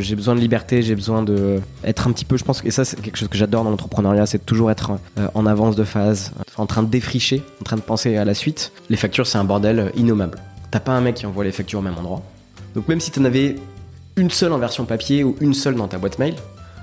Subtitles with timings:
[0.00, 2.84] J'ai besoin de liberté, j'ai besoin de être un petit peu, je pense, et ça
[2.84, 6.32] c'est quelque chose que j'adore dans l'entrepreneuriat, c'est toujours être euh, en avance de phase,
[6.56, 8.72] en train de défricher, en train de penser à la suite.
[8.90, 10.38] Les factures, c'est un bordel innommable.
[10.70, 12.22] T'as pas un mec qui envoie les factures au même endroit.
[12.74, 13.56] Donc même si t'en avais
[14.16, 16.34] une seule en version papier ou une seule dans ta boîte mail,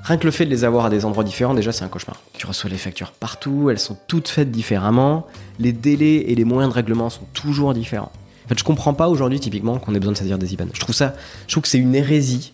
[0.04, 2.22] rien que le fait de les avoir à des endroits différents, déjà c'est un cauchemar.
[2.38, 5.28] Tu reçois les factures partout, elles sont toutes faites différemment,
[5.60, 8.12] les délais et les moyens de règlement sont toujours différents.
[8.46, 10.66] En fait, je comprends pas aujourd'hui typiquement qu'on ait besoin de saisir des IBAN.
[10.74, 11.14] Je trouve ça,
[11.48, 12.53] je trouve que c'est une hérésie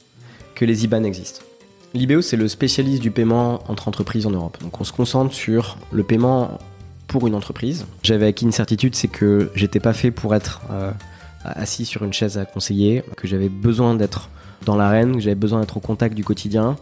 [0.60, 1.42] que les IBAN existent.
[1.94, 4.58] L'IBO, c'est le spécialiste du paiement entre entreprises en Europe.
[4.62, 6.60] Donc on se concentre sur le paiement
[7.08, 7.86] pour une entreprise.
[8.04, 10.92] J'avais acquis une certitude, c'est que j'étais pas fait pour être euh,
[11.46, 14.30] assis sur une chaise à conseiller, que j'avais besoin d'être
[14.66, 16.76] dans l'arène, que j'avais besoin d'être au contact du quotidien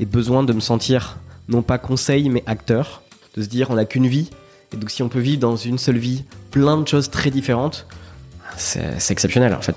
[0.00, 1.18] et besoin de me sentir
[1.50, 3.02] non pas conseil mais acteur,
[3.36, 4.30] de se dire on n'a qu'une vie
[4.72, 7.86] et donc si on peut vivre dans une seule vie plein de choses très différentes,
[8.56, 9.76] c'est exceptionnel en fait.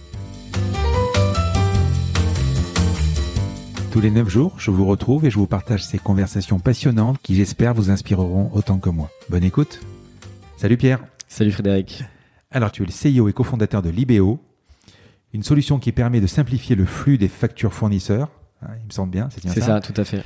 [3.91, 7.35] Tous les 9 jours, je vous retrouve et je vous partage ces conversations passionnantes qui
[7.35, 9.09] j'espère vous inspireront autant que moi.
[9.29, 9.81] Bonne écoute.
[10.55, 11.03] Salut Pierre.
[11.27, 12.01] Salut Frédéric.
[12.51, 14.39] Alors tu es le CEO et cofondateur de Libéo,
[15.33, 18.29] une solution qui permet de simplifier le flux des factures fournisseurs.
[18.61, 20.23] Ah, Il me semble bien, c'est bien C'est ça, tout à fait.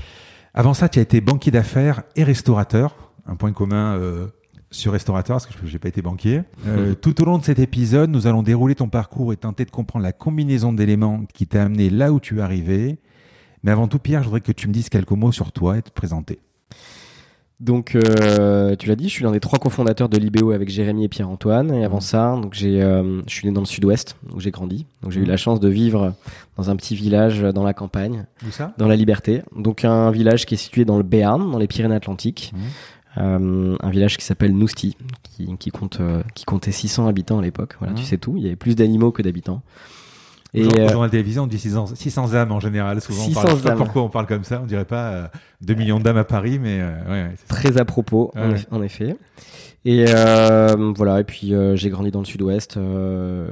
[0.53, 3.11] Avant ça, tu as été banquier d'affaires et restaurateur.
[3.25, 4.27] Un point commun euh,
[4.69, 6.43] sur restaurateur, parce que je n'ai pas été banquier.
[6.67, 9.71] Euh, tout au long de cet épisode, nous allons dérouler ton parcours et tenter de
[9.71, 12.99] comprendre la combinaison d'éléments qui t'a amené là où tu es arrivé.
[13.65, 15.81] Mais avant tout, Pierre, je voudrais que tu me dises quelques mots sur toi et
[15.81, 16.39] te présenter.
[17.61, 21.05] Donc, euh, tu l'as dit, je suis l'un des trois cofondateurs de l'IBO avec Jérémy
[21.05, 21.73] et Pierre-Antoine.
[21.73, 24.85] Et avant ça, donc j'ai, euh, je suis né dans le sud-ouest, où j'ai grandi.
[25.01, 25.29] Donc, j'ai eu Mhm.
[25.29, 26.13] la chance de vivre
[26.57, 28.73] dans un petit village dans la campagne, Où ça?
[28.77, 29.41] Dans la Liberté.
[29.55, 32.53] Donc, un village qui est situé dans le Béarn, dans les Pyrénées-Atlantiques.
[32.53, 32.61] Mhm.
[33.17, 36.01] Euh, un village qui s'appelle Nousti, qui, qui compte,
[36.35, 37.77] qui comptait 600 habitants à l'époque.
[37.79, 38.33] Voilà, tu sais tout.
[38.35, 39.61] Il y avait plus d'animaux que d'habitants.
[40.55, 43.01] Et Et au euh, journal télévision, on dit 600, 600 âmes en général.
[43.01, 44.61] Souvent, on 600 parle, je sais pas pourquoi on parle comme ça?
[44.61, 45.27] On dirait pas euh,
[45.61, 47.55] 2 millions d'âmes à Paris, mais euh, ouais, ça.
[47.55, 48.55] très à propos, Ah en, ouais.
[48.55, 49.15] eff- en effet.
[49.87, 53.45] Et euh, voilà, et puis euh, j'ai grandi dans le sud-ouest, euh,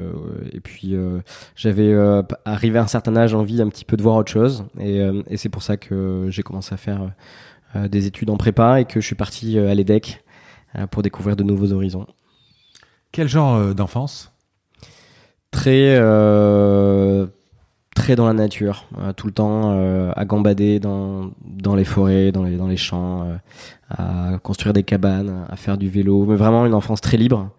[0.52, 1.20] et puis euh,
[1.56, 4.66] j'avais euh, arrivé à un certain âge envie un petit peu de voir autre chose,
[4.80, 7.12] et, euh, et c'est pour ça que j'ai commencé à faire
[7.76, 10.24] euh, des études en prépa et que je suis parti euh, à l'EDEC
[10.76, 12.08] euh, pour découvrir de nouveaux horizons.
[13.12, 14.33] Quel genre euh, d'enfance?
[15.54, 17.26] Très euh,
[17.96, 22.32] très dans la nature, euh, tout le temps euh, à gambader dans, dans les forêts,
[22.32, 23.36] dans les, dans les champs, euh,
[23.90, 27.52] à construire des cabanes, à faire du vélo, mais vraiment une enfance très libre.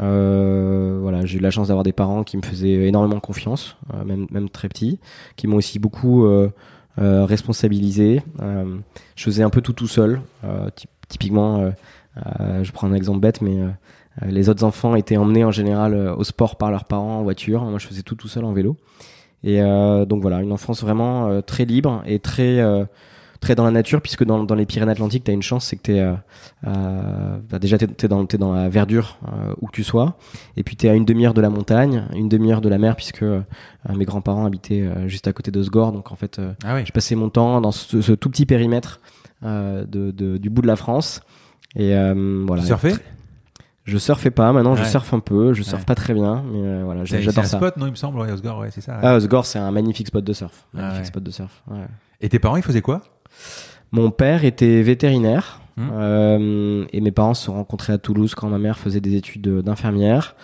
[0.00, 4.02] Euh, voilà, j'ai eu la chance d'avoir des parents qui me faisaient énormément confiance, euh,
[4.04, 4.98] même, même très petits,
[5.36, 6.48] qui m'ont aussi beaucoup euh,
[6.98, 8.22] euh, responsabilisé.
[8.40, 8.64] Euh,
[9.14, 10.20] je faisais un peu tout tout seul.
[10.44, 11.70] Euh, ty- typiquement,
[12.62, 13.58] je prends un exemple bête, mais
[14.24, 17.62] les autres enfants étaient emmenés en général euh, au sport par leurs parents en voiture.
[17.64, 18.76] Moi, je faisais tout tout seul en vélo.
[19.44, 22.84] Et euh, donc voilà, une enfance vraiment euh, très libre et très euh,
[23.38, 25.82] très dans la nature, puisque dans, dans les Pyrénées-Atlantiques, tu as une chance, c'est que
[25.82, 29.72] tu es euh, bah déjà t'es es dans, t'es dans la verdure euh, où que
[29.72, 30.16] tu sois,
[30.56, 32.96] et puis tu es à une demi-heure de la montagne, une demi-heure de la mer,
[32.96, 33.40] puisque euh,
[33.94, 36.80] mes grands-parents habitaient euh, juste à côté de Sgore, donc en fait, euh, Ah oui.
[36.86, 39.00] je passais mon temps dans ce, ce tout petit périmètre
[39.44, 41.20] euh, de, de- du bout de la France.
[41.76, 42.62] Et euh, voilà.
[42.64, 42.94] Surfais?
[43.86, 45.86] Je surfais pas, maintenant je surfe un peu, je surfe Ouais.
[45.86, 47.56] pas très bien, mais euh, voilà, C'est c'est j'adore un ça.
[47.56, 48.98] spot, non, il me semble, ouais, Osgore, ouais, c'est ça.
[49.00, 50.66] Ah, Sgore, c'est un magnifique spot de surf.
[50.74, 51.62] Ah Magnifique spot de surf.
[52.20, 53.00] Et tes parents, ils faisaient quoi?
[53.92, 55.90] Mon père était vétérinaire Hmm.
[55.92, 59.46] euh, et mes parents se sont rencontrés à Toulouse quand ma mère faisait des études
[59.60, 60.34] d'infirmière.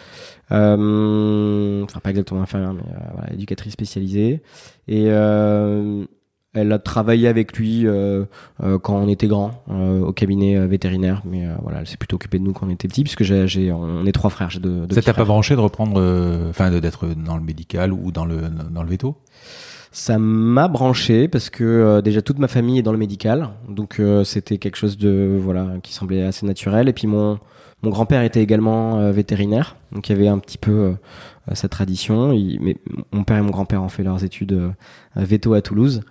[0.51, 4.43] Euh, enfin, pas exactement infirmière, mais euh, voilà, éducatrice spécialisée.
[4.89, 6.05] Et euh,
[6.55, 8.25] Elle a travaillé avec lui euh,
[8.63, 11.97] euh, quand on était grand euh, au cabinet euh, vétérinaire, mais euh, voilà, elle s'est
[11.97, 14.51] plutôt occupée de nous quand on était petits, puisque j'ai, j'ai- on est trois frères.
[14.51, 15.99] J'ai deux, deux Ça t'a pas branché de reprendre,
[16.51, 18.37] enfin, d'être dans le médical ou dans le
[18.71, 19.17] dans le veto?
[19.93, 23.99] Ça m'a branché parce que euh, déjà toute ma famille est dans le médical, donc
[23.99, 26.87] euh, c'était quelque chose de voilà qui semblait assez naturel.
[26.87, 27.39] Et puis mon
[27.83, 30.95] mon grand-père était également euh, vétérinaire, donc il y avait un petit peu euh,
[31.55, 32.33] cette tradition.
[32.33, 32.77] Il- mais
[33.11, 34.59] mon père et mon grand-père ont fait leurs études
[35.17, 36.03] à veto à Toulouse,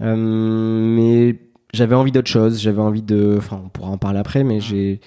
[0.00, 1.38] mais
[1.72, 2.60] j'avais envie d'autre chose.
[2.60, 5.00] J'avais envie de, enfin on pourra en parler après, mais j'ai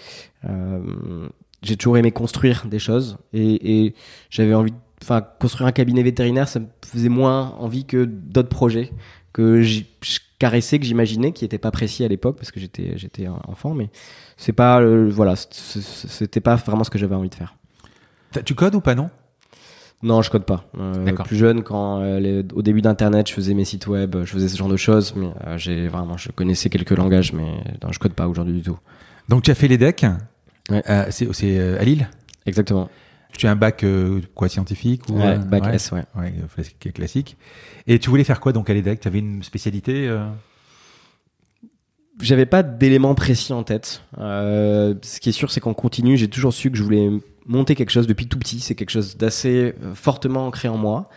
[0.49, 1.27] euh,
[1.65, 3.95] j'ai toujours aimé construire des choses et,
[4.29, 8.91] j'avais envie enfin construire un cabinet vétérinaire ça me faisait moins envie que d'autres projets
[9.33, 9.81] que je
[10.39, 13.89] caressais que j'imaginais qui n'étaient pas précis à l'époque parce que j'étais j'étais enfant mais
[14.37, 17.55] c'est pas euh, voilà c'était pas vraiment ce que j'avais envie de faire
[18.45, 19.09] Tu codes ou pas non?
[20.03, 23.53] Non je code pas Euh, plus jeune quand euh, les- au début d'internet je faisais
[23.53, 26.69] mes sites web je faisais ce genre de choses mais euh, j'ai vraiment je connaissais
[26.69, 27.49] quelques langages mais
[27.83, 28.77] non, je code pas aujourd'hui du tout
[29.29, 30.05] Donc tu as fait les decks.
[30.69, 30.83] Ouais.
[30.89, 32.07] Euh, c'est à Lille?
[32.45, 32.89] exactement
[33.37, 33.83] Tu as un bac
[34.35, 35.75] quoi scientifique ou ouais, bac ouais.
[35.75, 36.33] S ouais Ouais,
[36.93, 37.37] classique-.
[37.87, 40.09] Et tu voulais faire quoi donc à l'EDEC Tu avais une spécialité
[42.21, 44.01] J'avais pas d'éléments précis en tête.
[44.17, 47.09] Ce qui est sûr, c'est qu'en continu, j'ai toujours su que je voulais
[47.45, 48.59] monter quelque chose depuis tout petit.
[48.59, 51.09] C'est quelque chose d'assez euh, fortement ancré en moi.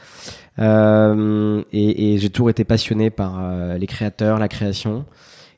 [0.59, 5.05] Euh, et j'ai toujours été passionné par euh, les créateurs, la création.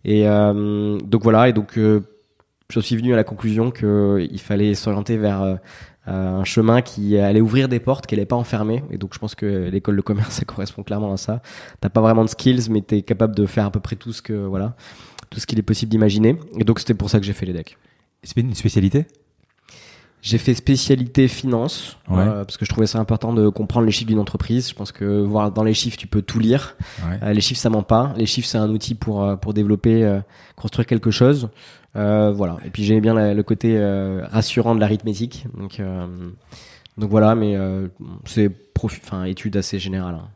[0.05, 1.49] Et donc voilà.
[1.51, 5.59] Et donc, je suis venu à la conclusion qu'il fallait s'orienter vers
[6.07, 8.83] un chemin qui allait ouvrir des portes, qui allait pas enfermer.
[8.91, 11.43] Et donc, je pense que l'école de commerce, ça correspond clairement à ça.
[11.83, 14.23] T'as pas vraiment de skills, mais t'es capable de faire à peu près tout ce
[14.23, 14.75] que voilà
[15.31, 16.37] tout ce qu'il est possible d'imaginer.
[16.59, 17.79] Et donc c'était pour ça que j'ai fait les decks.
[18.23, 19.07] C'est une spécialité?
[20.23, 22.19] J'ai fait spécialité finance Ouais.
[22.21, 24.69] euh, parce que je trouvais ça important de comprendre les chiffres d'une entreprise.
[24.69, 26.77] Je pense que voir dans les chiffres tu peux tout lire.
[27.09, 27.19] Ouais.
[27.23, 28.13] Euh, les chiffres ça ment pas.
[28.17, 30.21] Les chiffres c'est un outil pour euh, pour développer, euh,
[30.57, 31.49] construire quelque chose.
[31.95, 32.59] Voilà.
[32.65, 33.79] Et puis j'aimais bien la- le côté
[34.31, 35.47] rassurant de l'arithmétique.
[35.57, 35.81] Donc
[36.99, 37.35] donc voilà.
[37.35, 37.57] Mais
[38.27, 38.51] c'est
[38.85, 40.15] enfin étude assez générale.
[40.17, 40.29] hein.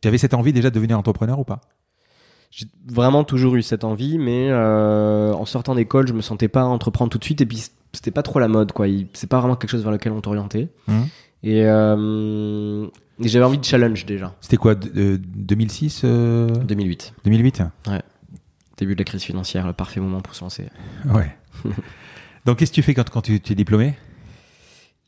[0.00, 1.60] Tu avais cette envie déjà de devenir entrepreneur ou pas?
[2.50, 6.64] J'ai vraiment toujours eu cette envie, mais euh, en sortant d'école, je me sentais pas
[6.64, 8.86] entreprendre tout de suite, et puis c'était pas trop la mode, quoi.
[9.12, 10.68] C'est pas vraiment quelque chose vers lequel on t'orientait.
[10.88, 11.06] Mhm.
[11.44, 12.86] Et, euh,
[13.22, 14.34] et j'avais envie de challenge déjà.
[14.40, 17.62] C'était quoi de- de- 2006 euh, 2008, 2008
[18.78, 20.66] début de la crise financière, le parfait moment pour se lancer.
[21.12, 21.36] Ouais.
[22.46, 23.94] donc qu'est-ce que tu fais quand, quand tu, tu es diplômé?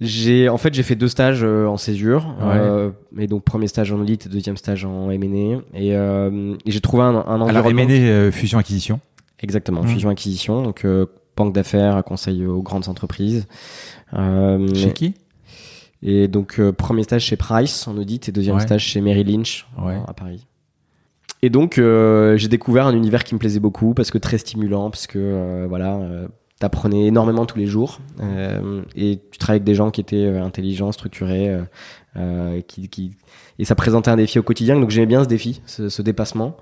[0.00, 2.56] J'ai, en fait, j'ai fait deux stages euh, en césure, Ouais.
[2.56, 6.70] euh, et donc premier stage en audit, et deuxième stage en M&A, et, euh, et
[6.72, 7.82] j'ai trouvé un, un Alors environnement.
[7.82, 9.00] M&A, euh, fusion acquisition.
[9.40, 9.88] Exactement, Mhm.
[9.88, 13.46] fusion acquisition, donc euh, banque d'affaires, conseil aux grandes entreprises.
[14.14, 15.14] Euh, Chez qui?
[16.02, 18.62] Et donc, euh, premier stage chez Price en audit et deuxième Ouais.
[18.62, 19.98] stage chez Merrill Lynch Ouais.
[20.06, 20.46] à Paris.
[21.42, 24.90] Et donc, euh, j'ai découvert un univers qui me plaisait beaucoup parce que très stimulant,
[24.90, 26.26] parce que euh, voilà, euh,
[26.58, 30.42] t'apprenais énormément tous les jours euh, et tu travaillais avec des gens qui étaient euh,
[30.42, 31.62] intelligents, structurés, euh,
[32.16, 33.12] euh, qui, qui
[33.58, 34.78] et ça présentait un défi au quotidien.
[34.78, 36.56] Donc j'aimais bien ce défi, ce, ce dépassement.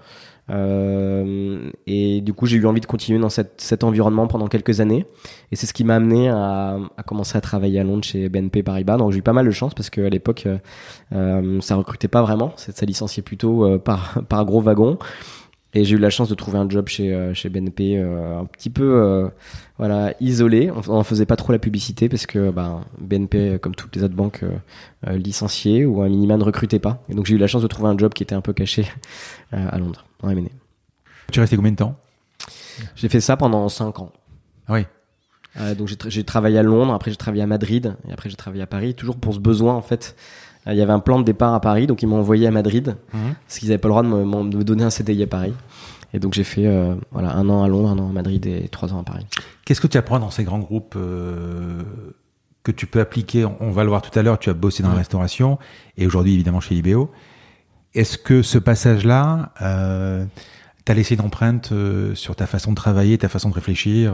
[0.50, 4.80] Euh, et du coup, j'ai eu envie de continuer dans cette, cet environnement pendant quelques
[4.80, 5.06] années.
[5.50, 8.96] Et c'est ce qui m'a amené à, commencer à travailler à Londres chez BNP Paribas.
[8.96, 10.58] Donc j'ai eu pas mal de chance parce qu'à l'époque, euh,
[11.12, 12.52] euh, ça recrutait pas vraiment.
[12.56, 14.98] Ça, licenciait plutôt euh, par, par gros wagon.
[15.74, 18.44] Et j'ai eu la chance de trouver un job chez, euh, chez BNP euh, un
[18.44, 19.28] petit peu euh,
[19.78, 20.70] voilà, isolé.
[20.70, 24.14] On, on faisait pas trop la publicité parce que ben, BNP, comme toutes les autres
[24.14, 27.02] banques, euh, licenciait ou un minima ne recrutait pas.
[27.08, 28.86] Et donc j'ai eu la chance de trouver un job qui était un peu caché
[29.52, 30.48] à Londres, en M&A.
[31.32, 31.96] Tu restais combien de temps?
[32.94, 34.12] J'ai fait ça pendant 5 ans.
[34.68, 34.86] Ah oui.
[35.76, 38.36] Donc j'ai tra- j'ai travaillé à Londres, après j'ai travaillé à Madrid, et après j'ai
[38.36, 40.16] travaillé à Paris, toujours pour ce besoin en fait.
[40.66, 42.94] Il y avait un plan de départ à Paris, donc ils m'ont envoyé à Madrid,
[43.10, 45.26] parce qu'ils n'avaient pas le droit de me, m'en- de me donner un CDI à
[45.26, 45.52] Paris.
[46.14, 48.68] Et donc j'ai fait euh, voilà, un an à Londres, un an à Madrid et
[48.68, 49.26] trois ans à Paris.
[49.64, 51.82] Qu'est-ce que tu apprends dans ces grands groupes euh,
[52.62, 53.44] que tu peux appliquer?
[53.60, 55.58] On va le voir tout à l'heure, tu as bossé dans la restauration
[55.96, 57.10] et aujourd'hui évidemment chez Libéo.
[57.94, 60.24] Est-ce que ce passage-là euh,
[60.84, 64.12] t'a laissé une empreinte euh, sur ta façon de travailler, ta façon de réfléchir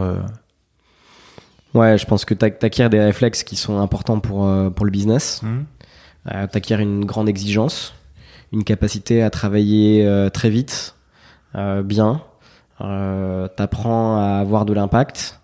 [1.74, 5.42] Ouais, je pense que t'ac- t'acquiers des réflexes qui sont importants pour, pour le business.
[5.44, 5.60] Euh,
[6.50, 7.94] t'acquiers une grande exigence,
[8.52, 10.94] une capacité à travailler euh, très vite,
[11.54, 12.22] euh, bien.
[12.80, 15.40] Euh, t'apprends à avoir de l'impact,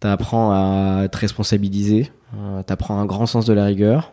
[0.00, 4.12] t'apprends à te responsabiliser, euh, t'apprends un grand sens de la rigueur.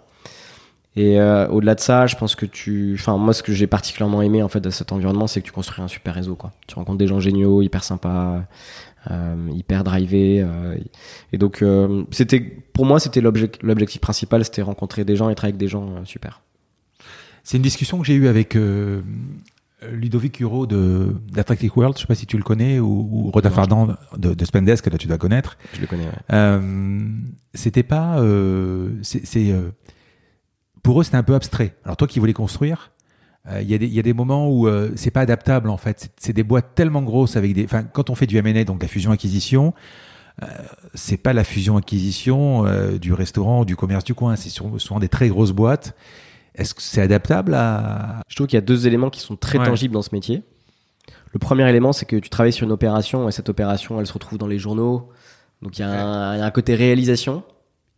[0.97, 4.21] Et euh, au-delà de ça, je pense que tu, enfin moi, ce que j'ai particulièrement
[4.21, 6.35] aimé en fait de cet environnement, c'est que tu construis un super réseau.
[6.35, 6.51] Quoi.
[6.67, 8.39] Tu rencontres des gens géniaux, hyper sympas, euh,
[9.51, 10.41] hyper drivés.
[10.41, 10.77] euh,
[11.31, 15.53] et donc, euh, c'était, pour moi, c'était l'objectif, principal, c'était rencontrer des gens et travailler
[15.53, 16.41] avec des gens euh, super.
[17.43, 19.01] C'est une discussion que j'ai eue avec euh,
[19.91, 23.51] Ludovic Huro de d'Attractive World, je sais pas si tu le connais, ou, ou Roda
[23.51, 25.57] Fardan de, de Spendesk, que tu dois connaître.
[25.73, 26.11] Je le connais, ouais.
[26.33, 27.07] Euh,
[27.53, 29.69] c'était pas, euh, c'est, euh,
[30.81, 31.75] pour eux c'était un peu abstrait.
[31.83, 32.94] Alors toi qui voulais construire, euh,
[33.61, 35.77] il y, a des- il y a des moments où euh, c'est pas adaptable en
[35.77, 36.09] fait.
[36.17, 38.87] C'est, des boîtes tellement grosses avec des, enfin quand on fait du M&A, donc la
[38.87, 39.73] fusion acquisition,
[40.43, 40.47] euh,
[40.95, 44.35] c'est pas la fusion acquisition euh, du restaurant ou du commerce du coin.
[44.35, 45.95] C'est souvent des très grosses boîtes.
[46.55, 49.59] Est-ce que c'est adaptable à Je trouve qu'il y a deux éléments qui sont très
[49.59, 49.65] Ouais.
[49.65, 50.41] tangibles dans ce métier.
[51.33, 54.13] Le premier élément, c'est que tu travailles sur une opération et cette opération, elle se
[54.13, 55.09] retrouve dans les journaux.
[55.61, 57.43] Donc il y, a un- il y a un côté réalisation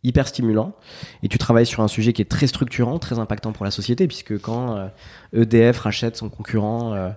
[0.04, 0.74] hyper stimulant
[1.22, 4.06] et tu travailles sur un sujet qui est très structurant, très impactant pour la société
[4.06, 4.88] puisque quand euh,
[5.32, 7.10] EDF rachète son concurrent euh,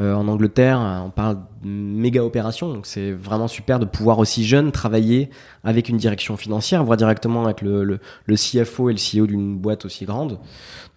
[0.00, 2.72] euh, en Angleterre, on parle de méga opération.
[2.72, 5.30] Donc c'est vraiment super de pouvoir aussi jeune travailler
[5.64, 9.56] avec une direction financière, voire directement avec le, le, le CFO et le CEO d'une
[9.56, 10.38] boîte aussi grande.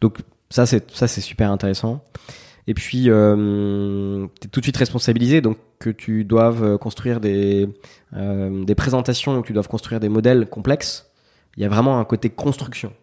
[0.02, 0.20] Donc
[0.52, 2.04] ça c'est ça c'est super intéressant.
[2.68, 7.68] Et puis euh, tu es tout de suite responsabilisé donc que tu doives construire des
[8.16, 11.11] euh, des présentations, que tu doives construire des modèles complexes.
[11.58, 12.94] Il y a vraiment un côté construction.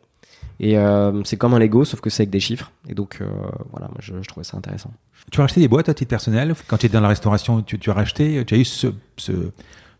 [0.60, 2.72] Et euh, c'est comme un Lego sauf que c'est avec des chiffres.
[2.88, 3.26] Et donc euh,
[3.70, 4.90] voilà, moi je, je trouvais ça intéressant.
[5.30, 6.54] Tu as racheté des boîtes à titre personnel?
[6.66, 9.32] Quand tu étais dans la restauration, tu, tu as racheté Tu as eu ce, ce,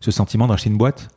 [0.01, 1.07] ce sentiment de racheter une boîte?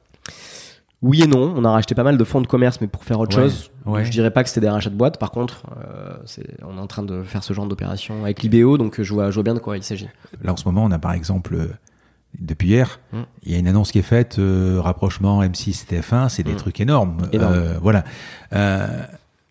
[1.00, 3.18] Oui et non, on a racheté pas mal de fonds de commerce, mais pour faire
[3.18, 3.72] autre Ouais, chose.
[3.86, 4.04] ouais.
[4.04, 5.18] Je dirais pas que c'était des rachats de boîtes.
[5.18, 6.14] Par contre, euh,
[6.62, 9.34] on est en train de faire ce genre d'opération avec l'IBO, donc je vois, je
[9.34, 10.08] vois bien de quoi il s'agit.
[10.44, 11.56] Là, en ce moment, on a par exemple,
[12.38, 13.18] depuis hier, Mm.
[13.44, 16.56] il y a une annonce qui est faite, euh, rapprochement M6, TF1, c'est des Mm.
[16.56, 17.18] trucs énormes.
[17.32, 17.54] Énorme.
[17.54, 18.04] Euh, voilà.
[18.52, 19.04] Euh,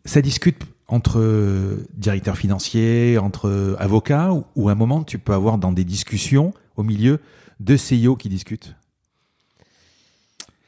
[0.06, 5.20] ça discute entre euh, directeurs financiers, entre euh, avocats, ou, ou à un moment, tu
[5.20, 7.20] peux avoir dans des discussions, au milieu,
[7.60, 8.76] deux CEO qui discutent?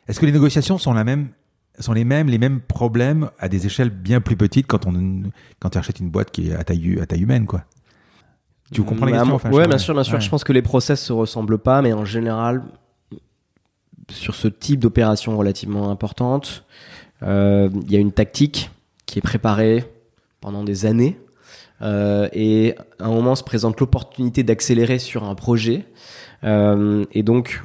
[0.07, 1.29] Est-ce que les négociations sont la même
[1.79, 5.23] sont les mêmes, les mêmes problèmes à des échelles bien plus petites quand on
[5.59, 7.63] quand tu achètes une boîte qui est à taille à taille humaine quoi?
[8.73, 10.15] Tu comprends la question moi- enfin, Ouais, je- bien sûr, bien sûr.
[10.15, 10.21] ouais.
[10.21, 12.63] Je pense que les process se ressemblent pas, mais en général,
[14.11, 16.65] sur ce type d'opération relativement importante,
[17.23, 18.69] euh, il y a une tactique
[19.05, 19.85] qui est préparée
[20.41, 21.17] pendant des années.
[21.81, 25.85] Euh, et à un moment se présente l'opportunité d'accélérer sur un projet.
[26.43, 27.61] Euh, et donc,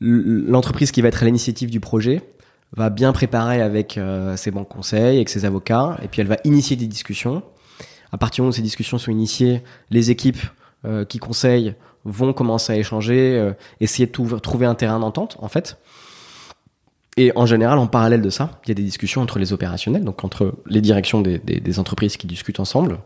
[0.00, 2.22] l'entreprise qui va être à l'initiative du projet
[2.76, 3.98] va bien préparer avec
[4.36, 7.42] ses banques conseils, avec ses avocats, et puis elle va initier des discussions.
[8.12, 10.40] À partir du moment où ces discussions sont initiées, les équipes
[10.84, 11.74] euh, qui conseillent
[12.04, 15.76] vont commencer à échanger, euh, essayer de trouver un terrain d'entente, en fait.
[17.16, 20.04] Et en général, en parallèle de ça, il y a des discussions entre les opérationnels,
[20.04, 22.98] donc entre les directions des, des- des entreprises qui discutent ensemble.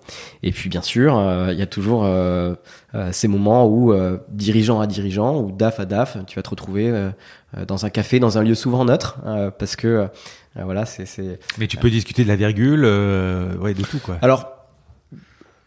[0.44, 2.54] Et puis, bien sûr, euh, il y a toujours euh,
[2.94, 3.92] euh, ces moments où,
[4.28, 6.92] dirigeant à dirigeant, ou DAF à DAF, tu vas te retrouver
[7.66, 9.18] dans un café, dans un lieu souvent neutre,
[9.58, 10.06] parce que,
[10.54, 11.40] voilà, c'est...
[11.58, 12.84] Mais tu peux discuter de la virgule,
[13.60, 14.18] ouais, de tout quoi.
[14.22, 14.52] Alors,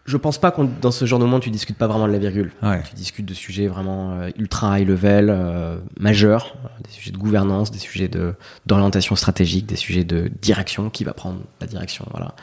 [0.08, 2.18] je pense pas qu'on dans ce genre de moment, tu discutes pas vraiment de la
[2.18, 2.52] virgule.
[2.64, 2.82] Ouais.
[2.90, 7.70] Tu discutes de sujets vraiment euh, ultra high level, euh, majeurs, des sujets de gouvernance,
[7.72, 8.34] des sujets de
[8.66, 12.34] d'orientation stratégique, des sujets de direction, qui va prendre la direction, voilà.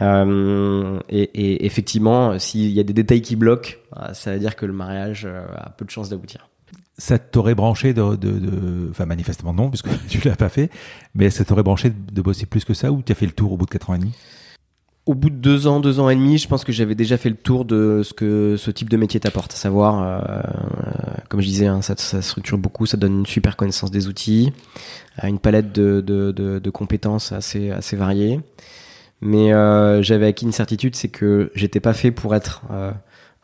[0.00, 3.72] Euh, et, et effectivement, s'il y a des détails qui bloquent,
[4.12, 6.48] ça veut dire que le mariage a peu de chances d'aboutir.
[6.98, 10.70] Ça t'aurait branché de, de, de- enfin manifestement non puisque tu l'as pas fait,
[11.14, 13.32] mais ça t'aurait branché de, de bosser plus que ça ou tu as fait le
[13.32, 14.12] tour au bout de 4 ans et demi?
[15.06, 17.30] Au bout de deux ans, deux ans et demi, je pense que j'avais déjà fait
[17.30, 19.52] le tour de ce que ce type de métier t'apporte.
[19.52, 20.42] À savoir, euh, euh,
[21.28, 24.52] comme je disais, hein, ça, ça structure beaucoup, ça donne une super connaissance des outils,
[25.22, 28.40] euh, une palette de, de, de, de compétences assez, assez variées.
[29.20, 32.90] Mais euh, j'avais acquis une certitude, c'est que j'étais pas fait pour être euh,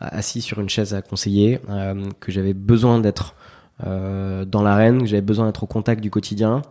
[0.01, 3.37] assis sur une chaise à conseiller, euh, que j'avais besoin d'être
[3.85, 6.63] dans l'arène, que j'avais besoin d'être au contact du quotidien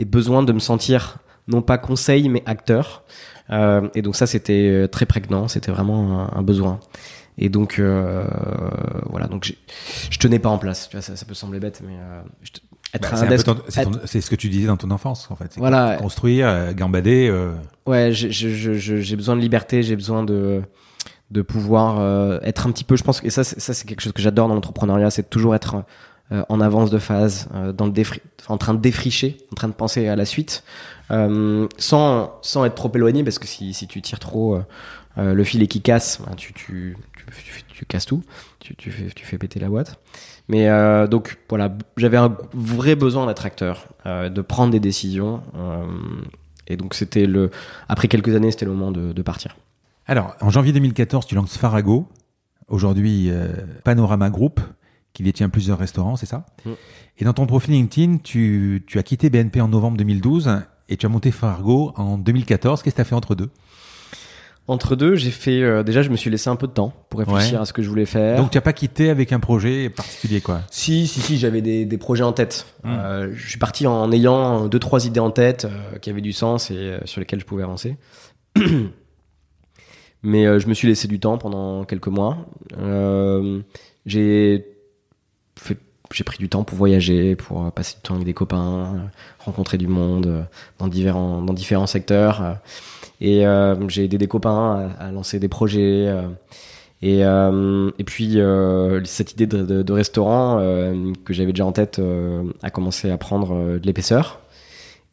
[0.00, 3.04] et besoin de me sentir non pas conseil mais acteur.
[3.50, 6.80] Euh, et donc ça c'était euh, très prégnant, c'était vraiment un, un besoin.
[7.38, 8.24] Et donc euh,
[9.10, 9.54] voilà, donc
[10.10, 10.88] je tenais pas en place.
[10.88, 12.60] Tu vois, ça, ça peut sembler bête, mais euh, je te-
[12.94, 13.26] être Bah, un c'est,
[13.82, 15.52] être- ce que tu disais dans ton enfance en fait.
[15.58, 15.96] Voilà.
[16.00, 17.28] Construire, euh, gambader.
[17.28, 17.52] euh,
[17.86, 20.62] Ouais, j'ai- besoin de liberté, j'ai besoin de
[21.32, 22.94] de pouvoir euh, être un petit peu.
[22.96, 25.28] Je pense que et ça, c'est- ça c'est quelque chose que j'adore dans l'entrepreneuriat, c'est
[25.28, 25.84] toujours être
[26.32, 29.68] euh, en avance de phase, euh, dans le défri- en train de défricher, en train
[29.68, 30.62] de penser à la suite,
[31.10, 34.64] euh, sans sans être trop éloigné, parce que si si tu tires trop euh,
[35.18, 38.22] euh, le filet qui casse, ben, tu, tu, tu, tu- casses tout,
[38.60, 39.98] tu, tu, fais, tu fais péter la boîte.
[40.48, 40.68] Mais
[41.08, 45.42] donc voilà, j'avais un vrai besoin d'être acteur, de prendre des décisions.
[46.68, 47.50] et donc c'était le,
[47.88, 49.56] après quelques années, c'était le moment de, de partir.
[50.06, 52.06] Alors, en janvier 2014, tu lances Farago,
[52.68, 53.30] aujourd'hui
[53.84, 54.60] Panorama Group,
[55.16, 56.70] qui détient plusieurs restaurants, c'est ça Mm.
[57.18, 60.50] Et dans ton profil LinkedIn, tu, tu as quitté BNP en novembre 2012
[60.90, 62.82] et tu as monté Farago en 2014.
[62.82, 63.48] Qu'est-ce que tu as fait entre deux?
[64.68, 65.62] Entre deux, j'ai fait.
[65.62, 67.62] euh, déjà, je me suis laissé un peu de temps pour réfléchir Ouais.
[67.62, 68.36] à ce que je voulais faire.
[68.36, 70.60] Donc tu n'as pas quitté avec un projet particulier, quoi?
[70.70, 72.66] Si, si, si, j'avais des, des projets en tête.
[72.84, 72.88] Mm.
[72.90, 76.32] Euh, je suis parti en ayant deux, trois idées en tête euh, qui avaient du
[76.34, 77.96] sens et sur lesquelles je pouvais avancer.
[80.22, 82.36] Mais je me suis laissé du temps pendant quelques mois.
[84.04, 84.66] J'ai
[86.12, 88.98] j'ai pris du temps pour voyager, pour euh, passer du temps avec des copains, euh,
[89.38, 90.42] rencontrer du monde euh,
[90.78, 92.58] dans différents, dans différents secteurs.
[93.20, 93.44] et
[93.88, 96.12] j'ai aidé des copains à, lancer des projets.
[97.02, 98.38] et, et puis
[99.04, 100.58] cette idée de, restaurant
[101.24, 102.00] que j'avais déjà en tête
[102.62, 104.40] a commencé à prendre de l'épaisseur.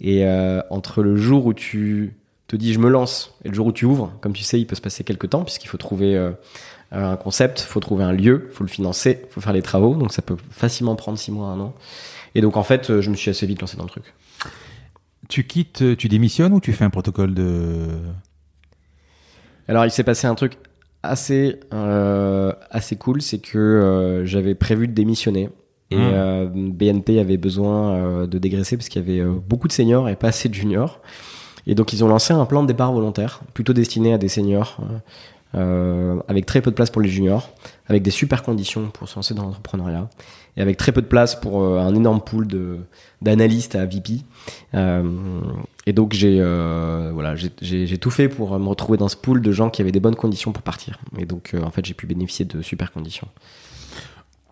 [0.02, 0.26] Et
[0.70, 2.16] entre le jour où tu
[2.48, 4.68] te dis je me lance et le jour où tu ouvres, comme tu sais, il
[4.68, 6.20] peut se passer quelques temps puisqu'il faut trouver
[6.94, 10.22] un concept, faut trouver un lieu, faut le financer, faut faire les travaux, donc ça
[10.22, 11.74] peut facilement prendre six mois, un an.
[12.36, 14.14] Et donc en fait, euh, je me suis assez vite lancé dans le truc.
[15.30, 17.88] Tu quittes, euh, tu démissionnes ou tu fais un protocole de...
[19.68, 20.58] Alors il s'est passé un truc
[21.04, 25.50] assez euh, assez cool, c'est que euh, j'avais prévu de démissionner
[25.92, 26.00] et Mmh.
[26.02, 30.30] euh, BNP avait besoin de dégraisser parce qu'il y avait beaucoup de seniors et pas
[30.30, 31.02] assez de juniors.
[31.68, 34.80] Et donc ils ont lancé un plan de départ volontaire, plutôt destiné à des seniors,
[35.56, 37.50] euh, avec très peu de place pour les juniors,
[37.88, 40.10] avec des super conditions pour se lancer dans l'entrepreneuriat,
[40.58, 42.78] et avec très peu de place pour euh, un énorme pool de
[43.22, 44.22] d'analystes à VP.
[44.74, 45.42] Euh,
[45.86, 46.40] et donc j'ai
[47.14, 50.00] voilà, j'ai- tout fait pour me retrouver dans ce pool de gens qui avaient des
[50.00, 51.00] bonnes conditions pour partir.
[51.18, 53.28] Et donc en fait j'ai pu bénéficier de super conditions.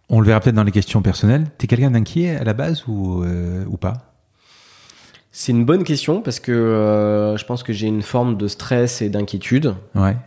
[0.09, 1.45] On le verra peut-être dans les questions personnelles.
[1.57, 3.93] T'es quelqu'un d'inquiet à la base ou, ou pas?
[5.33, 9.09] C'est une bonne question parce que je pense que j'ai une forme de stress et
[9.09, 9.73] d'inquiétude.
[9.95, 10.17] Ouais.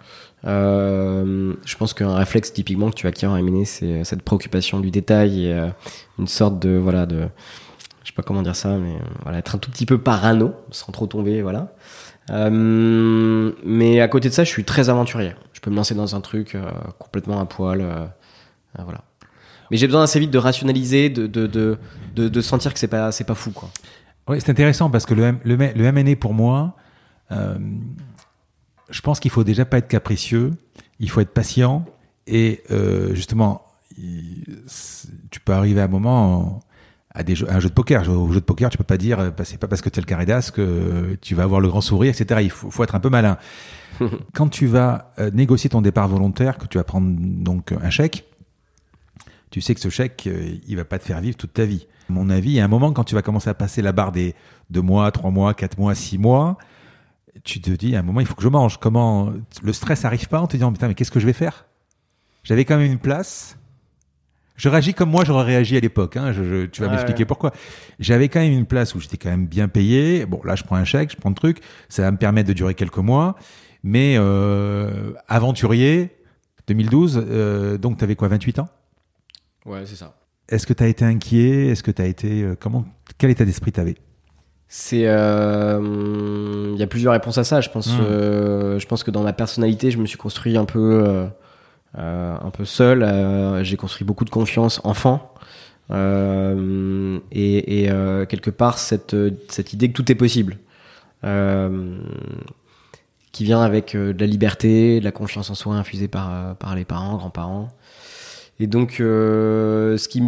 [0.46, 4.90] Euh, je pense qu'un réflexe typiquement que tu acquiers en M&A, c'est cette préoccupation du
[4.90, 5.68] détail et euh,
[6.18, 7.28] une sorte de voilà de
[8.02, 10.52] je sais pas comment dire ça, mais euh, voilà être un tout petit peu parano
[10.70, 11.72] sans trop tomber, voilà.
[12.30, 15.32] Euh, mais à côté de ça, je suis très aventurier.
[15.52, 18.04] Je peux me lancer dans un truc euh, complètement à poil, euh,
[18.78, 19.02] euh, voilà.
[19.70, 21.78] Mais j'ai besoin assez vite de rationaliser, de de
[22.16, 23.70] de sentir que c'est pas c'est pas fou quoi.
[24.28, 26.76] Ouais, c'est intéressant parce que le, M- M&A pour moi,
[27.32, 27.56] euh,
[28.94, 30.52] je pense qu'il faut déjà pas être capricieux,
[31.00, 31.84] il faut être patient
[32.28, 33.62] et euh, justement,
[33.98, 34.44] il-
[35.30, 36.60] tu peux arriver à un moment
[37.12, 38.08] à, des jeux, à un jeu de poker.
[38.08, 39.98] Au jeu de poker, tu peux pas dire, euh, bah, c'est pas parce que tu
[39.98, 42.40] es le carré d'as que tu vas avoir le grand sourire, etc.
[42.44, 43.36] Il faut, faut être un peu malin.
[44.32, 48.24] Quand tu vas euh, négocier ton départ volontaire, que tu vas prendre donc un chèque,
[49.50, 51.86] tu sais que ce chèque, euh, il va pas te faire vivre toute ta vie.
[52.08, 53.92] À mon avis, il y a un moment quand tu vas commencer à passer la
[53.92, 54.34] barre des
[54.70, 56.58] deux mois, trois mois, quatre mois, six mois,
[57.42, 58.78] tu te dis à un moment il faut que je mange.
[58.78, 61.66] Comment le stress arrive pas en te disant putain mais qu'est-ce que je vais faire?
[62.42, 63.58] J'avais quand même une place.
[64.56, 66.16] Je réagis comme moi j'aurais réagi à l'époque.
[66.16, 66.32] Hein.
[66.32, 67.26] Je, je- tu vas m'expliquer ouais.
[67.26, 67.52] pourquoi.
[67.98, 70.26] J'avais quand même une place où j'étais quand même bien payé.
[70.26, 72.52] Bon là je prends un chèque, je prends le truc, ça va me permettre de
[72.54, 73.34] durer quelques mois.
[73.82, 76.16] Mais euh, aventurier,
[76.68, 78.68] 2012, euh, donc tu avais quoi 28 ans?
[79.66, 80.14] Ouais, c'est ça.
[80.48, 81.66] est-ce que tu as été inquiet?
[81.68, 82.84] Est-ce que tu as été euh, comment
[83.18, 83.96] Quel état d'esprit t'avais?
[84.76, 87.60] C'est, euh, il y a plusieurs réponses à ça.
[87.60, 88.00] Je pense, Mm.
[88.00, 91.26] euh, je pense que dans ma personnalité, je me suis construit un peu, euh,
[91.96, 93.04] euh, un peu seul.
[93.04, 95.32] Euh, j'ai construit beaucoup de confiance enfant.
[95.92, 99.14] Euh, et et, euh, quelque part, cette,
[99.48, 100.58] cette idée que tout est possible,
[101.22, 101.96] euh,
[103.30, 106.84] qui vient avec de la liberté, de la confiance en soi infusée par, par les
[106.84, 107.68] parents, grands-parents.
[108.58, 110.20] Et donc, euh, ce qui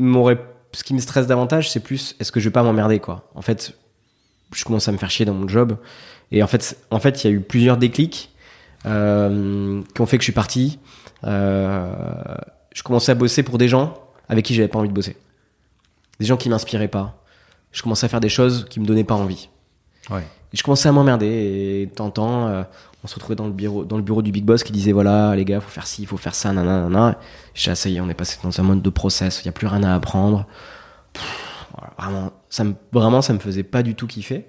[0.00, 0.40] m'aurait,
[0.76, 3.30] ce qui me stresse davantage, c'est plus, est-ce que je vais pas m'emmerder, quoi.
[3.34, 3.72] En fait,
[4.54, 5.78] je commence à me faire chier dans mon job.
[6.32, 8.30] Et en fait, en fait, il y a eu plusieurs déclics
[8.84, 10.78] euh, qui ont fait que je suis parti.
[11.24, 11.94] Euh,
[12.74, 15.16] je commençais à bosser pour des gens avec qui j'avais pas envie de bosser.
[16.20, 17.22] Des gens qui m'inspiraient pas.
[17.72, 19.48] Je commençais à faire des choses qui me donnaient pas envie.
[20.10, 20.26] Ouais.
[20.52, 22.64] Et je commençais à m'emmerder et euh,
[23.06, 25.36] on se retrouvait dans le bureau, dans le bureau du big boss qui disait voilà
[25.36, 27.20] les gars, faut faire ci, faut faire ça, nanana, nanana.
[27.54, 29.52] J'ai ça y est, on est passé dans un mode de process, il y a
[29.52, 30.44] plus rien à apprendre.
[31.12, 31.22] Pff,
[31.72, 34.44] voilà, vraiment, ça me, vraiment, ça me faisait pas du tout kiffer.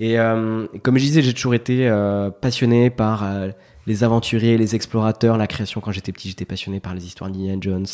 [0.00, 3.50] Et, euh, comme je disais, j'ai toujours été euh, passionné par euh,
[3.86, 5.80] les aventuriers, les explorateurs, la création.
[5.80, 7.86] Quand j'étais petit, j'étais passionné par les histoires d'Indiana Jones,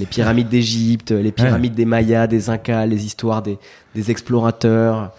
[0.00, 3.56] les pyramides d'Égypte, les pyramides des Mayas, des Incas, les histoires des,
[3.94, 5.12] des explorateurs,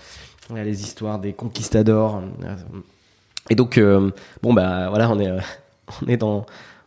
[0.54, 2.22] les histoires des conquistadors.
[3.52, 4.10] Et donc, euh,
[4.42, 5.40] bon bah voilà, on est, euh,
[6.02, 6.46] on est dans,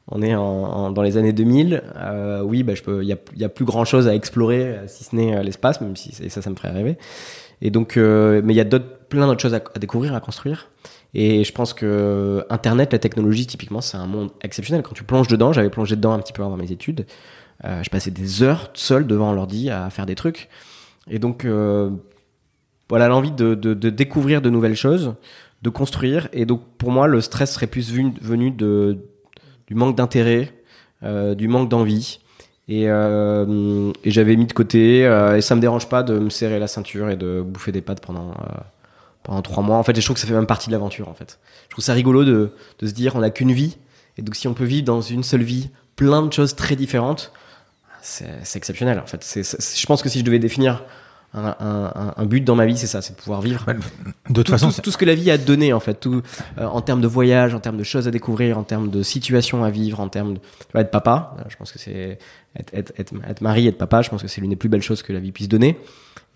[0.08, 1.82] on est dans les années 2000.
[1.96, 5.14] Euh, oui, bah je peux, il y a, plus grand chose à explorer si ce
[5.14, 6.96] n'est l'espace, même si ça, ça me ferait rêver.
[7.60, 10.70] Et donc, mais il y a plein d'autres choses à, découvrir, à construire.
[11.12, 14.82] Et je pense que Internet, la technologie, typiquement, c'est un monde exceptionnel.
[14.82, 17.04] Quand tu plonges dedans, j'avais plongé dedans un petit peu avant mes études.
[17.62, 20.48] Je passais des heures seul devant l'ordi à faire des trucs.
[21.10, 21.46] Et donc,
[22.88, 25.14] voilà, l'envie de, de découvrir de nouvelles choses,
[25.64, 26.28] de construire.
[26.32, 28.98] Et donc, pour moi, le stress serait plus venu de,
[29.66, 30.52] du manque d'intérêt,
[31.02, 32.20] euh, du manque d'envie.
[32.68, 35.06] Et, euh, et j'avais mis de côté.
[35.06, 37.80] Euh, et ça me dérange pas de me serrer la ceinture et de bouffer des
[37.80, 38.34] pâtes pendant,
[39.22, 39.78] pendant trois mois.
[39.78, 41.08] En fait, je trouve que ça fait même partie de l'aventure.
[41.08, 43.78] En fait, je trouve ça rigolo de, de se dire on n'a qu'une vie.
[44.18, 47.32] Et donc, si on peut vivre dans une seule vie plein de choses très différentes,
[48.02, 49.00] c'est exceptionnel.
[49.00, 50.84] En fait, je pense que si je devais définir
[51.34, 53.64] un, but dans ma vie, c'est ça, c'est de pouvoir vivre.
[54.30, 56.22] De toute façon, tout, ce que la vie a donné en fait, tout
[56.58, 59.64] euh, en termes de voyage, en termes de choses à découvrir, en termes de situations
[59.64, 61.36] à vivre, en termes de tu vois, être papa.
[61.38, 62.18] Euh, je pense que c'est
[62.56, 64.02] être, être, être, être, mari, être papa.
[64.02, 65.78] Je pense que c'est l'une des plus belles choses que la vie puisse donner.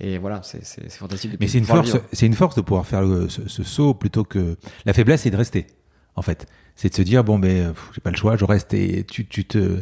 [0.00, 1.32] Et voilà, c'est fantastique.
[1.40, 4.92] Mais c'est une force, c'est une force de pouvoir faire ce, saut plutôt que la
[4.92, 5.66] faiblesse, c'est de rester.
[6.16, 9.04] En fait, c'est de se dire bon ben j'ai pas le choix, je reste et
[9.04, 9.78] tu, tu te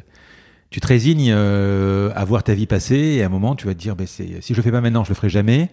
[0.77, 3.73] tu te résignes euh, à voir ta vie passer et à un moment tu vas
[3.73, 5.71] te dire ben, si je le fais pas maintenant je le ferai jamais.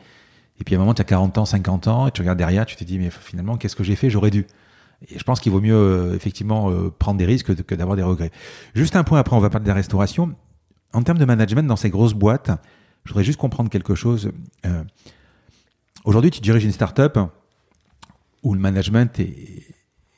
[0.61, 2.65] Et puis à un moment tu as 40 ans 50 ans et tu regardes derrière
[2.65, 4.09] tu te dis mais finalement qu'est-ce que j'ai fait?
[4.09, 4.47] J'aurais dû.
[5.09, 8.01] Et je pense qu'il vaut mieux euh, effectivement euh, prendre des risques que, d'avoir des
[8.01, 8.31] regrets.
[8.75, 10.33] Juste un point après on va parler de la restauration.
[10.93, 12.51] En termes de management dans ces grosses boîtes
[13.03, 14.31] je voudrais juste comprendre quelque chose
[16.05, 17.19] aujourd'hui tu diriges une start-up
[18.41, 19.65] où le management est,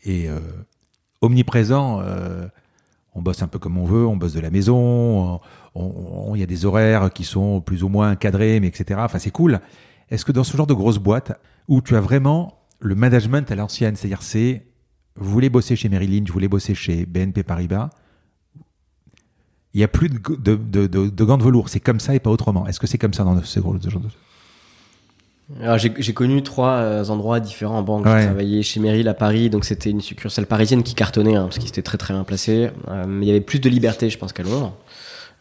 [0.05, 0.29] est
[1.21, 2.03] omniprésent
[3.15, 5.39] on bosse un peu comme on veut, on bosse de la maison,
[5.75, 8.99] il y a des horaires qui sont plus ou moins cadrés, mais etc.
[9.03, 9.61] Enfin, c'est cool.
[10.11, 11.31] Est-ce que dans ce genre de grosse boîte
[11.67, 14.67] où tu as vraiment le management à l'ancienne, c'est-à-dire c'est,
[15.15, 17.89] vous voulez bosser chez Merrill Lynch, vous voulez bosser chez BNP Paribas,
[19.73, 22.67] il n'y a plus de, gants de velours, c'est comme ça et pas autrement.
[22.67, 23.89] Est-ce que c'est comme ça dans ce, genre de...
[25.77, 28.07] J'ai connu trois euh, endroits différents en banque.
[28.07, 31.59] J'ai travaillé chez Merrill à Paris, donc c'était une succursale parisienne qui cartonnait, hein, parce
[31.59, 32.71] qu'il était très très bien placé.
[32.87, 34.73] Euh, mais il y avait plus de liberté, je pense, qu'à Londres.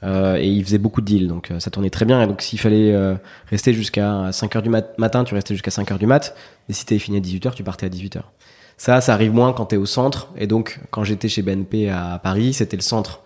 [0.03, 2.21] Euh, et il faisait beaucoup de deals, donc ça tournait très bien.
[2.23, 2.95] Et donc s'il fallait
[3.49, 6.37] rester jusqu'à 5h du matin, tu restais jusqu'à 5h du mat.
[6.69, 8.21] Et si t'avais fini à 18h, tu partais à 18h.
[8.77, 10.29] Ça, ça arrive moins quand t'es au centre.
[10.37, 13.23] Et donc quand j'étais chez BNP à Paris, c'était le centre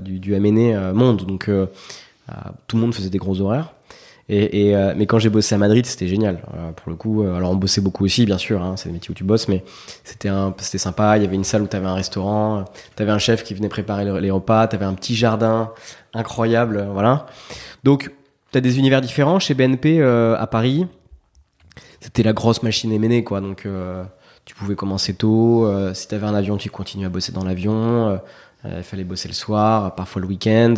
[0.00, 1.24] du, du MNE Monde.
[1.24, 1.48] Donc
[2.66, 3.73] tout le monde faisait des gros horaires.
[4.28, 6.40] Et, et euh, mais quand j'ai bossé à Madrid, c'était génial.
[6.54, 8.62] Euh, pour le coup, euh, alors on bossait beaucoup aussi, bien sûr.
[8.62, 9.64] Hein, c'est le métier où tu bosses, mais
[10.02, 11.18] c'était c'était sympa.
[11.18, 12.64] Il y avait une salle où tu avais un restaurant,
[12.96, 15.72] tu avais un chef qui venait préparer les repas, tu avais un petit jardin
[16.14, 17.26] incroyable, voilà.
[17.82, 18.12] Donc,
[18.52, 19.38] tu as des univers différents.
[19.38, 20.86] Chez BNP à Paris,
[22.00, 23.40] c'était la grosse machine éménée, quoi.
[23.40, 23.68] Donc,
[24.46, 25.68] tu pouvais commencer tôt.
[25.92, 28.20] si tu avais un avion, tu continuais à bosser dans l'avion.
[28.64, 30.74] Il fallait bosser le soir, parfois le week-end.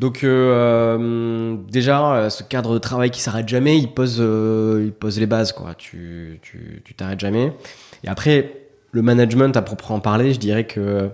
[0.00, 4.92] Donc euh, euh, déjà, euh, ce cadre de travail qui s'arrête jamais, il pose, il
[4.92, 5.74] pose les bases, quoi.
[5.74, 7.52] Tu, tu, t'arrêtes jamais.
[8.02, 11.10] Et après, le management à proprement parler, je dirais que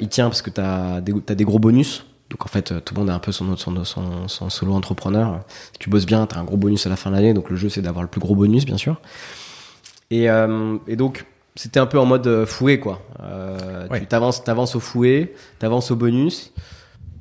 [0.00, 2.06] il tient parce que tu as des, gros bonus.
[2.30, 5.40] Donc en fait, tout le monde a un peu son, son, son, son solo entrepreneur.
[5.72, 7.34] Si tu bosses bien, tu as un gros bonus à la fin de l'année.
[7.34, 9.00] Donc le jeu, c'est d'avoir le plus gros bonus, bien sûr.
[10.10, 13.00] Et, et donc, c'était un peu en mode fouet, quoi.
[13.94, 16.52] Tu t'avances, t'avances au fouet, t'avances au bonus.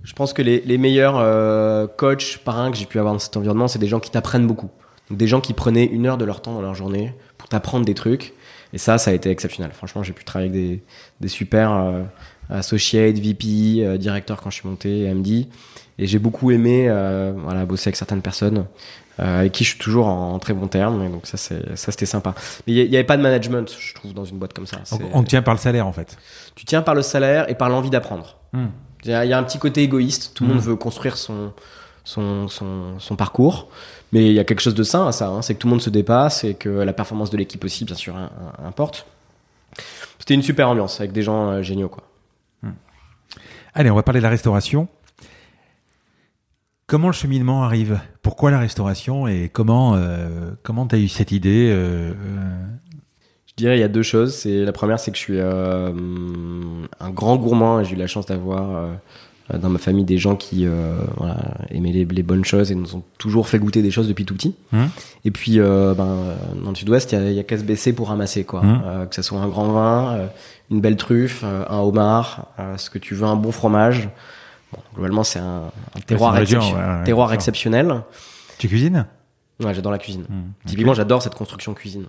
[0.08, 3.36] Je pense que les, les meilleurs euh, coachs, parrains que j'ai pu avoir dans cet
[3.36, 4.70] environnement, c'est des gens qui t'apprennent beaucoup.
[5.10, 7.86] Donc des gens qui prenaient une heure de leur temps dans leur journée pour t'apprendre
[7.86, 8.34] des trucs.
[8.72, 9.74] Et ça, ça a été exceptionnel.
[9.74, 10.84] Franchement, j'ai pu travailler avec des,
[11.20, 12.04] des super euh,
[12.50, 13.46] associates, VP,
[13.80, 15.48] euh, directeurs quand je suis monté, MD.
[16.00, 18.66] Et j'ai beaucoup aimé euh, voilà, bosser avec certaines personnes
[19.20, 21.04] euh, avec qui je suis toujours en, très bon terme.
[21.04, 22.34] Et donc ça, c'est, ça c'était sympa.
[22.66, 24.78] Mais il n'y avait pas de management, je trouve, dans une boîte comme ça.
[25.14, 26.18] On, tient par le salaire, en fait.
[26.56, 28.38] Tu tiens par le salaire et par l'envie d'apprendre.
[28.54, 28.68] Hmm.
[29.08, 30.32] Il y a un petit côté égoïste.
[30.34, 30.66] Tout le monde mm.
[30.66, 31.54] veut construire son,
[32.04, 33.70] son, son, parcours.
[34.12, 35.28] Mais il y a quelque chose de sain à ça.
[35.28, 35.42] Hein.
[35.42, 37.96] C'est que tout le monde se dépasse et que la performance de l'équipe aussi, bien
[37.96, 38.16] sûr,
[38.66, 39.06] importe.
[40.20, 41.90] C'était une super ambiance avec des gens euh, géniaux.
[41.90, 42.04] Quoi.
[42.64, 42.72] Mm.
[43.74, 44.88] Allez, on va parler de la restauration.
[46.86, 48.00] Comment le cheminement arrive?
[48.22, 49.28] Pourquoi la restauration?
[49.28, 52.87] Et comment euh, comment tu as eu cette idée euh, je
[53.58, 54.36] dirais il y a deux choses.
[54.36, 55.92] C'est la première, c'est que je suis euh,
[57.00, 60.36] un grand gourmand et j'ai eu la chance d'avoir euh, dans ma famille des gens
[60.36, 61.38] qui euh, voilà,
[61.70, 64.56] aimaient les, bonnes choses et nous ont toujours fait goûter des choses depuis tout petit.
[64.72, 64.84] Mmh.
[65.26, 68.62] Et puis ben, dans le Sud-Ouest, il y a, qu'à se baisser pour ramasser quoi.
[68.62, 69.08] Mmh.
[69.10, 70.30] que ce soit un grand vin,
[70.70, 74.10] une belle truffe, un homard, ce que tu veux, un bon fromage.
[74.74, 75.72] Bon, globalement, c'est un,
[76.06, 76.38] terroir,
[77.06, 78.02] terroir exceptionnel.
[78.58, 79.06] Tu cuisines?
[79.64, 80.26] Ouais, j'adore la cuisine.
[80.30, 80.68] Mmh.
[80.68, 82.06] Typiquement, j'adore cette construction cuisine.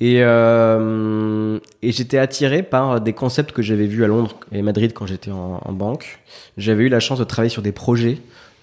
[0.00, 4.92] Et, euh, et j'étais attiré par des concepts que j'avais vus à Londres et Madrid
[4.94, 6.20] quand j'étais en, banque.
[6.56, 8.18] J'avais eu la chance de travailler sur des projets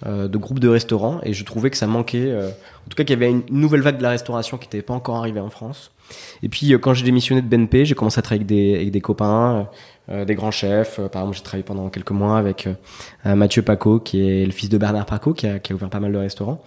[0.06, 3.04] euh, de groupes de restaurants et je trouvais que ça manquait, euh, en tout cas
[3.04, 5.50] qu'il y avait une nouvelle vague de la restauration qui n'était pas encore arrivée en
[5.50, 5.92] France.
[6.42, 8.90] Et puis euh, quand j'ai démissionné de BNP, j'ai commencé à travailler avec des, avec
[8.90, 9.68] des copains,
[10.08, 10.96] euh, des grands chefs.
[11.12, 12.68] par exemple, j'ai travaillé pendant quelques mois avec
[13.24, 16.00] Mathieu Paco, qui est le fils de Bernard Paco, qui a, qui a ouvert pas
[16.00, 16.62] mal de restaurants.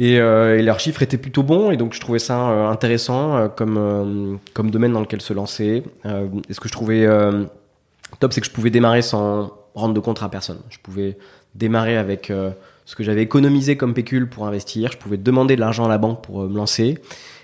[0.00, 3.36] Et, euh, et leurs chiffres étaient plutôt bons, et donc je trouvais ça euh, intéressant
[3.36, 5.82] euh, comme, comme domaine dans lequel se lancer.
[6.04, 7.06] Et ce que je trouvais
[8.20, 10.60] top, c'est que je pouvais démarrer sans rendre de compte à personne.
[10.70, 11.18] Je pouvais
[11.54, 12.32] démarrer avec
[12.84, 14.92] ce que j'avais économisé comme pécule pour investir.
[14.92, 16.98] Je pouvais demander de l'argent à la banque pour me lancer.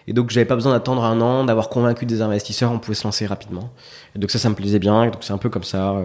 [0.06, 3.04] Et donc j'avais pas besoin d'attendre un an, d'avoir convaincu des investisseurs, on pouvait se
[3.04, 3.70] lancer rapidement.
[4.14, 5.04] Et donc ça, ça me plaisait bien.
[5.04, 5.96] Et donc c'est un peu comme ça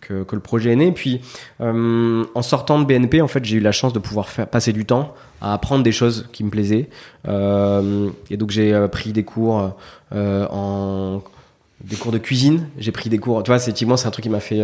[0.00, 0.92] que, le projet est né.
[0.92, 1.20] Puis
[1.60, 5.14] en sortant de BNP, en fait, j'ai eu la chance de pouvoir passer du temps
[5.40, 6.88] à apprendre des choses qui me plaisaient.
[7.28, 9.76] Euh, et donc j'ai euh, pris des cours
[10.14, 11.22] euh, en
[11.82, 12.68] des cours de cuisine.
[12.78, 13.42] J'ai pris des cours.
[13.42, 14.62] Tu vois, effectivement c'est un truc qui m'a fait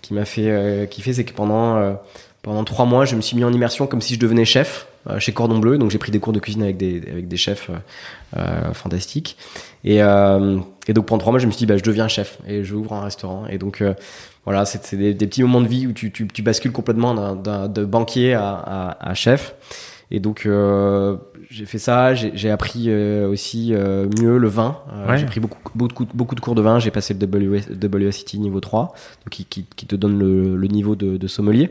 [0.00, 1.96] qui m'a fait kiffer, c'est que pendant
[2.42, 4.86] pendant trois mois, je me suis mis en immersion comme si je devenais chef
[5.18, 5.78] chez Cordon Bleu.
[5.78, 7.70] Donc j'ai pris des cours de cuisine avec des avec des chefs
[8.72, 9.36] fantastiques.
[9.84, 12.62] Et et donc pendant trois mois, je me suis dit bah je deviens chef et
[12.62, 13.46] je ouvre un restaurant.
[13.48, 13.82] Et donc
[14.44, 19.14] voilà, c'est des, petits moments de vie où tu tu, bascules complètement de banquier à
[19.14, 19.56] chef.
[20.14, 21.16] Et donc euh,
[21.50, 24.76] j'ai fait ça, j'ai appris euh, aussi euh, mieux le vin.
[24.92, 25.18] Euh, Ouais.
[25.18, 28.60] J'ai pris beaucoup, beaucoup, beaucoup de cours de vin, j'ai passé le WS, WSET niveau
[28.60, 28.92] 3,
[29.24, 31.70] donc qui, qui, qui te donne le, le niveau de, de sommelier.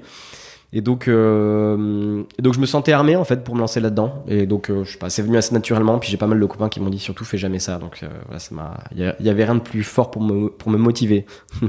[0.73, 4.23] Et donc, euh, et donc je me sentais armé en fait pour me lancer là-dedans.
[4.27, 5.99] Et donc euh, je sais pas, c'est venu assez naturellement.
[5.99, 7.77] Puis j'ai pas mal de copains qui m'ont dit surtout fais jamais ça.
[7.77, 10.49] Donc euh, voilà, ça m'a, il y, y avait rien de plus fort pour me
[10.49, 11.25] pour me motiver.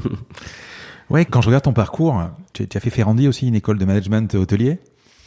[1.10, 2.22] Ouais, quand je regarde ton parcours,
[2.54, 4.78] tu, tu as fait Ferrandi aussi, une école de management hôtelier.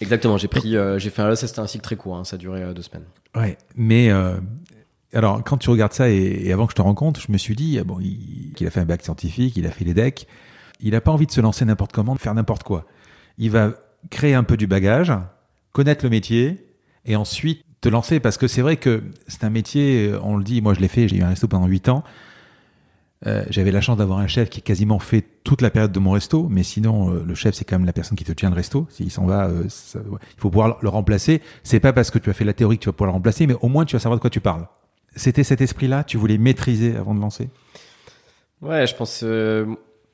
[0.01, 2.38] Exactement, j'ai pris, euh, j'ai fait un, c'était un cycle très court, hein, ça a
[2.38, 3.05] duré euh, deux semaines.
[3.36, 4.36] Ouais, mais euh,
[5.13, 7.79] alors quand tu regardes ça et, avant que je te rencontre, je me suis dit
[7.86, 10.27] bon, il, qu'il a fait un bac scientifique, il a fait les decks,
[10.81, 12.86] il a pas envie de se lancer n'importe comment, de faire n'importe quoi.
[13.38, 13.71] Il va
[14.10, 15.13] créer un peu du bagage,
[15.71, 16.67] connaître le métier
[17.05, 20.62] et ensuite te lancer parce que c'est vrai que c'est un métier, on le dit,
[20.62, 22.03] moi je l'ai fait, j'ai eu un resto pendant 8 ans.
[23.27, 25.99] Euh, J'avais la chance d'avoir un chef qui a quasiment fait toute la période de
[25.99, 28.49] mon resto, mais sinon euh, le chef c'est quand même la personne qui te tient
[28.49, 28.85] le resto.
[28.89, 31.41] S'il s'en va, euh, ça- ouais, il faut pouvoir le remplacer.
[31.63, 33.47] C'est pas parce que tu as fait la théorie que tu vas pouvoir le remplacer,
[33.47, 34.67] mais au moins tu vas savoir de quoi tu parles.
[35.15, 37.49] C'était cet esprit-là, tu voulais maîtriser avant de lancer?
[38.61, 39.23] Ouais, je pense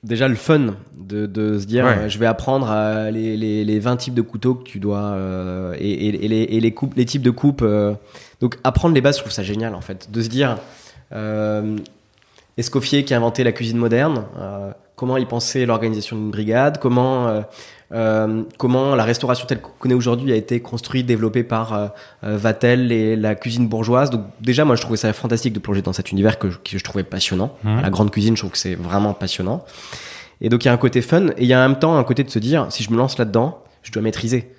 [0.04, 2.10] déjà le fun de, de se dire Ouais.
[2.10, 5.76] je vais apprendre à les, les, les 20 types de couteaux que tu dois euh,
[5.78, 7.94] et, et, et les, et les coupes les types de coupes euh,
[8.40, 10.58] donc apprendre les bases je trouve ça génial en fait de se dire
[11.12, 11.78] euh,
[12.62, 17.28] Escoffier qui a inventé la cuisine moderne euh, comment il pensait l'organisation d'une brigade comment
[17.28, 17.42] euh,
[17.92, 21.92] euh, comment la restauration telle qu'on connaît aujourd'hui a été construite, développée par
[22.24, 24.10] Vatel et la cuisine bourgeoise.
[24.12, 26.78] Donc déjà, moi, je trouvais ça fantastique de plonger dans cet univers que je, que
[26.78, 27.54] je trouvais passionnant.
[27.66, 27.82] Mhm.
[27.82, 29.66] La grande cuisine, je trouve que c'est vraiment passionnant.
[30.40, 31.98] Et donc il y a un côté fun et il y a en même temps
[31.98, 34.54] un côté de se dire, si je me lance là-dedans, je dois maîtriser.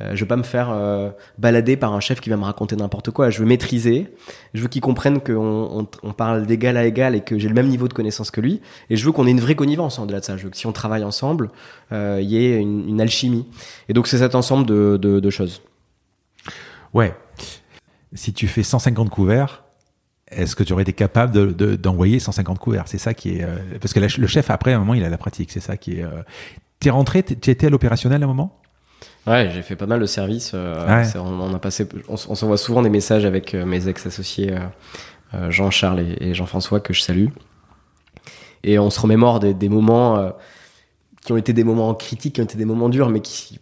[0.00, 2.76] Euh, je veux pas me faire euh, balader par un chef qui va me raconter
[2.76, 3.30] n'importe quoi.
[3.30, 4.12] Je veux maîtriser.
[4.54, 7.68] Je veux qu'il comprenne qu'on on, parle d'égal à égal et que j'ai le même
[7.68, 8.60] niveau de connaissance que lui.
[8.90, 10.36] Et je veux qu'on ait une vraie connivence en delà de ça.
[10.36, 11.50] Je veux que si on travaille ensemble,
[11.92, 13.46] euh, il y ait une, alchimie.
[13.88, 15.62] Et donc c'est cet ensemble de, choses.
[16.94, 17.14] Ouais.
[18.12, 19.64] Si tu fais 150 couverts,
[20.30, 22.84] est-ce que tu aurais été capable de- de- d'envoyer 150 couverts?
[22.86, 23.46] C'est ça qui est
[23.80, 25.50] parce que le chef après à un moment il a la pratique.
[25.50, 26.04] C'est ça qui est.
[26.80, 28.57] T'es rentré, t'es- tu étais à l'opérationnel à un moment?
[29.28, 30.52] Ouais, j'ai fait pas mal de services.
[30.54, 31.06] euh, Ouais.
[31.16, 34.54] on, on a passé, on, s'envoie souvent des messages avec euh, mes ex-associés
[35.34, 37.26] euh, Jean-Charles et, et Jean-François que je salue.
[38.64, 40.32] Et on se remémore des, des moments
[41.24, 43.60] qui ont été des moments critiques, qui ont été des moments durs, mais qui,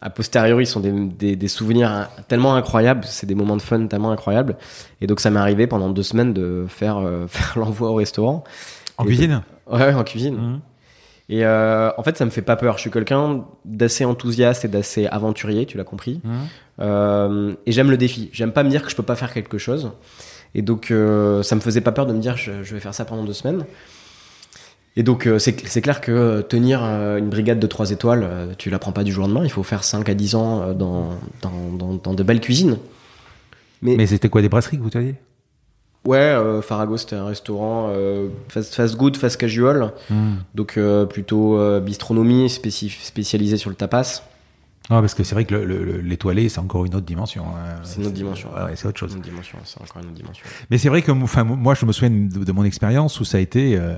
[0.00, 3.04] a posteriori, sont des, des, des souvenirs tellement incroyables.
[3.06, 4.56] C'est des moments de fun tellement incroyables.
[5.00, 8.44] Et donc, ça m'est arrivé pendant deux semaines de faire, euh, faire l'envoi au restaurant.
[8.98, 9.42] En Et cuisine?
[9.70, 10.36] Ouais, en cuisine.
[10.36, 10.60] Mhm.
[11.28, 12.76] Et euh, en fait, ça me fait pas peur.
[12.76, 16.20] Je suis quelqu'un d'assez enthousiaste et d'assez aventurier, tu l'as compris.
[16.22, 16.32] Mhm.
[16.80, 18.30] Euh, et j'aime le défi.
[18.32, 19.90] J'aime pas me dire que je peux pas faire quelque chose.
[20.54, 22.94] Et donc, euh, ça me faisait pas peur de me dire je, je vais faire
[22.94, 23.64] ça pendant deux semaines.
[24.98, 28.22] Et donc, euh, c'est c'est clair que euh, tenir euh, une brigade de trois étoiles,
[28.24, 29.44] euh, tu l'apprends pas du jour au lendemain.
[29.44, 31.10] Il faut faire 5 à 10 ans euh, dans,
[31.42, 32.78] dans, dans, dans de belles cuisines.
[33.82, 35.16] Mais, Mais c'était quoi des brasseries que vous aviez?
[36.06, 39.92] Ouais, euh, Farago, c'était un restaurant euh, fast, fast good, fast casual.
[40.54, 44.22] Donc, euh, plutôt euh, bistronomie spécialisée sur le tapas.
[44.88, 47.44] Ah, parce que c'est vrai que l'étoilé, c'est encore une autre dimension.
[47.46, 47.80] hein.
[47.82, 48.48] C'est une autre dimension.
[48.54, 49.14] Ouais, ouais, c'est autre chose.
[49.14, 50.44] Une dimension, c'est encore une autre dimension.
[50.70, 53.38] Mais c'est vrai que enfin, moi, je me souviens de, de mon expérience où ça
[53.38, 53.76] a été.
[53.76, 53.94] euh,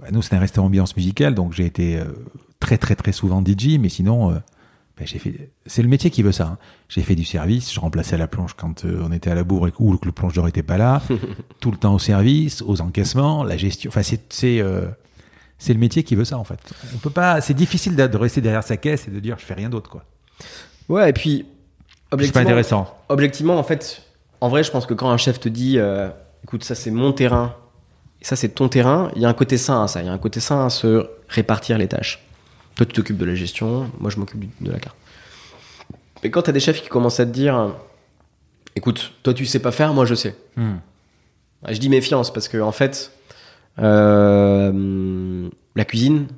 [0.00, 2.04] bah, nous, c'était un restaurant ambiance musicale, donc j'ai été euh,
[2.60, 4.34] très, très, très souvent DJ, mais sinon, euh,
[5.06, 5.50] j'ai fait.
[5.66, 6.44] C'est le métier qui veut ça.
[6.44, 6.58] hein.
[6.88, 9.68] J'ai fait du service, je remplaçais la plonge quand euh, on était à la bourre
[9.68, 11.02] et que- ou que le plongeur était pas là,
[11.60, 13.88] tout le temps au service, aux encaissements, la gestion.
[13.88, 14.32] Enfin, c'est.
[14.32, 14.86] c'est euh,
[15.60, 16.60] c'est le métier qui veut ça en fait.
[16.94, 17.40] On peut pas.
[17.40, 20.04] C'est difficile de rester derrière sa caisse et de dire je fais rien d'autre quoi.
[20.88, 21.44] Ouais, et puis, C'est
[22.10, 22.98] pas objectivement, intéressant.
[23.08, 24.02] objectivement, en fait,
[24.40, 26.10] en vrai, je pense que quand un chef te dit, euh,
[26.44, 27.56] écoute, ça c'est mon terrain,
[28.22, 30.00] ça c'est ton terrain, il y a un côté sain à ça.
[30.00, 32.24] Il y a un côté sain à se répartir les tâches.
[32.78, 34.96] Toi, tu t'occupes de la gestion, moi je m'occupe de la carte.
[36.22, 37.74] Mais quand t'as des chefs qui commencent à te dire,
[38.76, 40.36] écoute, toi tu sais pas faire, moi je sais.
[40.56, 40.76] Hmm.
[41.64, 43.10] Ah, Je dis méfiance parce que en fait,
[43.80, 46.28] euh, la cuisine,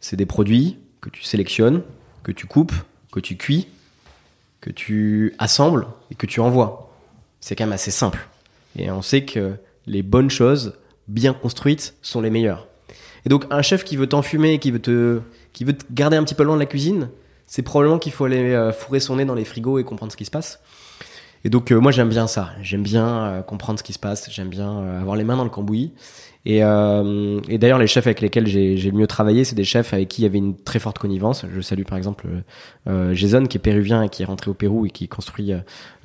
[0.00, 1.80] c'est des produits que tu sélectionnes,
[2.22, 2.74] que tu coupes,
[3.10, 3.68] que tu cuis,
[4.60, 6.92] que tu assembles et que tu envoies.
[7.40, 8.28] C'est quand même assez simple.
[8.76, 9.54] Et on sait que
[9.86, 10.74] les bonnes choses,
[11.06, 12.68] bien construites, sont les meilleures.
[13.24, 15.22] Et donc un chef qui veut t'enfumer, qui veut te,
[15.58, 17.08] qui veut garder un petit peu loin de la cuisine,
[17.48, 20.16] c'est probablement qu'il faut aller euh, fourrer son nez dans les frigos et comprendre ce
[20.16, 20.60] qui se passe.
[21.44, 24.30] Et donc euh, moi j'aime bien ça, j'aime bien euh, comprendre ce qui se passe,
[24.30, 25.90] j'aime bien avoir les mains dans le cambouis.
[26.46, 30.08] Et, et d'ailleurs les chefs avec lesquels j'ai le mieux travaillé, c'est des chefs avec
[30.08, 31.44] qui il y avait une très forte connivence.
[31.52, 32.26] Je salue par exemple
[32.86, 35.52] Jason qui est péruvien et qui est rentré au Pérou et qui construit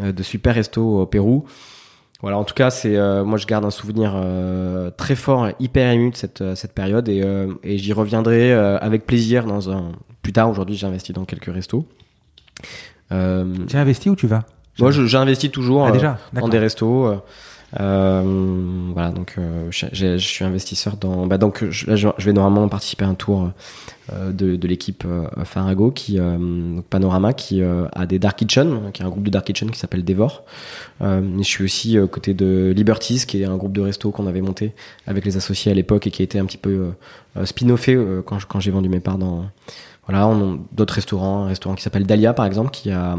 [0.01, 1.45] de super restos au Pérou.
[2.23, 5.91] Voilà, en tout cas, c'est euh, moi je garde un souvenir euh, très fort, hyper
[5.91, 9.69] ému de cette euh, cette période et, euh, et j'y reviendrai euh, avec plaisir dans
[9.69, 10.49] un plus tard.
[10.49, 11.85] Aujourd'hui, j'ai investi dans quelques restos.
[13.11, 14.43] Euh, Tu as investi où tu vas?
[14.79, 16.17] moi, j'investis toujours Ah, euh, déjà?
[16.31, 17.13] dans des restos.
[17.79, 21.25] Euh, voilà, donc euh, je suis investisseur dans.
[21.25, 23.49] Bah, donc je, là, je vais normalement participer à un tour
[24.11, 28.91] euh, de, de l'équipe euh, Farago, qui euh, Panorama, qui euh, a des dark kitchen,
[28.93, 30.43] qui est un groupe de dark kitchen qui s'appelle Devor.
[31.01, 34.73] Je suis aussi côté de Liberties, qui est un groupe de restos qu'on avait monté
[35.07, 36.91] avec les associés à l'époque et qui a été un petit peu
[37.43, 39.45] spin-offé quand, quand j'ai vendu mes parts dans.
[40.07, 43.17] Voilà, on a d'autres restaurants, un restaurant qui s'appelle Dahlia par exemple, qui a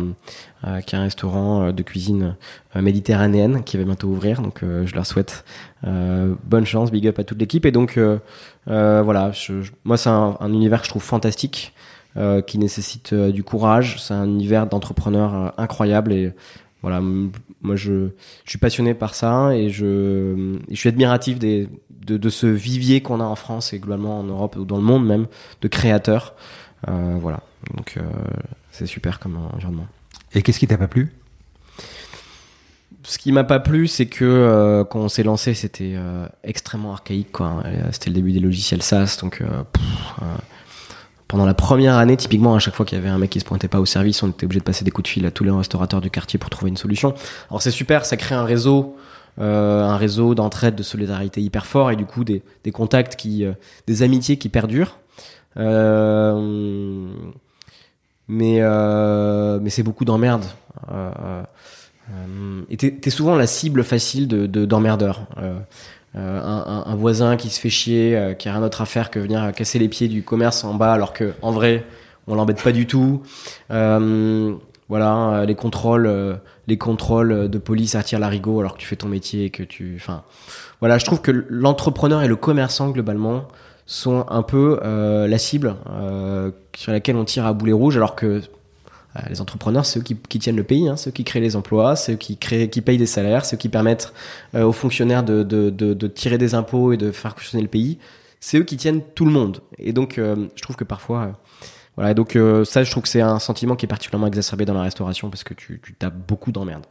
[0.66, 2.36] euh, qui est un restaurant euh, de cuisine
[2.76, 4.42] euh, méditerranéenne qui va bientôt ouvrir.
[4.42, 5.44] Donc euh, je leur souhaite
[5.86, 7.64] euh, bonne chance, big up à toute l'équipe.
[7.64, 8.18] Et donc euh,
[8.66, 11.72] voilà, je- moi c'est un, un univers que je trouve fantastique,
[12.46, 13.96] qui nécessite du courage.
[14.00, 16.32] C'est un univers d'entrepreneurs incroyable et
[16.80, 18.08] voilà, moi je,
[18.44, 21.68] je suis passionné par ça et je, je suis admiratif des,
[22.06, 24.82] de, de ce vivier qu'on a en France et globalement en Europe ou dans le
[24.82, 25.26] monde même
[25.62, 26.34] de créateurs.
[26.88, 27.40] Euh, voilà,
[27.76, 28.02] donc euh,
[28.70, 29.86] c'est super comme environnement.
[30.34, 31.12] Et qu'est-ce qui t'a pas plu?
[33.04, 36.92] Ce qui m'a pas plu, c'est que euh, quand on s'est lancé, c'était euh, extrêmement
[36.92, 37.32] archaïque.
[37.32, 37.62] Quoi.
[37.66, 40.20] Euh, C'était le début des logiciels SaaS, donc euh, pff,
[41.28, 43.44] pendant la première année, typiquement, à chaque fois qu'il y avait un mec qui se
[43.44, 45.44] pointait pas au service, on était obligé de passer des coups de fil à tous
[45.44, 47.14] les restaurateurs du quartier pour trouver une solution.
[47.50, 48.96] Alors c'est super, ça crée un réseau,
[49.38, 53.44] un réseau d'entraide, de solidarité hyper fort, et du coup des, des contacts qui,
[53.86, 54.98] des amitiés qui perdurent.
[55.56, 57.06] Euh,
[58.28, 60.46] mais euh, mais c'est beaucoup d'emmerdes.
[60.92, 61.42] Euh,
[62.68, 65.26] et t'es souvent la cible facile de de- d'emmerdeurs.
[66.16, 69.78] Un, voisin qui se fait chier, qui a rien d'autre à faire que venir casser
[69.80, 71.84] les pieds du commerce en bas, alors que en vrai,
[72.28, 73.22] on l'embête pas du tout.
[74.88, 76.38] Voilà, les contrôles,
[76.68, 79.94] les contrôles de police attirent l'arigot alors que tu fais ton métier et que tu,
[79.96, 80.22] enfin,
[80.80, 83.48] voilà, je trouve que l'entrepreneur et le commerçant globalement
[83.86, 88.16] sont un peu euh, la cible euh, sur laquelle on tire à boulet rouge, alors
[88.16, 88.40] que euh,
[89.28, 91.94] les entrepreneurs, c'est eux qui, qui tiennent le pays, hein, ceux qui créent les emplois,
[91.96, 94.12] ceux qui créent, qui payent des salaires, ceux qui permettent
[94.54, 97.98] aux fonctionnaires de, de, de, tirer des impôts et de faire fonctionner le pays.
[98.40, 99.60] C'est eux qui tiennent tout le monde.
[99.78, 101.38] Et donc, je trouve que parfois,
[101.96, 102.10] voilà.
[102.10, 104.82] Et donc ça, je trouve que c'est un sentiment qui est particulièrement exacerbé dans la
[104.82, 106.84] restauration parce que tu, tu tapes beaucoup d'emmerdes.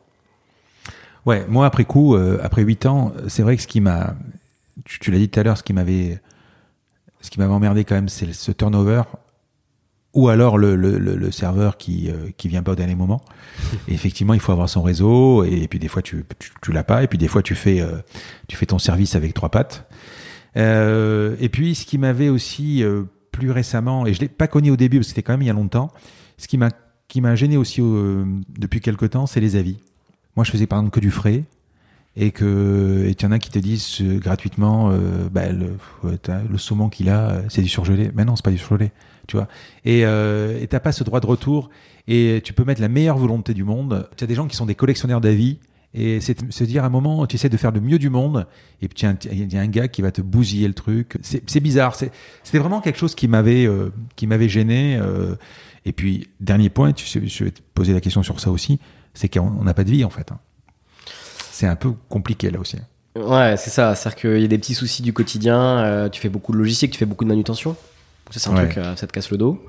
[1.25, 4.15] Ouais, moi après coup, après huit ans, c'est vrai que ce qui m'a,
[4.85, 6.19] tu, tu l'as dit tout à l'heure, ce qui m'avait,
[7.23, 9.03] ce qui m'avait emmerdé quand même, c'est ce turnover,
[10.13, 13.21] ou alors le, le, le, le serveur qui euh, qui vient pas au dernier moment.
[13.87, 16.83] Et effectivement, il faut avoir son réseau, et, puis des fois tu tu, tu l'as
[16.83, 17.97] pas, et puis des fois tu fais euh,
[18.47, 19.89] tu fais ton service avec trois pattes.
[20.57, 24.69] Euh, et puis ce qui m'avait aussi euh, plus récemment, et je l'ai pas connu
[24.69, 25.91] au début parce que c'était quand même il y a longtemps,
[26.37, 26.69] ce qui m'a
[27.07, 27.79] qui m'a gêné aussi
[28.57, 29.77] depuis quelque temps, c'est les avis.
[30.35, 31.43] Moi, je faisais par exemple que du frais
[32.15, 35.75] et que et y en a qui te disent euh, gratuitement euh, bah, le,
[36.21, 38.11] t'as- le saumon qu'il a, euh, c'est du surgelé.
[38.15, 38.91] Mais non, c'est pas du surgelé,
[39.27, 39.47] tu vois.
[39.85, 41.69] Et euh, et t'as pas ce droit de retour
[42.07, 44.07] et tu peux mettre la meilleure volonté du monde.
[44.17, 45.57] Tu as des gens qui sont des collectionneurs d'avis.
[45.95, 48.47] Et c'est se dire à un moment, tu essaies de faire le mieux du monde,
[48.81, 51.19] et puis il y a un gars qui va te bousiller le truc.
[51.21, 51.93] C'est bizarre.
[51.95, 54.97] C'était vraiment quelque chose qui m'avait euh, qui m'avait gêné.
[54.99, 55.35] euh.
[55.85, 58.79] et puis dernier point, tu je vais te poser la question sur ça aussi,
[59.13, 60.31] c'est qu'on on n'a pas de vie en fait.
[60.31, 60.39] hein.
[61.63, 62.75] C'est un peu compliqué là aussi.
[63.15, 63.95] Ouais, c'est ça.
[63.95, 65.77] C'est-à-dire qu'il y a des petits soucis du quotidien.
[65.79, 67.77] euh, tu fais beaucoup de logistique, tu fais beaucoup de manutention.
[68.31, 68.65] Ça, c'est un Ouais.
[68.65, 69.63] truc, euh, ça te casse le dos.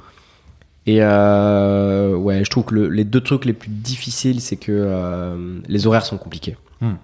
[0.86, 5.62] Et euh, ouais, je trouve que le- les deux trucs les plus difficiles, c'est que
[5.68, 6.56] les horaires sont compliqués.
[6.80, 6.94] Hmm.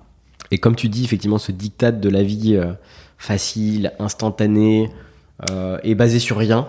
[0.50, 2.60] Et comme tu dis, effectivement, ce diktat de la vie
[3.16, 4.90] facile, instantanée,
[5.84, 6.68] est basé sur rien.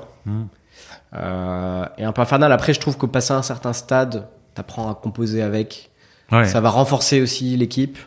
[1.15, 2.51] Euh, et un peu infernal.
[2.51, 5.89] Après, je trouve que passer à un certain stade, t'apprends à composer avec.
[6.31, 6.45] Ouais.
[6.45, 7.97] Ça va renforcer aussi l'équipe.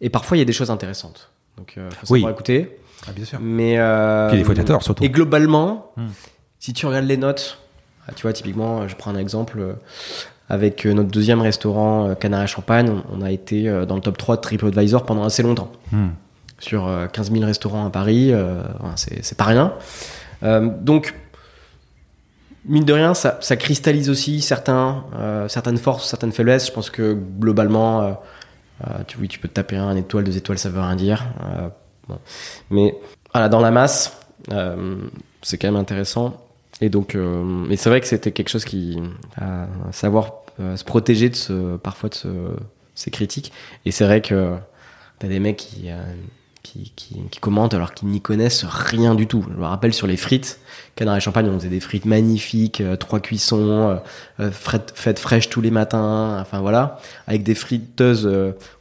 [0.00, 1.30] Et parfois, il y a des choses intéressantes.
[1.56, 2.20] Donc, euh, faut Oui.
[2.20, 2.78] savoir écouter.
[3.08, 3.38] Ah, bien sûr.
[3.40, 5.04] Mais euh, Puis des fois, t'as tort surtout.
[5.04, 6.08] Et globalement, Hmm.
[6.58, 7.58] si tu regardes les notes,
[8.08, 9.58] ah, tu vois, typiquement, je prends un exemple.
[9.60, 9.72] euh,
[10.48, 14.16] avec euh, notre deuxième restaurant euh, Canard Champagne, on, a été euh, dans le top
[14.16, 15.72] 3 de TripAdvisor pendant assez longtemps.
[15.90, 16.10] Hmm.
[16.60, 18.62] Sur euh, 15 000 restaurants à Paris, euh,
[18.94, 19.72] c'est c'est pas rien.
[20.44, 21.14] Euh, donc,
[22.64, 26.66] mine de rien, ça, ça cristallise aussi certains, euh, certaines forces, certaines faiblesses.
[26.68, 28.12] Je pense que globalement, euh, euh,
[29.06, 31.26] tu, oui, tu peux taper un étoile, deux étoiles, ça veut rien dire.
[31.44, 31.68] Euh.
[32.70, 32.96] Mais
[33.32, 34.20] voilà, dans la masse,
[34.50, 34.96] euh,
[35.42, 36.42] c'est quand même intéressant.
[36.80, 38.98] Et donc, euh, c'est vrai que c'était quelque chose qui,
[39.40, 42.28] à savoir euh, se protéger de ce, parfois de ce,
[42.94, 43.52] ces critiques.
[43.84, 44.56] Et c'est vrai que
[45.18, 46.02] t'as des mecs qui, euh,
[46.66, 49.44] qui, commentent alors qu'ils n'y connaissent rien du tout.
[49.50, 50.58] Je me rappelle sur les frites,
[50.94, 53.96] Canard et Champagne, on faisait des frites magnifiques, euh, trois cuissons, euh,
[54.40, 58.28] euh, faites, fraîches tous les matins, enfin voilà, avec des friteuses,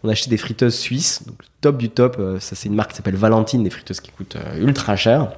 [0.04, 3.16] on achetait des friteuses suisses, donc top du top, ça c'est une marque qui s'appelle
[3.16, 5.32] Valentine, des friteuses qui coûtent ultra cher.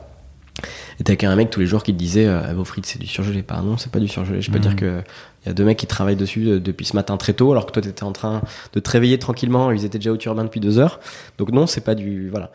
[1.00, 3.08] Et t'as qu'un mec tous les jours qui te disait euh, vos frites c'est du
[3.08, 3.44] surgelé.
[3.44, 4.42] Pardon, c'est pas du surgelé.
[4.42, 5.02] Je peux dire que
[5.46, 7.66] il y a deux mecs qui travaillent dessus euh, depuis ce matin très tôt, alors
[7.66, 8.42] que toi t'étais en train
[8.74, 9.72] de te réveiller tranquillement.
[9.72, 11.00] Ils étaient déjà au turbin depuis deux heures.
[11.38, 12.52] Donc non, c'est pas du voilà.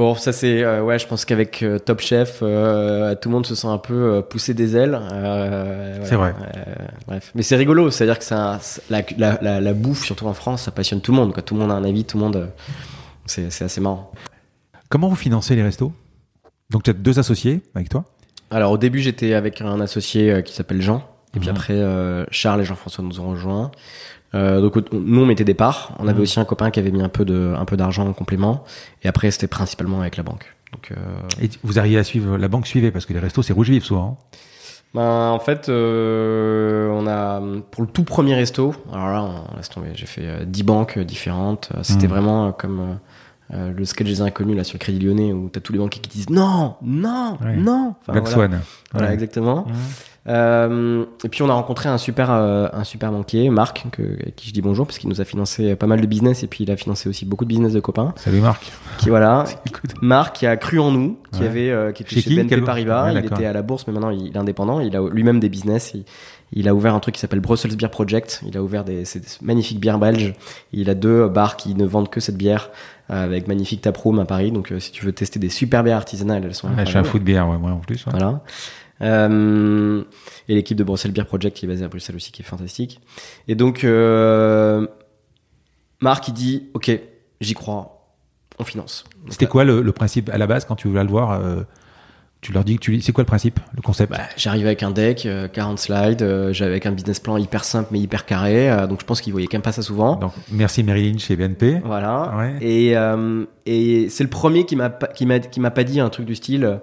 [0.00, 3.44] Bon, ça c'est euh, ouais, je pense qu'avec euh, Top Chef, euh, tout le monde
[3.44, 4.98] se sent un peu poussé des ailes.
[6.04, 6.32] C'est voilà.
[6.32, 6.34] vrai.
[7.06, 10.70] Bref, mais c'est rigolo, c'est-à-dire que ça, la, la, la, bouffe, surtout en France, ça
[10.70, 11.34] passionne tout le monde.
[11.34, 11.42] Quoi.
[11.42, 12.48] Tout le monde a un avis, tout le monde.
[13.26, 14.10] c'est c'est assez marrant.
[14.88, 15.92] Comment vous financez les restos?
[16.70, 18.04] Donc, tu as deux associés avec toi?
[18.52, 21.04] Alors au début j'étais avec un associé euh, qui s'appelle Jean
[21.36, 21.54] et puis Mhm.
[21.56, 23.70] après euh, Charles et Jean-François nous ont rejoints.
[24.34, 25.92] Euh, donc on- nous on mettait des parts.
[26.00, 26.22] On avait Mhm.
[26.22, 28.64] aussi un copain qui avait mis un peu de un peu d'argent en complément
[29.04, 30.52] et après c'était principalement avec la banque.
[30.72, 30.96] Donc euh,
[31.40, 33.84] Et vous arrivez à suivre, la banque suivait, parce que les restos, c'est rouge vif
[33.84, 34.18] souvent.
[34.20, 34.36] hein.
[34.94, 37.40] ben, en fait euh, on a
[37.70, 38.74] pour le tout premier resto.
[38.92, 39.90] Alors là on laisse tomber.
[39.94, 41.70] J'ai fait euh, 10 banques différentes.
[41.82, 42.12] C'était Mhm.
[42.12, 42.98] vraiment comme
[43.52, 46.00] euh, le sketch des inconnus là sur le Crédit Lyonnais où t'as tous les banquiers
[46.00, 47.56] qui disent non non Ouais.
[47.56, 47.94] non.
[48.00, 48.48] Enfin, Black voilà.
[48.48, 48.60] Swan.
[48.92, 49.66] Voilà, exactement.
[50.28, 54.30] Euh, et puis on a rencontré un super, euh, un super banquier, Marc, que, à
[54.36, 56.64] qui je dis bonjour, parce qu'il nous a financé pas mal de business et puis
[56.64, 58.12] il a financé aussi beaucoup de business de copains.
[58.16, 58.70] Salut Marc.
[58.98, 59.44] Qui voilà.
[60.02, 63.12] Marc qui a cru en nous, qui avait, qui était Chez chez, qui BNP Paribas.
[63.12, 64.80] Il était à la bourse, mais maintenant il est indépendant.
[64.80, 65.92] Il a lui-même des business.
[65.94, 66.04] Il,
[66.52, 68.42] il a ouvert un truc qui s'appelle Brussels Beer Project.
[68.46, 70.34] Il a ouvert des, ces magnifiques bières belges.
[70.72, 72.70] Il a deux bars qui ne vendent que cette bière
[73.10, 74.50] euh, avec magnifique taproom à Paris.
[74.50, 76.98] Donc euh, si tu veux tester des super bières artisanales, elles sont Ouais, je suis
[76.98, 78.04] un fou de bière, ouais, moi en plus.
[78.06, 78.12] ouais.
[78.12, 78.42] Voilà.
[79.02, 80.02] Euh,
[80.48, 83.00] et l'équipe de Bruxelles Beer Project qui est basée à Bruxelles aussi, qui est fantastique.
[83.48, 84.86] Et donc, euh,
[86.00, 86.90] Marc, il dit, OK,
[87.40, 88.06] j'y crois,
[88.58, 89.04] on finance.
[89.30, 91.62] C'était quoi le, le principe à la base quand tu voulais le voir euh,
[92.40, 94.10] Tu leur dis que tu c'est quoi le principe, le concept?
[94.12, 97.64] Bah, J'arrive avec un deck, euh, 40 slides, euh, j'avais avec un business plan hyper
[97.64, 100.16] simple mais hyper carré, euh, donc je pense qu'ils voyaient quand même pas ça souvent.
[100.16, 101.82] Donc merci Marilyn chez BNP.
[101.84, 102.34] Voilà.
[102.38, 102.56] Ouais.
[102.62, 106.00] Et, euh, et c'est le premier qui m'a pas- qui m'a qui m'a pas dit
[106.00, 106.76] un truc du style euh,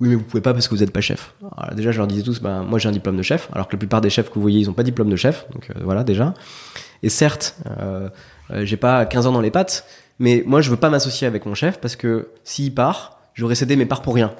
[0.00, 1.34] oui mais vous pouvez pas parce que vous êtes pas chef.
[1.56, 3.74] Alors, déjà je leur disais tous bah moi j'ai un diplôme de chef alors que
[3.74, 5.68] la plupart des chefs que vous voyez ils ont pas de diplôme de chef donc
[5.68, 6.32] euh, voilà déjà.
[7.02, 8.08] Et certes euh,
[8.52, 9.84] euh, j'ai pas 15 ans dans les pattes
[10.18, 13.76] mais moi je veux pas m'associer avec mon chef parce que s'il part j'aurais cédé
[13.76, 14.32] mes parts pour rien.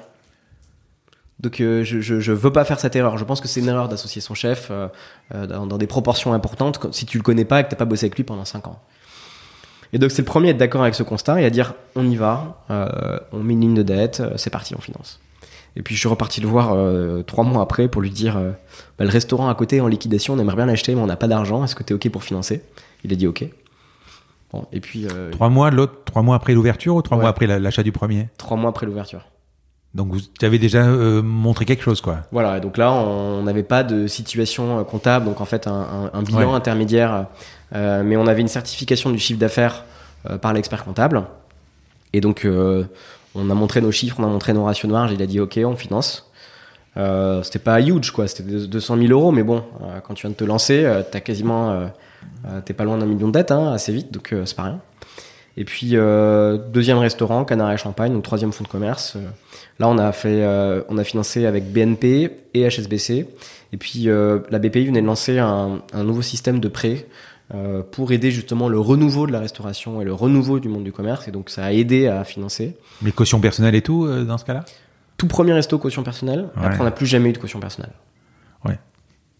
[1.45, 3.17] Donc euh, je, je, je veux pas faire cette erreur.
[3.19, 4.87] Je pense que c'est une erreur d'associer son chef euh,
[5.35, 7.85] euh, dans, dans des proportions importantes si tu le connais pas et que t'as pas
[7.85, 8.79] bossé avec lui pendant 5 ans.
[9.93, 12.09] Et donc c'est le premier à être d'accord avec ce constat et à dire on
[12.09, 15.19] y va, euh, on met une ligne de dette, c'est parti, on finance.
[15.75, 16.75] Et puis je suis reparti le voir
[17.25, 18.35] trois mois après pour lui dire
[18.97, 21.17] bah, le restaurant à côté est en liquidation, on aimerait bien l'acheter mais on n'a
[21.17, 22.63] pas d'argent, est-ce que tu es ok pour financer?
[23.03, 23.45] Il a dit ok.
[24.51, 27.23] Bon, et puis Trois mois, l'autre, trois mois après l'ouverture ou trois Ouais.
[27.23, 28.29] mois après la- l'achat du premier?
[28.37, 29.25] Trois mois après l'ouverture.
[29.95, 32.17] Donc vous avez déjà euh, montré quelque chose, quoi.
[32.31, 35.71] Voilà, et donc là, on n'avait pas de situation euh, comptable, donc en fait, un,
[35.71, 36.55] un- un bilan Ouais.
[36.55, 37.27] intermédiaire,
[37.73, 39.85] euh, mais on avait une certification du chiffre d'affaires
[40.29, 41.23] euh, par l'expert comptable.
[42.11, 42.45] Et donc,
[43.35, 45.39] on a montré nos chiffres, on a montré nos ratios de marge, il a dit
[45.41, 46.29] OK, on finance.
[47.43, 49.63] C'était pas huge, quoi, c'était deux- 200 000 euros, mais bon,
[50.07, 51.89] quand tu viens de te lancer, t'as quasiment,
[52.63, 54.79] t'es pas loin d'un million de dettes, hein, assez vite, donc c'est pas rien.
[55.57, 55.91] Et puis
[56.71, 59.17] deuxième restaurant, Canard et Champagne, donc troisième fonds de commerce.
[59.79, 63.27] Là, on a fait, euh, on a financé avec BNP et HSBC.
[63.73, 67.07] Et puis euh, la BPI venait de lancer un, un nouveau système de prêt
[67.53, 70.91] euh, pour aider justement le renouveau de la restauration et le renouveau du monde du
[70.91, 71.27] commerce.
[71.27, 72.77] Et donc ça a aidé à financer.
[73.01, 74.63] Mais caution personnelle et tout, dans ce cas-là?
[75.17, 76.49] Tout premier resto caution personnelle.
[76.57, 76.65] Ouais.
[76.65, 77.93] Après, on n'a plus jamais eu de caution personnelle.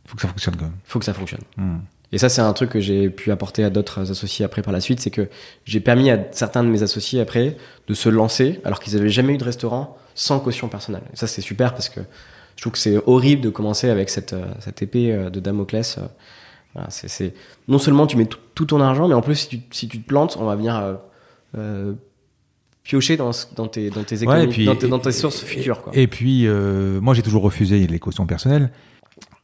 [0.05, 0.75] Il faut que ça fonctionne quand même.
[0.85, 1.41] Il faut que ça fonctionne.
[1.57, 1.77] Hmm.
[2.15, 4.79] Et ça, c'est un truc que j'ai pu apporter à d'autres associés après par la
[4.79, 5.27] suite, c'est que
[5.65, 7.57] j'ai permis à certains de mes associés après
[7.87, 11.03] de se lancer alors qu'ils avaient jamais eu de restaurant sans caution personnelle.
[11.13, 11.99] Et ça, c'est super parce que
[12.55, 15.97] je trouve que c'est horrible de commencer avec cette, euh, cette épée euh, de Damoclès.
[15.97, 17.29] euh.
[17.67, 20.01] Non seulement tu mets tout, tout ton argent, mais en plus, si tu, si tu
[20.01, 20.93] te plantes, on va venir euh,
[21.57, 21.93] euh,
[22.83, 23.31] piocher dans,
[23.67, 25.81] tes, dans tes économies, et puis- dans, tes, dans tes sources futures.
[25.81, 25.91] Quoi.
[25.95, 28.71] Et puis, euh, moi, j'ai toujours refusé les cautions personnelles.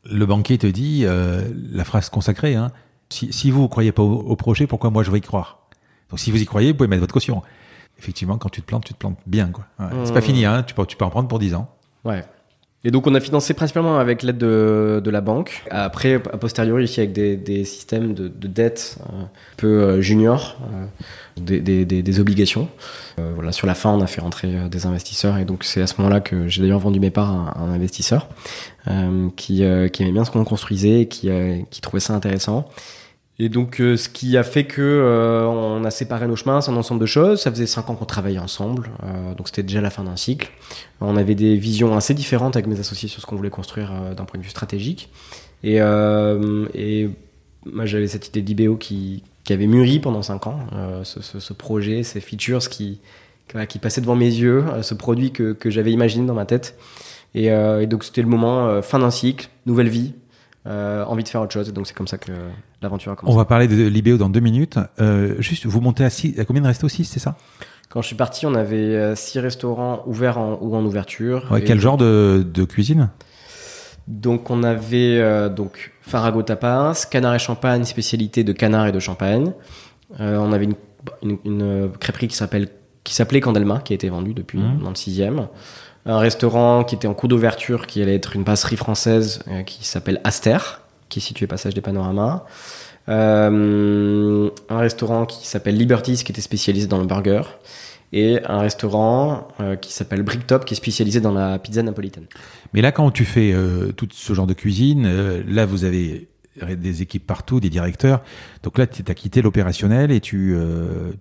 [0.04, 2.72] Le banquier te dit euh, la phrase consacrée hein,
[3.10, 5.60] si, si vous ne croyez pas au, au projet, pourquoi moi je vais y croire?
[6.10, 7.42] Donc si vous y croyez, vous pouvez mettre votre caution.
[8.00, 9.50] Effectivement, quand tu te plantes, tu te plantes bien.
[9.50, 9.66] quoi.
[9.80, 9.86] Ouais.
[10.06, 10.24] C'est pas Mmh.
[10.24, 11.68] fini, hein, tu, peux, tu peux en prendre pour 10 ans.
[12.04, 12.24] Ouais.
[12.84, 15.64] Et donc on a financé principalement avec l'aide de, de la banque.
[15.70, 20.02] Après, a posteriori, ici avec des, des systèmes de, de dette euh, un peu euh,
[20.02, 20.86] junior, euh,
[21.38, 22.70] des, des, des, obligations.
[23.20, 25.88] Euh, voilà, sur la fin, on a fait rentrer des investisseurs et donc c'est à
[25.88, 28.28] ce moment-là que j'ai d'ailleurs vendu mes parts à un, investisseur
[28.88, 31.30] euh, qui, euh, qui aimait bien ce qu'on construisait, qui,
[31.70, 32.68] qui trouvait ça intéressant.
[33.44, 36.70] Et donc, euh, ce qui a fait que euh, on a séparé nos chemins, c'est
[36.70, 37.42] un ensemble de choses.
[37.42, 40.52] Ça faisait cinq ans qu'on travaillait ensemble, euh, donc c'était déjà la fin d'un cycle.
[41.00, 44.26] On avait des visions assez différentes avec mes associés sur ce qu'on voulait construire d'un
[44.26, 45.10] point de vue stratégique.
[45.64, 45.80] Et,
[47.66, 50.60] moi, j'avais cette idée d'IBO qui, avait mûri pendant cinq ans,
[51.04, 53.00] ce, projet, ces features qui,
[53.82, 56.78] passaient devant mes yeux, ce produit que, j'avais imaginé dans ma tête.
[57.34, 57.50] Et,
[57.88, 60.14] donc, c'était le moment, fin d'un cycle, nouvelle vie,
[60.68, 61.70] euh, envie de faire autre chose.
[61.70, 62.32] Et donc, c'est comme ça que
[62.82, 63.38] l'aventure a On commencé.
[63.38, 64.78] va parler de l'IBO dans deux minutes.
[65.00, 67.36] Euh, juste, vous montez à, six, à combien de restos 6, c'est ça?
[67.90, 71.48] Quand je suis parti, on avait euh, six restaurants ouverts en- ou en ouverture.
[71.52, 73.10] ouais, Quel genre de, de cuisine?
[74.08, 79.00] Donc on avait euh, donc Farago Tapas, canard et champagne, spécialité de canard et de
[79.00, 79.54] champagne.
[80.20, 80.76] On avait une,
[81.24, 82.68] une, une, crêperie qui s'appelle
[83.04, 84.80] qui s'appelait Candelma, qui a été vendue depuis Mhm.
[84.84, 85.48] dans le sixième.
[86.06, 89.86] Un restaurant qui était en cours d'ouverture, qui allait être une passerie française, euh, qui
[89.86, 90.58] s'appelle Aster,
[91.10, 92.44] qui est situé passage des Panoramas.
[93.10, 97.44] Euh, un restaurant qui s'appelle Liberties, qui était spécialisé dans le burger.
[98.14, 102.26] Et un restaurant euh, qui s'appelle Bricktop, qui est spécialisé dans la pizza napolitaine.
[102.74, 103.54] Mais là, quand tu fais
[103.96, 106.28] tout ce genre de cuisine, là, vous avez
[106.78, 108.22] des équipes partout, des directeurs.
[108.64, 110.58] Donc là, tu as quitté l'opérationnel et tu,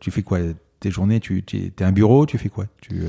[0.01, 0.39] tu fais quoi?
[0.81, 2.67] Tes journées, tu es un bureau, tu fais quoi?
[2.81, 3.03] Tu,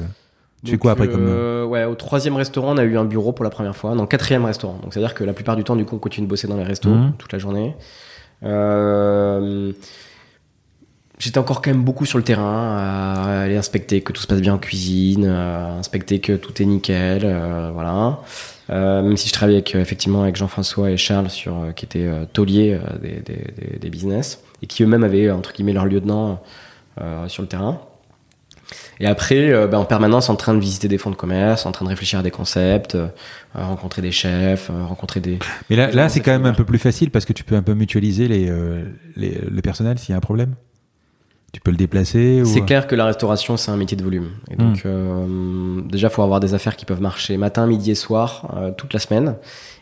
[0.64, 1.28] tu fais quoi après comme...
[1.28, 3.95] euh, Ouais, au troisième restaurant, on a eu un bureau pour la première fois.
[3.95, 4.78] Non, quatrième restaurant.
[4.84, 6.64] Donc, c'est-à-dire que la plupart du temps, du coup, on continue de bosser dans les
[6.64, 7.14] restos Mhm.
[7.18, 7.76] toute la journée.
[8.43, 9.72] Euh,
[11.20, 14.41] J'étais encore quand même beaucoup sur le terrain, à aller inspecter que tout se passe
[14.41, 18.22] bien en cuisine, à inspecter que tout est nickel, euh, voilà.
[18.72, 22.09] Euh, même si je travaillais avec, euh, effectivement avec Jean-François et Charles sur qui étaient
[22.34, 26.41] tauliers des, des, des- des business et qui eux-mêmes avaient entre guillemets leur lieutenant
[26.99, 27.80] euh, sur le terrain.
[28.99, 31.72] Et après, euh, ben, en permanence, en train de visiter des fonds de commerce, en
[31.72, 33.07] train de réfléchir à des concepts, euh,
[33.53, 35.39] rencontrer des chefs, euh, rencontrer des.
[35.69, 37.61] Mais là, là c'est quand même un peu plus facile parce que tu peux un
[37.61, 38.51] peu mutualiser les,
[39.15, 40.55] les, le personnel s'il y a un problème.
[41.53, 42.45] Tu peux le déplacer ou...
[42.45, 44.30] C'est clair que la restauration, c'est un métier de volume.
[44.49, 48.74] Et donc, euh, déjà, faut avoir des affaires qui peuvent marcher matin, midi et soir,
[48.78, 49.36] toute la semaine.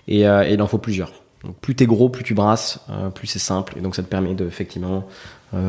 [0.08, 1.12] Et, et il en faut plusieurs.
[1.44, 3.76] Donc, plus t'es gros, plus tu brasses, euh, plus c'est simple.
[3.78, 5.06] Et donc, ça te permet de, effectivement,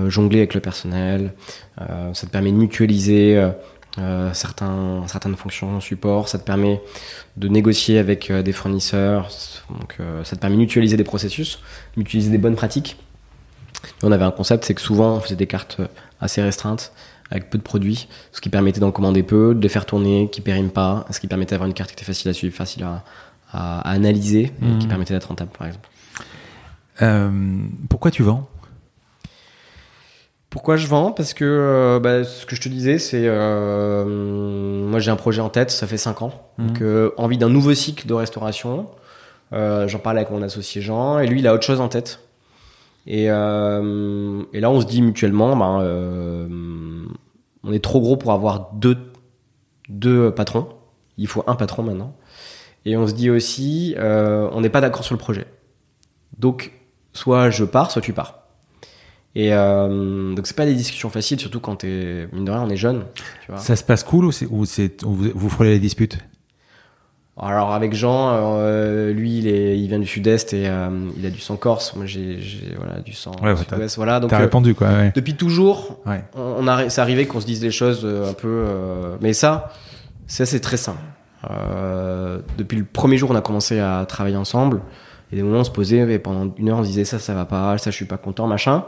[0.08, 1.32] jongler avec le personnel.
[1.80, 3.50] Euh, ça te permet de mutualiser euh,
[3.98, 6.28] euh, certains, certaines fonctions support.
[6.28, 6.80] Ça te permet
[7.36, 9.28] de négocier avec euh, des fournisseurs.
[9.70, 11.58] Donc, euh, ça te permet de mutualiser des processus,
[11.96, 12.96] mutualiser des bonnes pratiques.
[13.84, 15.86] Et on avait un concept, c'est que souvent, on faisait des cartes euh,
[16.20, 16.92] assez restreintes
[17.30, 20.40] avec peu de produits, ce qui permettait d'en commander peu, de les faire tourner, qui
[20.40, 22.84] périment pas, ce qui permettait d'avoir une carte qui était facile à suivre, facile
[23.52, 25.88] à, analyser, et qui permettait d'être rentable, par exemple.
[27.02, 27.30] Euh,
[27.88, 28.48] pourquoi tu vends?
[30.50, 31.12] Pourquoi je vends?
[31.12, 35.40] Parce que euh, bah, ce que je te disais, c'est euh, moi j'ai un projet
[35.40, 36.66] en tête, ça fait 5 ans, Mhm.
[36.66, 38.86] donc euh, envie d'un nouveau cycle de restauration.
[39.52, 42.20] Euh, J'en parlais avec mon associé Jean, et lui il a autre chose en tête.
[43.06, 46.48] Et, euh, et là on se dit mutuellement, ben, euh,
[47.64, 48.98] on est trop gros pour avoir deux,
[49.88, 50.68] deux patrons.
[51.16, 52.14] Il faut un patron maintenant.
[52.86, 55.46] Et on se dit aussi, euh, on n'est pas d'accord sur le projet.
[56.38, 56.72] Donc
[57.12, 58.39] soit je pars, soit tu pars.
[59.36, 62.70] Et euh, donc c'est pas des discussions faciles, surtout quand t'es mine de rien, on
[62.70, 63.04] est jeune.
[63.14, 63.60] Tu vois.
[63.60, 66.18] Ça se passe cool ou, c'est, ou c'est, ou vous, vous frôlez les disputes
[67.38, 71.30] Alors avec Jean, euh, lui il, est, il vient du sud-est et euh, il a
[71.30, 71.94] du sang corse.
[71.94, 73.96] Moi j'ai, j'ai voilà du sang Ouais, ouais, sud-ouest.
[73.96, 75.12] Voilà donc T'as euh, répondu quoi, ouais.
[75.14, 76.24] depuis toujours, ouais.
[76.34, 78.48] on, on a, c'est arrivé qu'on se dise des choses euh, un peu.
[78.66, 79.72] euh, mais ça,
[80.26, 80.98] ça c'est très simple.
[81.48, 84.82] Euh, depuis le premier jour, on a commencé à travailler ensemble.
[85.32, 87.32] Et des moments, on se posait et pendant une heure, on se disait ça, ça
[87.34, 88.84] va pas, ça, je suis pas content, machin.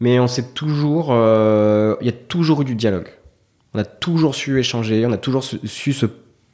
[0.00, 3.08] Mais on s'est toujours, euh, il y a toujours eu du dialogue.
[3.74, 6.06] On a toujours su échanger, on a toujours su, se,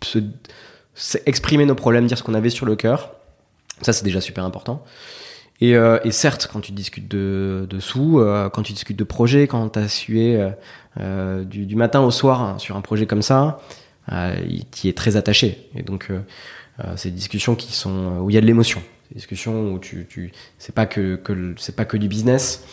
[0.03, 3.12] se- exprimer nos problèmes, dire ce qu'on avait sur le cœur.
[3.80, 4.84] Ça, c'est déjà super important.
[5.61, 9.05] Et, euh, et certes, quand tu discutes de, de sous, euh, quand tu discutes de
[9.05, 10.38] projet, quand tu as sué
[10.99, 13.61] du, du matin au soir hein, sur un projet comme ça,
[14.11, 15.68] il t'y est très attaché.
[15.74, 16.11] Et donc,
[16.97, 18.82] c'est des discussions qui sont où il y a de l'émotion.
[19.05, 22.64] C'est des discussions où tu, tu c'est pas que, que c'est pas que du business.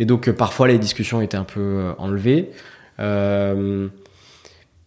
[0.00, 2.50] Et donc, euh, parfois, les discussions étaient un peu euh, enlevées.
[2.98, 3.86] Euh,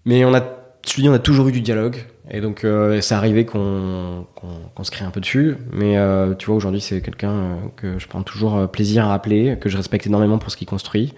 [0.06, 0.42] mais on a
[0.86, 1.96] je dis, on a toujours eu du dialogue.
[2.30, 5.56] Et donc, euh, c'est arrivé qu'on qu'on se crée un peu dessus.
[5.72, 9.58] Mais euh, tu vois, aujourd'hui, c'est quelqu'un euh, que je prends toujours plaisir à appeler,
[9.62, 11.14] que je respecte énormément pour ce qu'il construit,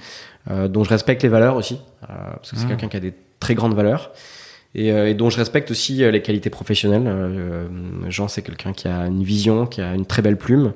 [0.48, 2.70] dont je respecte les valeurs aussi, parce que c'est Mhm.
[2.70, 4.12] quelqu'un qui a des très grandes valeurs.
[4.76, 7.06] Et, euh, et dont je respecte aussi euh, les qualités professionnelles.
[7.08, 7.68] Euh,
[8.10, 10.74] Jean, c'est quelqu'un qui a une vision, qui a une très belle plume,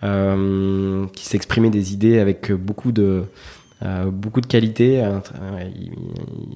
[0.00, 3.24] qui sait exprimer des idées avec beaucoup de,
[4.06, 5.04] beaucoup de qualité.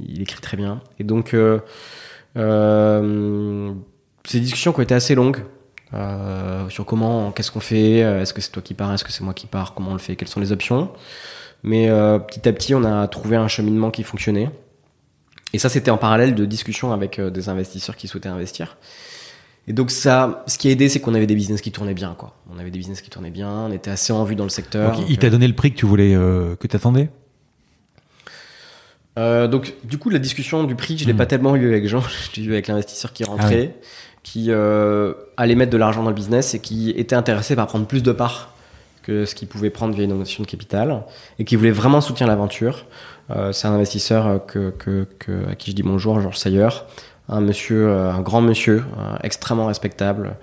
[0.08, 0.80] il, écrit très bien.
[1.00, 1.34] Et donc,
[4.24, 5.42] ces discussions qui ont été assez longues
[5.92, 9.24] euh, sur comment, qu'est-ce qu'on fait, est-ce que c'est toi qui pars, est-ce que c'est
[9.24, 10.90] moi qui pars, comment on le fait, quelles sont les options.
[11.62, 14.50] Mais euh, petit à petit, on a trouvé un cheminement qui fonctionnait.
[15.52, 18.76] Et ça, c'était en parallèle de discussions avec euh, des investisseurs qui souhaitaient investir.
[19.68, 22.14] Et donc ça, ce qui a aidé, c'est qu'on avait des business qui tournaient bien,
[22.18, 22.34] quoi.
[22.52, 24.96] On avait des business qui tournaient bien, on était assez en vue dans le secteur.
[24.96, 27.10] Donc, il t'a donné le prix que tu voulais, euh, que t'attendais?
[29.18, 31.18] Euh, donc, du coup, la discussion du prix, je l'ai Mhm.
[31.18, 32.00] pas tellement eu avec Jean,
[32.34, 33.76] je l'ai eu avec l'investisseur qui rentrait,
[34.22, 37.86] qui euh, allait mettre de l'argent dans le business et qui était intéressé par prendre
[37.86, 38.54] plus de parts
[39.02, 41.02] que ce qu'il pouvait prendre via une notion de capital
[41.38, 42.86] et qui voulait vraiment soutenir l'aventure.
[43.30, 44.26] Euh, c'est un investisseur
[44.56, 44.72] euh,
[45.50, 46.68] à qui je dis bonjour, Georges Sayer,
[47.28, 48.84] un monsieur, euh, un grand monsieur,
[49.22, 50.36] extrêmement respectable,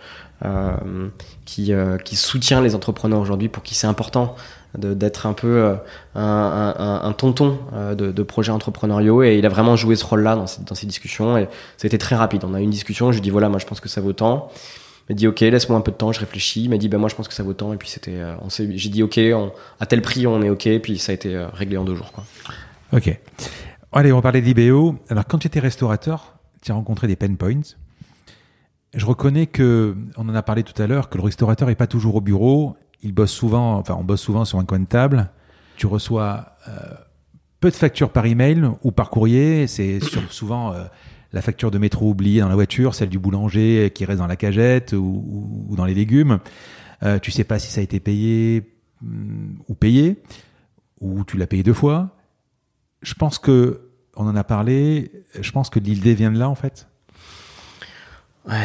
[1.45, 4.35] qui, soutient les entrepreneurs aujourd'hui pour qui c'est important
[4.77, 5.75] d'être un peu
[6.15, 7.57] un, tonton
[7.97, 11.97] de, projets entrepreneuriaux et il a vraiment joué ce rôle-là dans ces discussions et c'était
[11.97, 12.45] très rapide.
[12.45, 14.13] On a eu une discussion, je lui dis voilà, moi je pense que ça vaut
[14.13, 14.49] tant.
[15.09, 16.63] M'a dit ok, laisse-moi un peu de temps, je réfléchis.
[16.63, 18.35] Il m'a dit ben moi je pense que ça vaut tant et puis c'était, euh,
[18.41, 19.19] on s'est, j'ai dit ok,
[19.79, 21.95] à tel prix on est ok, et puis ça a été euh, réglé en deux
[21.95, 22.23] jours quoi.
[22.93, 23.19] Ok.
[23.91, 24.95] Allez, on va parler d'IBO.
[25.09, 27.61] Alors, quand tu étais restaurateur, tu as rencontré des pain points.
[28.93, 31.87] Je reconnais que, on en a parlé tout à l'heure, que le restaurateur est pas
[31.87, 32.75] toujours au bureau.
[33.01, 35.31] Il bosse souvent, enfin, on bosse souvent sur un coin de table.
[35.77, 36.71] Tu reçois euh,
[37.59, 39.65] peu de factures par email ou par courrier.
[39.65, 39.99] C'est
[40.29, 40.75] souvent
[41.31, 44.35] la facture de métro oubliée dans la voiture, celle du boulanger qui reste dans la
[44.35, 46.39] cagette ou, dans les légumes.
[47.03, 50.21] Euh, tu sais pas si ça a été payé hum, ou payé,
[50.99, 52.15] ou tu l'as payé deux fois
[53.01, 53.81] je pense que
[54.15, 55.11] on en a parlé.
[55.39, 56.87] Je pense que l'idée vient de là en fait.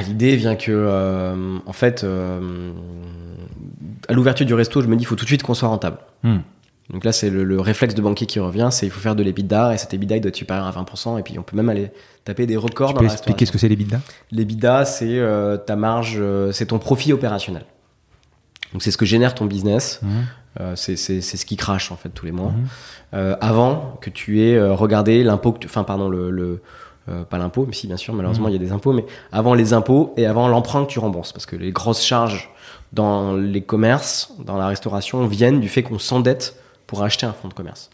[0.07, 2.73] L'idée vient que, euh, en fait, euh,
[4.09, 5.99] à l'ouverture du resto, je me dis il faut tout de suite qu'on soit rentable.
[6.23, 6.39] Hmm.
[6.91, 9.23] Donc là, c'est le, le réflexe de banquier qui revient, c'est il faut faire de
[9.23, 11.71] l'EBITDA et cet EBITDA il doit être supérieur à 20% et puis on peut même
[11.71, 11.91] aller
[12.25, 15.19] taper des records Tu dans peux la expliquer ce que c'est les bidas L'EBITDA, c'est
[15.19, 17.65] euh, ta marge, euh, c'est ton profit opérationnel.
[18.75, 20.01] Donc c'est ce que génère ton business.
[20.61, 22.51] Euh, c'est ce qui crache en fait tous les mois.
[22.51, 22.67] Mhm.
[23.15, 26.61] Euh, avant que tu aies regardé l'impôt, enfin pardon le, le
[27.31, 28.55] pas l'impôt, mais si bien sûr malheureusement Mhm.
[28.55, 31.33] il y a des impôts, mais avant les impôts et avant l'emprunt que tu rembourses,
[31.33, 32.51] parce que les grosses charges
[32.93, 36.57] dans les commerces, dans la restauration viennent du fait qu'on s'endette
[36.87, 37.91] pour acheter un fonds de commerce.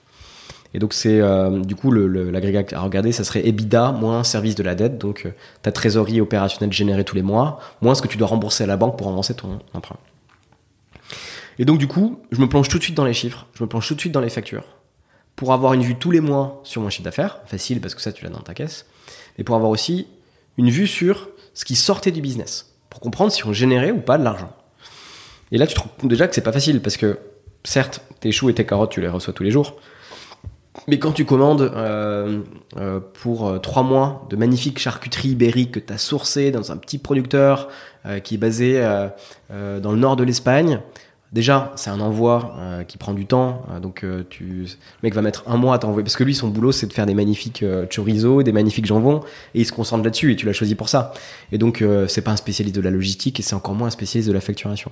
[0.73, 4.63] Et donc c'est euh, du coup l'agrégat à regarder, ça serait EBITDA moins service de
[4.63, 5.33] la dette, donc euh,
[5.63, 8.77] ta trésorerie opérationnelle générée tous les mois, moins ce que tu dois rembourser à la
[8.77, 9.97] banque pour rembourser ton emprunt.
[11.59, 13.69] Et donc du coup, je me plonge tout de suite dans les chiffres, je me
[13.69, 14.65] plonge tout de suite dans les factures,
[15.35, 18.13] pour avoir une vue tous les mois sur mon chiffre d'affaires, facile parce que ça
[18.13, 18.87] tu l'as dans ta caisse,
[19.39, 20.07] et pour avoir aussi
[20.57, 24.19] une vue sur ce qui sortait du business, pour comprendre si on générait ou pas
[24.19, 24.53] de l'argent.
[25.51, 27.19] Et là tu te rends compte déjà que c'est pas facile, parce que
[27.65, 29.77] certes, tes choux et tes carottes tu les reçois tous les jours,
[30.87, 32.41] mais quand tu commandes euh,
[32.77, 36.77] euh, pour euh, trois mois de magnifiques charcuteries ibériques que tu as sourcées dans un
[36.77, 37.69] petit producteur
[38.25, 38.81] qui est basé
[39.51, 40.81] dans le nord de l'Espagne,
[41.33, 43.63] déjà c'est un envoi euh, qui prend du temps.
[43.71, 44.67] euh, donc euh, tu, le
[45.03, 47.07] mec va mettre un mois à t'envoyer parce que lui son boulot c'est de faire
[47.07, 49.21] des magnifiques euh, chorizo, des magnifiques jambons
[49.55, 51.13] et il se concentre là-dessus et tu l'as choisi pour ça.
[51.53, 53.91] Et donc euh, c'est pas un spécialiste de la logistique et c'est encore moins un
[53.91, 54.91] spécialiste de la facturation.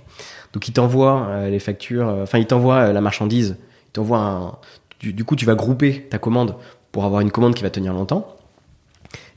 [0.52, 3.56] Donc il t'envoie euh, les factures, enfin il t'envoie la marchandise,
[3.88, 4.52] il t'envoie un
[5.00, 6.56] du, du coup, tu vas grouper ta commande
[6.92, 8.34] pour avoir une commande qui va tenir longtemps.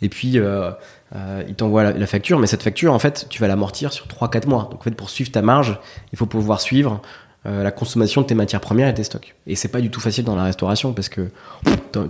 [0.02, 0.72] Et puis, euh,
[1.16, 4.47] euh, il t'envoie la, facture, mais cette facture, en fait, tu vas l'amortir sur 3-4
[4.47, 4.68] mois.
[4.72, 5.80] Donc, en fait, pour suivre ta marge,
[6.12, 7.02] il faut pouvoir suivre
[7.45, 9.36] euh, la consommation de tes matières premières et tes stocks.
[9.45, 11.30] Et c'est pas du tout facile dans la restauration parce que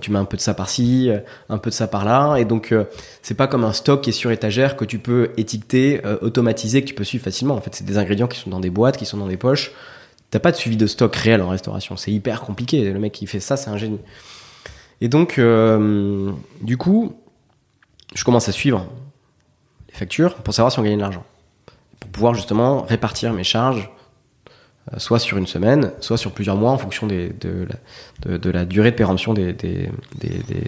[0.02, 1.10] tu mets un peu de ça par-ci,
[1.50, 2.84] un peu de ça par-là, et donc euh,
[3.22, 6.88] c'est pas comme un stock qui est sur étagère que tu peux étiqueter, automatiser, que
[6.88, 7.56] tu peux suivre facilement.
[7.56, 9.72] En fait, c'est des ingrédients qui sont dans des boîtes, qui sont dans des poches.
[10.30, 11.98] T'as pas de suivi de stock réel en restauration.
[11.98, 12.92] C'est hyper compliqué.
[12.92, 14.00] Le mec qui fait ça, c'est un génie.
[15.02, 15.40] Et donc,
[16.62, 17.16] du coup,
[18.14, 18.86] je commence à suivre
[19.90, 21.26] les factures pour savoir si on gagnait de l'argent.
[22.00, 23.90] Pour pouvoir justement répartir mes charges,
[24.92, 27.32] euh, soit sur une semaine, soit sur plusieurs mois en fonction de,
[28.26, 29.56] la, durée de péremption des,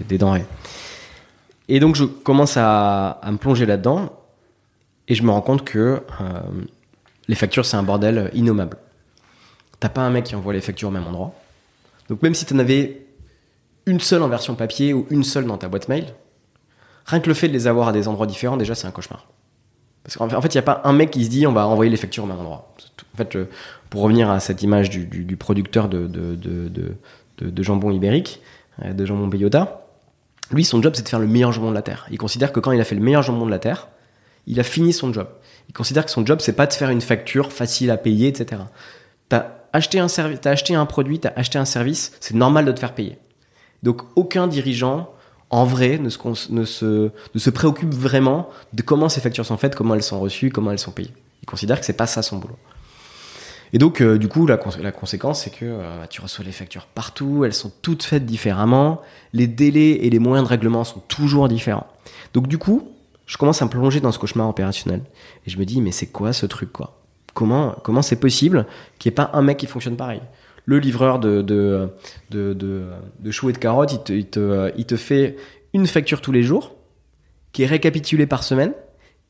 [0.10, 0.46] denrées.
[1.70, 4.12] Et donc, je commence à, à me plonger là-dedans
[5.08, 6.40] et je me rends compte que euh,
[7.28, 8.78] les factures, c'est un bordel innommable.
[9.80, 11.34] T'as pas un mec qui envoie les factures au même endroit.
[12.10, 13.06] Donc même si tu en avais
[13.86, 16.06] une seule en version papier ou une seule dans ta boîte mail,
[17.06, 19.28] Rien que le fait de les avoir à des endroits différents, déjà, c'est un cauchemar.
[20.04, 21.90] Parce qu'en fait, il n'y a pas un mec qui se dit on va envoyer
[21.90, 22.74] les factures au même endroit.
[23.14, 23.38] En fait,
[23.90, 26.98] pour revenir à cette image du, producteur de,
[27.60, 28.42] jambon ibérique,
[28.84, 29.86] euh, de jambon Beyota,
[30.52, 32.06] lui, son job, c'est de faire le meilleur jambon de la Terre.
[32.12, 33.88] Il considère que quand il a fait le meilleur jambon de la Terre,
[34.46, 35.28] il a fini son job.
[35.70, 38.62] Il considère que son job, c'est pas de faire une facture facile à payer, etc.
[39.30, 42.80] T'as acheté un service, acheté un produit, t'as acheté un service, c'est normal de te
[42.80, 43.18] faire payer.
[43.84, 45.10] Donc, aucun dirigeant
[45.54, 50.20] en vrai, ne se, préoccupe vraiment de comment ces factures sont faites, comment elles sont
[50.20, 51.14] reçues, comment elles sont payées.
[51.44, 52.58] Il considère que c'est pas ça son boulot.
[53.72, 57.46] Et donc, euh, du coup, la, conséquence, c'est que euh, tu reçois les factures partout,
[57.46, 59.02] elles sont toutes faites différemment,
[59.32, 61.86] les délais et les moyens de règlement sont toujours différents.
[62.34, 62.90] Donc, du coup,
[63.28, 65.02] je commence à me plonger dans ce cauchemar opérationnel.
[65.46, 67.00] Et je me dis, mais c'est quoi ce truc, quoi?
[67.36, 68.66] Comment comment c'est possible
[68.98, 70.22] qu'il n'y ait pas un mec qui fonctionne pareil?
[70.66, 71.90] Le livreur de, de,
[72.30, 75.36] de, choux et de carottes, il te, il, te, il te fait
[75.74, 76.76] une facture tous les jours,
[77.52, 78.74] qui est récapitulée par semaine,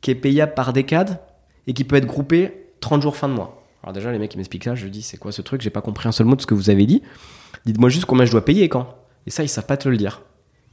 [0.00, 1.20] qui est payable par décade,
[1.66, 3.62] et qui peut être groupée 30 jours fin de mois.
[3.82, 5.60] Alors déjà, les mecs qui m'expliquent ça, je dis, c'est quoi ce truc?
[5.60, 7.02] J'ai pas compris un seul mot de ce que vous avez dit.
[7.66, 8.94] Dites-moi juste combien je dois payer et quand.
[9.26, 10.22] Et ça, ils savent pas te le dire.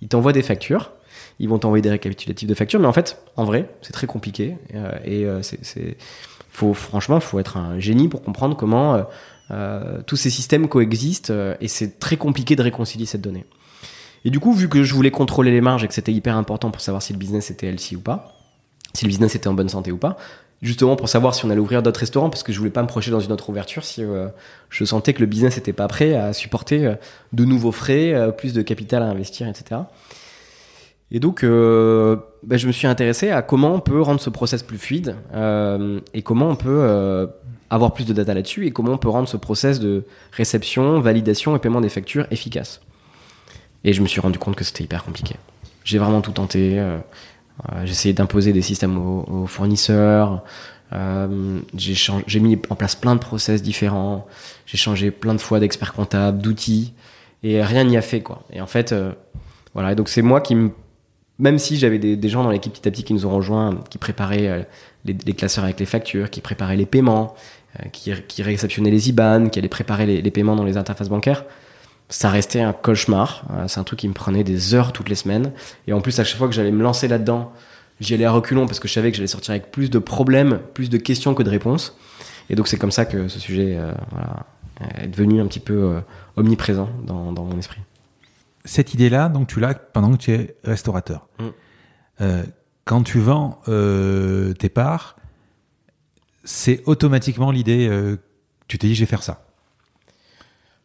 [0.02, 0.92] Ils t'envoient des factures,
[1.40, 4.58] ils vont t'envoyer des récapitulatifs de factures, mais en fait, en vrai, c'est très compliqué.
[4.76, 5.98] Euh, et euh, c'est,
[6.50, 9.04] faut, franchement, faut être un génie pour comprendre comment euh,
[10.08, 13.46] tous ces systèmes coexistent euh, et c'est très compliqué de réconcilier cette donnée.
[14.24, 16.72] Et du coup, vu que je voulais contrôler les marges et que c'était hyper important
[16.72, 18.38] pour savoir si le business était healthy ou pas,
[18.94, 20.18] si le business était en bonne santé ou pas,
[20.62, 22.88] justement pour savoir si on allait ouvrir d'autres restaurants, parce que je voulais pas me
[22.88, 24.28] projeter dans une autre ouverture si euh,
[24.70, 26.96] je sentais que le business n'était pas prêt à supporter
[27.34, 29.82] de nouveaux frais, plus de capital à investir, etc.
[31.14, 34.78] Et donc, ben, je me suis intéressé à comment on peut rendre ce process plus
[34.78, 35.16] fluide
[36.14, 37.28] et comment on peut
[37.72, 40.04] avoir plus de data là-dessus et comment on peut rendre ce process de
[40.34, 42.82] réception, validation et paiement des factures efficace.
[43.84, 45.38] Et je me suis rendu compte que c'était hyper compliqué.
[45.86, 46.78] J'ai vraiment tout tenté.
[46.78, 46.98] Euh,
[47.72, 50.44] euh, j'ai essayé d'imposer des systèmes aux, fournisseurs.
[50.94, 54.28] Euh, j'ai mis en place plein de process différents.
[54.66, 56.94] J'ai changé plein de fois d'expert comptable, d'outils.
[57.42, 58.44] Et rien n'y a fait, quoi.
[58.52, 58.94] Et en fait,
[59.74, 59.94] voilà.
[59.94, 60.72] Et donc, c'est moi qui me
[61.40, 63.98] même si j'avais des, gens dans l'équipe petit à petit qui nous ont rejoints, qui
[63.98, 64.68] préparaient
[65.06, 67.34] les, classeurs avec les factures, qui préparaient les paiements,
[67.92, 71.46] qui, qui, réceptionnait les IBAN, qui allait préparer les, les, paiements dans les interfaces bancaires.
[72.10, 73.44] Ça restait un cauchemar.
[73.52, 75.52] Euh, c'est un truc qui me prenait des heures toutes les semaines.
[75.88, 77.54] Et en plus, à chaque fois que j'allais me lancer là-dedans,
[78.00, 80.60] j'y allais à reculons parce que je savais que j'allais sortir avec plus de problèmes,
[80.74, 81.98] plus de questions que de réponses.
[82.50, 84.46] Et donc c'est comme ça que ce sujet euh, voilà,
[85.00, 86.02] est devenu un petit peu
[86.36, 87.80] omniprésent dans, dans, mon esprit.
[88.66, 91.28] Cette idée-là, donc tu l'as pendant que tu es restaurateur.
[91.40, 91.44] Mm.
[92.22, 92.44] Euh,
[92.86, 95.16] quand tu vends euh, tes parts,
[96.44, 98.18] c'est automatiquement l'idée, euh,
[98.68, 99.44] tu t'es dit, je vais faire ça.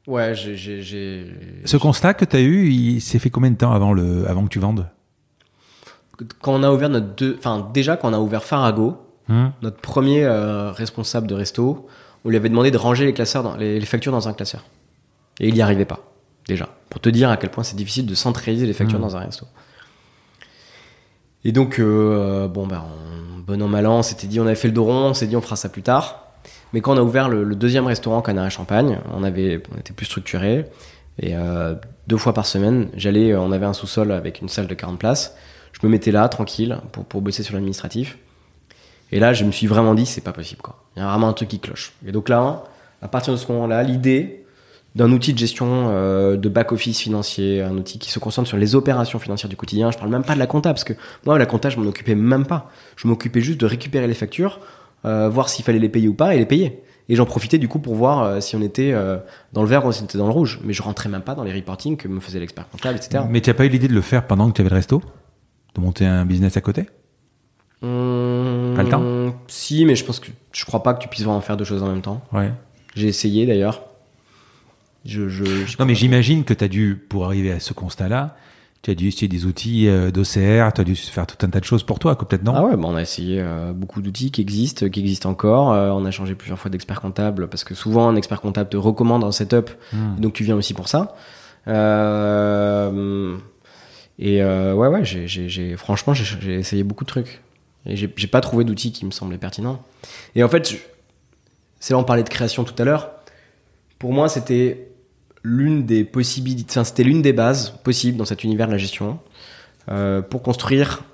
[0.07, 1.27] Ouais, j'ai.
[1.65, 4.45] Ce constat que tu as eu, il s'est fait combien de temps avant, le, avant
[4.45, 4.89] que tu vendes?
[6.41, 7.35] Quand on a ouvert notre deux.
[7.39, 8.99] Enfin, déjà, quand on a ouvert Farago,
[9.29, 9.53] hum.
[9.63, 11.89] notre premier euh, responsable de resto,
[12.25, 14.65] on lui avait demandé de ranger les, classeurs dans, les, factures dans un classeur.
[15.41, 16.01] Et il n'y arrivait pas,
[16.47, 16.69] déjà.
[16.89, 19.03] Pour te dire à quel point c'est difficile de centraliser les factures hum.
[19.03, 19.47] dans un resto.
[21.47, 22.83] Et donc, euh, bon, ben,
[23.47, 25.29] bon an, mal an, on s'était dit, on avait fait le dos rond, on s'est
[25.29, 26.27] dit, on fera ça plus tard.
[26.73, 29.93] Mais quand on a ouvert le, deuxième restaurant Canard et Champagne, on, avait, on était
[29.93, 30.65] plus structuré.
[31.21, 31.77] Et euh,
[32.09, 35.37] deux fois par semaine, j'allais, on avait un sous-sol avec une salle de 40 places.
[35.71, 38.19] Je me mettais là, tranquille, pour, pour bosser sur l'administratif.
[39.13, 40.83] Et là, je me suis vraiment dit, c'est pas possible, quoi.
[40.97, 41.93] Il y a vraiment un truc qui cloche.
[42.05, 42.65] Et donc là,
[43.03, 44.46] à partir de ce moment-là, l'idée,
[44.97, 48.75] d'un outil de gestion euh, de back-office financier, un outil qui se concentre sur les
[48.75, 49.91] opérations financières du quotidien.
[49.91, 50.95] Je parle même pas de la compta, parce que
[51.27, 52.71] moi, la compta, je m'en occupais même pas.
[52.97, 54.59] Je m'occupais juste de récupérer les factures,
[55.05, 56.83] euh, voir s'il fallait les payer ou pas, et les payer.
[57.11, 58.93] Et j'en profitais du coup pour voir euh, si on était
[59.53, 60.61] dans le vert ou si on était dans le rouge.
[60.65, 63.23] Mais je rentrais même pas dans les reportings que me faisait l'expert comptable, etc.
[63.29, 65.03] Mais tu n'as pas eu l'idée de le faire pendant que tu avais le resto?
[65.75, 66.87] De monter un business à côté?
[67.83, 69.03] Hum, Pas le temps?
[69.47, 71.83] Si, mais je pense que je crois pas que tu puisses vraiment faire deux choses
[71.83, 72.23] en même temps.
[72.33, 72.51] Ouais.
[72.95, 73.83] J'ai essayé d'ailleurs.
[75.07, 75.45] Je, je,
[75.79, 78.37] non, mais j'imagine que tu as dû, pour arriver à ce constat-là,
[78.87, 81.59] tu as dû essayer des outils euh, d'OCR, tu as dû faire tout un tas
[81.59, 82.53] de choses pour toi, peut-être non?
[82.55, 85.73] Ah ouais, bon, on a essayé euh, beaucoup d'outils qui existent, qui existent encore.
[85.73, 88.77] Euh, on a changé plusieurs fois d'expert comptable parce que souvent un expert comptable te
[88.77, 90.21] recommande un setup, hmm.
[90.21, 91.17] donc tu viens aussi pour ça.
[91.67, 91.73] et
[94.43, 97.43] ouais, ouais, franchement, j'ai essayé beaucoup de trucs.
[97.87, 99.81] Et j'ai pas trouvé d'outils qui me semblaient pertinents.
[100.35, 100.77] Et en fait,
[101.81, 103.11] c'est là on parlait de création tout à l'heure.
[103.99, 104.89] Pour moi, c'était
[105.47, 109.21] l'une des possibilités, c'était l'une des bases possibles dans cet univers de la gestion
[109.89, 111.05] euh, pour construire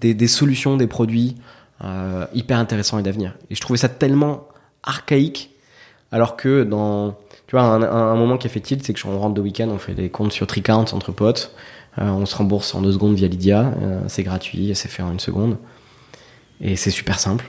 [0.00, 1.36] des, solutions, des produits
[1.82, 3.34] euh, hyper intéressants et d'avenir.
[3.50, 4.48] Et je trouvais ça tellement
[4.82, 5.50] archaïque,
[6.12, 7.12] alors que dans,
[7.46, 9.78] tu vois, un, moment qui a fait tilt, c'est que on rentre de week-end, on
[9.78, 11.54] fait des comptes sur Tricount entre potes.
[11.96, 13.72] on se rembourse en deux secondes via Lydia.
[14.08, 15.56] c'est gratuit, c'est fait en une seconde.
[16.60, 17.48] Et c'est super simple.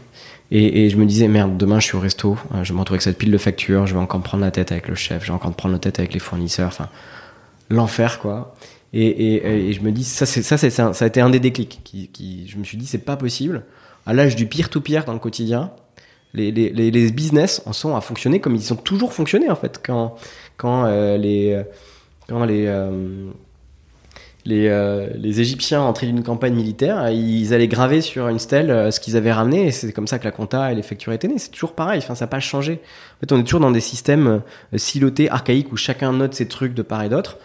[0.51, 3.03] Et, je me disais, merde, demain je suis au resto, je vais me retrouver avec
[3.03, 5.33] cette pile de factures, je vais encore prendre la tête avec le chef, je vais
[5.33, 6.69] encore prendre la tête avec les fournisseurs.
[6.69, 6.89] Enfin,
[7.69, 8.55] l'enfer, quoi.
[8.91, 11.79] Et, je me dis, ça, ça, a été un des déclics.
[12.17, 13.63] Je me suis dit, c'est pas possible.
[14.07, 15.71] À l'âge du pire-to-pire dans le quotidien,
[16.33, 19.79] les, business en sont à fonctionner comme ils ont toujours fonctionné, en fait.
[19.85, 20.15] Quand,
[20.57, 21.61] quand euh, les.
[22.27, 23.31] Quand les euh,
[24.49, 28.99] les, euh, les, Égyptiens entraient d'une campagne militaire, ils allaient graver sur une stèle ce
[28.99, 31.37] qu'ils avaient ramené, et c'est comme ça que la compta et les factures étaient nées.
[31.37, 32.81] C'est toujours pareil, ça n'a pas changé.
[33.17, 34.41] En fait, on est toujours dans des systèmes
[34.75, 37.37] silotés, archaïques, où chacun note ses trucs de part et d'autre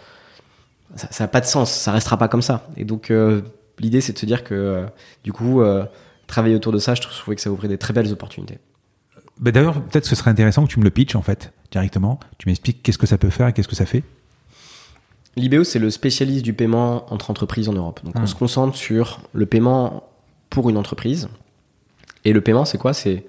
[0.95, 2.67] ça n'a pas de sens, ça restera pas comme ça.
[2.77, 3.41] Et donc euh,
[3.79, 4.85] l'idée c'est de se dire que euh,
[5.23, 5.85] du coup euh,
[6.27, 8.59] travailler autour de ça, je trouvais que ça ouvrait des très belles opportunités.
[9.39, 12.19] Bah, d'ailleurs, peut-être ce serait intéressant que tu me le pitches en fait directement.
[12.37, 14.03] Tu m'expliques qu'est-ce que ça peut faire et qu'est-ce que ça fait.
[15.37, 17.99] L'IBO, c'est le spécialiste du paiement entre entreprises en Europe.
[18.03, 18.27] Donc on ah.
[18.27, 20.03] se concentre sur le paiement
[20.49, 21.27] pour une entreprise.
[22.23, 22.93] Et le paiement, c'est quoi?
[22.93, 23.25] C'est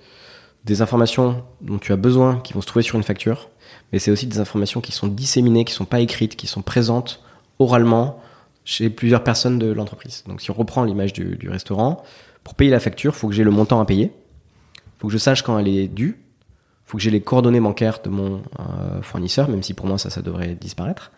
[0.65, 3.51] des informations dont tu as besoin qui vont se trouver sur une facture,
[3.93, 7.23] mais c'est aussi des informations qui sont disséminées, qui sont pas écrites, qui sont présentes
[7.59, 8.21] oralement
[8.65, 10.25] chez plusieurs personnes de l'entreprise.
[10.27, 12.03] Donc si on reprend l'image du, restaurant,
[12.43, 15.13] pour payer la facture, il faut que j'ai le montant à payer, il faut que
[15.13, 18.43] je sache quand elle est due, il faut que j'ai les coordonnées bancaires de mon
[18.59, 21.13] euh, fournisseur, même si pour moi ça, ça devrait disparaître.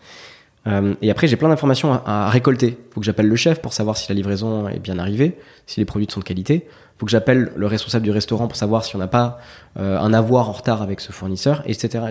[0.69, 2.79] Euh, et après, j'ai plein d'informations à, récolter.
[2.79, 5.81] Il faut que j'appelle le chef pour savoir si la livraison est bien arrivée, si
[5.81, 6.69] les produits sont de qualité.
[6.99, 9.39] Faut que j'appelle le responsable du restaurant pour savoir si on n'a pas
[9.79, 12.05] euh, un avoir en retard avec ce fournisseur, etc..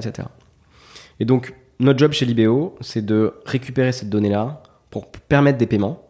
[1.19, 6.03] Et donc, notre job chez Libéo, c'est de récupérer cette donnée-là pour permettre des paiements,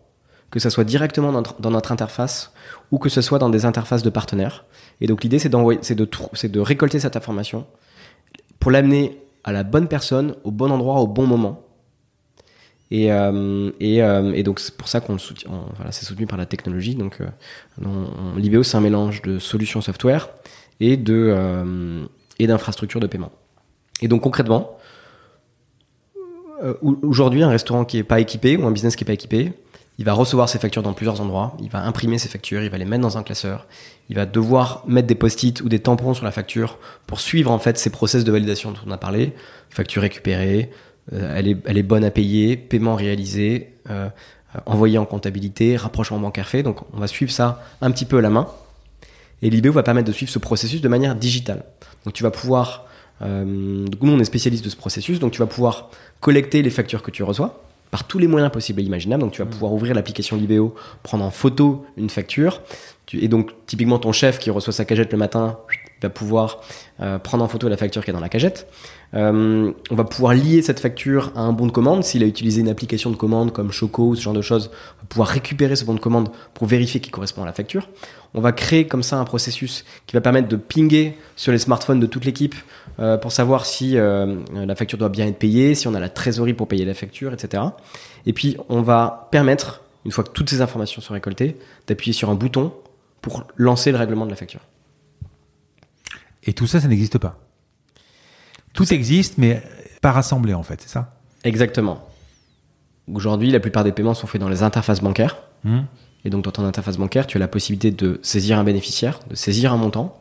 [0.51, 2.53] que ce soit directement dans notre, interface
[2.91, 4.65] ou que ce soit dans des interfaces de partenaires.
[5.01, 7.65] Et donc l'idée, c'est de récolter cette information
[8.59, 11.66] pour l'amener à la bonne personne, au bon endroit, au bon moment.
[12.89, 15.51] Et, euh, euh, et, donc c'est pour ça qu'on soutient.
[15.75, 16.95] Voilà, c'est soutenu par la technologie.
[16.95, 20.29] Donc euh, c'est un mélange de solutions software
[20.79, 20.99] et
[22.39, 23.31] et d'infrastructures de paiement.
[24.01, 24.77] Et donc concrètement,
[26.63, 29.53] euh, aujourd'hui, un restaurant qui est pas équipé ou un business qui est pas équipé,
[29.99, 32.77] il va recevoir ses factures dans plusieurs endroits, il va imprimer ses factures, il va
[32.77, 33.67] les mettre dans un classeur,
[34.09, 36.77] il va devoir mettre des post-it ou des tampons sur la facture
[37.07, 39.33] pour suivre en fait ces process de validation dont on a parlé,
[39.71, 44.09] facture récupérée, euh, elle, est, elle est bonne à payer, paiement réalisé, euh,
[44.65, 48.21] envoyé en comptabilité, rapprochement bancaire fait, donc on va suivre ça un petit peu à
[48.21, 48.47] la main.
[49.41, 51.63] Et l'IBO va permettre de suivre ce processus de manière digitale.
[52.05, 52.87] Donc tu vas pouvoir
[53.21, 55.89] euh, donc nous, on est spécialiste de ce processus, donc tu vas pouvoir
[56.19, 59.23] collecter les factures que tu reçois par tous les moyens possibles et imaginables.
[59.23, 59.51] Donc tu vas mmh.
[59.51, 62.61] pouvoir ouvrir l'application Libéo, prendre en photo une facture,
[63.13, 65.57] et donc typiquement ton chef qui reçoit sa cagette le matin
[66.01, 66.61] va pouvoir
[67.01, 68.67] euh, prendre en photo la facture qui est dans la cagette.
[69.13, 72.03] Euh, on va pouvoir lier cette facture à un bon de commande.
[72.03, 75.01] S'il a utilisé une application de commande comme Choco ou ce genre de choses, on
[75.01, 77.89] va pouvoir récupérer ce bon de commande pour vérifier qu'il correspond à la facture.
[78.33, 81.99] On va créer comme ça un processus qui va permettre de pinguer sur les smartphones
[81.99, 82.55] de toute l'équipe
[82.99, 86.53] euh, pour savoir si la facture doit bien être payée, si on a la trésorerie
[86.53, 87.63] pour payer la facture, etc.
[88.25, 91.55] Et puis on va permettre, une fois que toutes ces informations sont récoltées,
[91.87, 92.73] d'appuyer sur un bouton
[93.21, 94.61] pour lancer le règlement de la facture.
[96.47, 97.37] Et tout ça, ça n'existe pas.
[98.73, 99.61] Tout, existe, mais
[100.01, 101.19] pas rassemblé en fait, c'est ça?
[101.43, 102.07] Exactement.
[103.13, 105.37] Aujourd'hui, la plupart des paiements sont faits dans les interfaces bancaires.
[105.63, 105.81] Hmm.
[106.25, 109.35] Et donc, dans ton interface bancaire, tu as la possibilité de saisir un bénéficiaire, de
[109.35, 110.19] saisir un montant,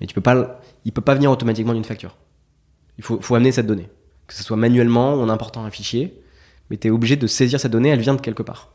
[0.00, 2.16] mais tu peux pas, il peut pas venir automatiquement d'une facture.
[2.98, 3.88] Il faut, faut amener cette donnée.
[4.26, 6.22] Que ce soit manuellement ou en important un fichier,
[6.68, 8.68] mais tu es obligé de saisir cette donnée, elle vient de quelque part.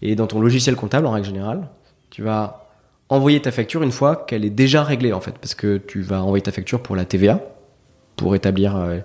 [0.00, 1.68] Et dans ton logiciel comptable, en règle générale,
[2.10, 2.71] tu vas
[3.12, 6.22] envoyer ta facture une fois qu'elle est déjà réglée en fait, parce que tu vas
[6.22, 7.40] envoyer ta facture pour la TVA,
[8.16, 8.98] pour établir euh,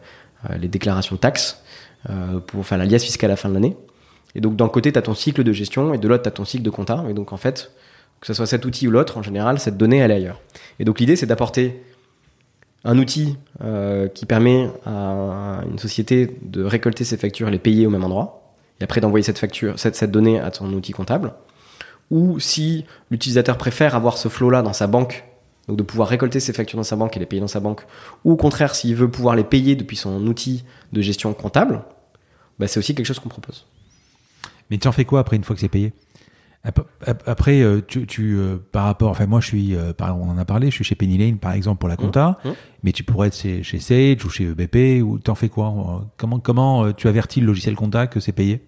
[0.50, 1.62] euh, les déclarations taxes,
[2.10, 3.76] euh, pour faire la liasse fiscale à la fin de l'année.
[4.34, 6.32] Et donc d'un côté, tu as ton cycle de gestion et de l'autre, tu as
[6.32, 7.04] ton cycle de compta.
[7.10, 7.72] Et donc en fait,
[8.22, 10.42] que ce soit cet outil ou l'autre, en général, cette donnée, elle est ailleurs.
[10.80, 11.84] Et donc l'idée, c'est d'apporter
[12.86, 13.38] un outil
[14.14, 18.54] qui permet à une société de récolter ses factures et les payer au même endroit,
[18.80, 21.34] et après d'envoyer cette facture, cette donnée à ton outil comptable
[22.12, 25.26] ou si l'utilisateur préfère avoir ce flow-là dans sa banque,
[25.68, 27.82] donc de pouvoir récolter ses factures dans sa banque et les payer dans sa banque,
[28.24, 31.84] ou au contraire s'il veut pouvoir les payer depuis son outil de gestion comptable,
[32.60, 33.66] bah c'est aussi quelque chose qu'on propose.
[34.70, 35.94] Mais tu en fais quoi après une fois que c'est payé?
[37.26, 40.44] Après, euh, tu, tu euh, par rapport, enfin moi je suis, euh, on en a
[40.44, 42.54] parlé, je suis chez Penny Lane par exemple pour la compta, mmh, mmh.
[42.84, 46.06] mais tu pourrais être chez, chez Sage ou chez EBP ou t'en fais quoi?
[46.18, 48.68] Comment comment tu avertis le logiciel compta que c'est payé?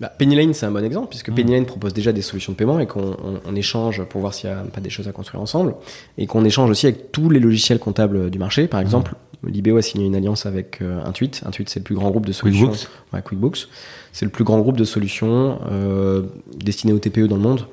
[0.00, 1.34] Bah, Pennylane, c'est un bon exemple, puisque Mm.
[1.34, 4.48] Pennylane propose déjà des solutions de paiement et qu'on on- on échange pour voir s'il
[4.50, 5.74] n'y a pas des choses à construire ensemble.
[6.16, 8.66] Et qu'on échange aussi avec tous les logiciels comptables du marché.
[8.66, 11.30] Par exemple, Libéo a signé une alliance avec euh, Intuit.
[11.44, 12.68] Intuit, c'est le plus grand groupe de solutions.
[12.68, 12.88] QuickBooks.
[13.12, 13.68] Ouais, QuickBooks.
[14.12, 16.22] C'est le plus grand groupe de solutions euh,
[16.56, 17.66] destiné aux TPE dans le monde.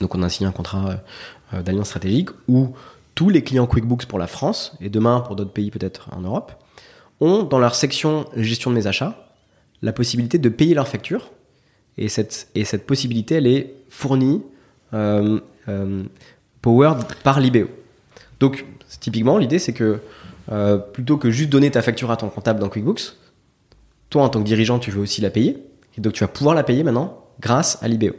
[0.00, 0.96] Donc on a signé un contrat
[1.54, 2.68] euh, d'alliance stratégique où
[3.14, 6.52] tous les clients QuickBooks pour la France, et demain pour d'autres pays peut-être en Europe,
[7.20, 9.26] ont dans leur section gestion de mes achats
[9.82, 11.30] la possibilité de payer leurs factures.
[11.98, 14.42] Et cette, et cette possibilité, elle est fournie,
[14.94, 16.02] euh, euh,
[16.62, 17.68] powered par Libéo.
[18.38, 18.64] Donc,
[19.00, 20.00] typiquement, l'idée, c'est que
[20.50, 23.16] euh, plutôt que juste donner ta facture à ton comptable dans QuickBooks,
[24.08, 25.58] toi, en tant que dirigeant, tu veux aussi la payer.
[25.96, 28.14] Et donc, tu vas pouvoir la payer maintenant grâce à Libéo.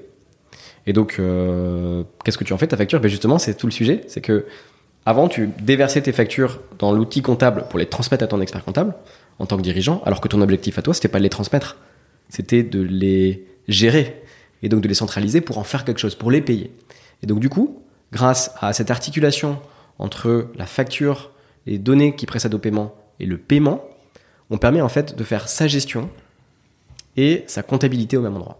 [0.87, 2.99] Et donc, euh, qu'est-ce que tu en fais ta facture?
[2.99, 4.01] Ben Justement, c'est tout le sujet.
[4.07, 4.45] C'est que
[5.05, 8.93] avant, tu déversais tes factures dans l'outil comptable pour les transmettre à ton expert comptable
[9.39, 11.77] en tant que dirigeant, alors que ton objectif à toi, c'était pas de les transmettre,
[12.29, 14.21] c'était de les gérer
[14.63, 16.71] et donc de les centraliser pour en faire quelque chose, pour les payer.
[17.23, 19.59] Et donc, du coup, grâce à cette articulation
[19.99, 21.31] entre la facture,
[21.65, 23.83] les données qui précèdent au paiement et le paiement,
[24.49, 26.09] on permet en fait de faire sa gestion
[27.17, 28.59] et sa comptabilité au même endroit.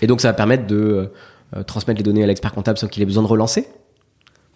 [0.00, 1.12] Et donc ça va permettre de
[1.56, 3.68] euh, transmettre les données à l'expert comptable sans qu'il ait besoin de relancer.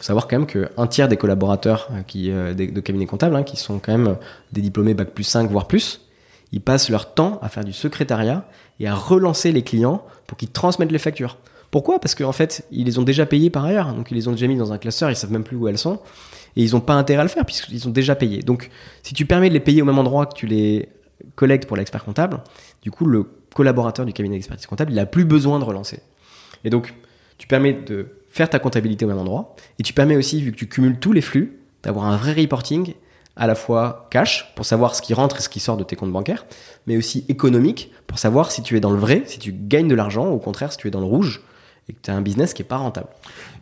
[0.02, 3.36] Faut savoir quand même qu'un tiers des collaborateurs euh, qui, euh, des- de cabinets comptables,
[3.36, 4.16] hein, qui sont quand même
[4.50, 6.00] des diplômés Bac plus 5, voire plus,
[6.50, 8.44] ils passent leur temps à faire du secrétariat
[8.80, 11.38] et à relancer les clients pour qu'ils transmettent les factures.
[11.70, 12.00] Pourquoi?
[12.00, 14.48] Parce qu'en fait, ils les ont déjà payées par ailleurs, donc ils les ont déjà
[14.48, 16.00] mis dans un classeur, ils savent même plus où elles sont,
[16.56, 18.42] et ils n'ont pas intérêt à le faire puisqu'ils ont déjà payé.
[18.42, 18.70] Donc,
[19.04, 20.88] si tu permets de les payer au même endroit que tu les
[21.36, 22.40] collectes pour l'expert comptable,
[22.82, 23.24] du coup, le
[23.54, 26.00] collaborateur du cabinet d'expertise comptable, il n'a plus besoin de relancer.
[26.64, 26.92] Et donc,
[27.38, 30.56] tu permets de faire ta comptabilité au même endroit, et tu permets aussi, vu que
[30.56, 32.94] tu cumules tous les flux, d'avoir un vrai reporting
[33.36, 35.96] à la fois cash, pour savoir ce qui rentre et ce qui sort de tes
[35.96, 36.46] comptes bancaires,
[36.86, 39.94] mais aussi économique, pour savoir si tu es dans le vrai, si tu gagnes de
[39.94, 41.42] l'argent, ou au contraire, si tu es dans le rouge,
[41.88, 43.08] et que tu as un business qui est pas rentable.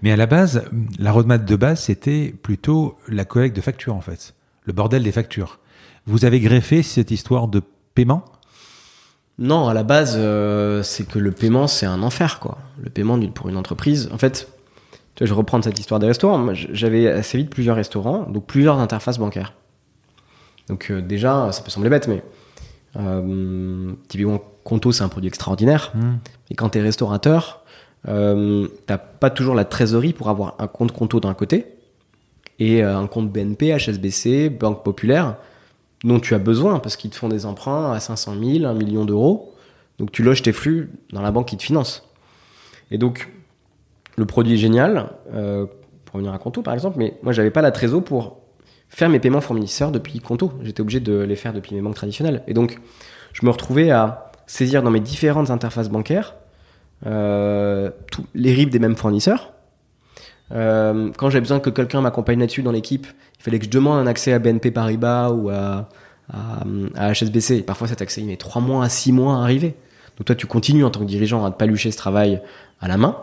[0.02, 0.64] Mais à la base,
[0.98, 4.34] la roadmap de base, c'était plutôt la collecte de factures, en fait.
[4.64, 5.58] Le bordel des factures.
[6.06, 7.62] Vous avez greffé cette histoire de
[7.94, 8.24] paiement?
[9.38, 12.58] Non, à la base, euh, c'est que le paiement, c'est un enfer, quoi.
[12.82, 14.10] Le paiement pour une entreprise.
[14.12, 14.48] En fait,
[15.20, 16.52] vois, je vais reprendre cette histoire des restaurants.
[16.54, 19.54] J'avais assez vite plusieurs restaurants, donc plusieurs interfaces bancaires.
[20.68, 22.22] Donc euh, déjà, ça peut sembler bête, mais
[22.96, 25.92] euh, typiquement, Conto, c'est un produit extraordinaire.
[26.50, 27.64] Et quand tu es restaurateur,
[28.08, 31.66] euh, t'as pas toujours la trésorerie pour avoir un compte Conto d'un côté
[32.58, 35.36] et euh, un compte BNP, HSBC, Banque Populaire
[36.02, 39.04] dont tu as besoin parce qu'ils te font des emprunts à 500 000, 1 million
[39.04, 39.54] d'euros.
[39.98, 42.08] Donc tu loges tes flux dans la banque qui te finance.
[42.90, 43.28] Et donc
[44.20, 45.64] le produit est génial, euh,
[46.04, 48.36] pour revenir à Conto par exemple, mais moi j'avais pas la trésor pour
[48.90, 50.52] faire mes paiements fournisseurs depuis Conto.
[50.62, 52.42] J'étais obligé de les faire depuis mes banques traditionnelles.
[52.46, 52.78] Et donc
[53.32, 56.34] je me retrouvais à saisir dans mes différentes interfaces bancaires
[57.06, 57.90] euh,
[58.34, 59.54] les RIB des mêmes fournisseurs.
[60.52, 63.06] Euh, quand j'avais besoin que quelqu'un m'accompagne là-dessus dans l'équipe,
[63.38, 65.88] il fallait que je demande un accès à BNP Paribas ou à,
[66.94, 67.62] HSBC.
[67.62, 69.74] Parfois, cet accès, il met 3 mois à 6 mois à arriver.
[70.18, 72.42] Donc toi, tu continues en tant que dirigeant à te palucher ce travail
[72.80, 73.16] à la main.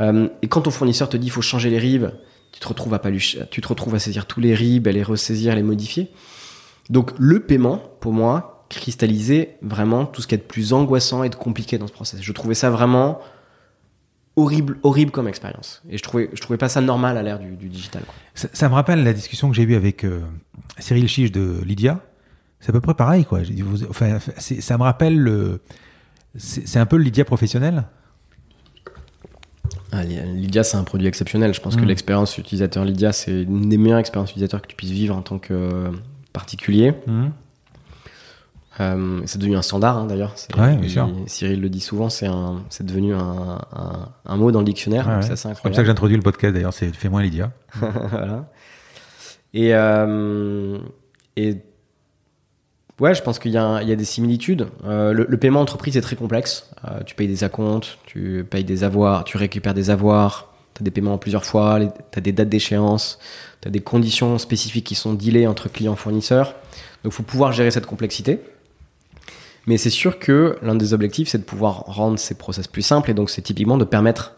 [0.00, 2.06] Euh, et quand ton fournisseur te dit il faut changer les RIB,
[2.52, 6.10] tu te retrouves à saisir tous les RIB, à les ressaisir, à les modifier.
[6.90, 11.28] Donc le paiement, pour moi, cristallisait vraiment tout ce qui est de plus angoissant et
[11.28, 12.22] de compliqué dans ce process.
[12.22, 13.20] Je trouvais ça vraiment
[14.36, 15.82] horrible, horrible comme expérience.
[15.90, 18.02] Et je trouvais, je trouvais pas ça normal à l'ère du, digital.
[18.34, 20.20] ça, me rappelle la discussion que j'ai eue avec euh,
[20.78, 22.00] Cyril Chiche de Lydia.
[22.60, 23.40] C'est à peu près pareil, quoi.
[24.38, 25.60] Ça me rappelle le.
[26.36, 27.84] C'est un peu le Lydia professionnel.
[29.94, 31.52] Ah, Ly- Lydia, c'est un produit exceptionnel.
[31.54, 31.86] Je pense que Mm.
[31.88, 35.38] l'expérience utilisateur Lydia, c'est une des meilleures expériences utilisateurs que tu puisses vivre en tant
[35.38, 35.90] que euh,
[36.32, 36.94] particulier.
[38.80, 40.34] Euh, c'est devenu un standard hein, d'ailleurs.
[40.56, 40.78] Ouais.
[41.26, 42.26] Cyril le dit souvent, c'est
[42.80, 45.06] devenu un, un, un mot dans le dictionnaire.
[45.06, 45.22] Ouais, ouais.
[45.22, 47.52] c'est C'est comme ça que j'introduis le podcast d'ailleurs, c'est Fais-moi Lydia.
[48.10, 48.48] voilà.
[49.52, 50.78] Et, euh,
[51.36, 51.58] et
[53.00, 54.68] ouais, je pense qu'il y, a des similitudes.
[54.84, 56.70] Euh, le, paiement entreprise est très complexe.
[56.84, 60.84] Euh, tu payes des acomptes, tu payes des avoirs, tu récupères des avoirs, tu as
[60.84, 63.18] des paiements en plusieurs fois, tu as des dates d'échéance,
[63.60, 66.54] tu as des conditions spécifiques qui sont dealées entre clients et fournisseurs.
[67.02, 68.40] Donc il faut pouvoir gérer cette complexité.
[69.66, 73.10] Mais c'est sûr que l'un des objectifs, c'est de pouvoir rendre ces process plus simples.
[73.10, 74.34] Et donc c'est typiquement de permettre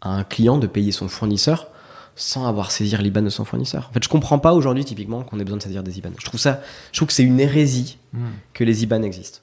[0.00, 1.68] à un client de payer son fournisseur
[2.16, 3.88] sans avoir saisir l'IBAN de son fournisseur.
[3.90, 6.10] En fait, je comprends pas aujourd'hui typiquement qu'on ait besoin de saisir des IBAN.
[6.18, 6.60] Je trouve ça,
[6.92, 7.98] je trouve que c'est une hérésie
[8.52, 9.40] que les IBAN existent.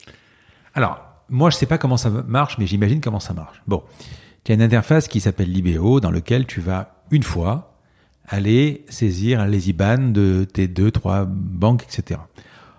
[0.74, 3.62] Alors, moi, je sais pas comment ça marche, mais j'imagine comment ça marche.
[3.68, 3.84] Bon,
[4.44, 7.78] tu as une interface qui s'appelle Libéo, dans lequel tu vas une fois
[8.28, 12.20] aller saisir les IBAN de tes deux, trois banques, etc.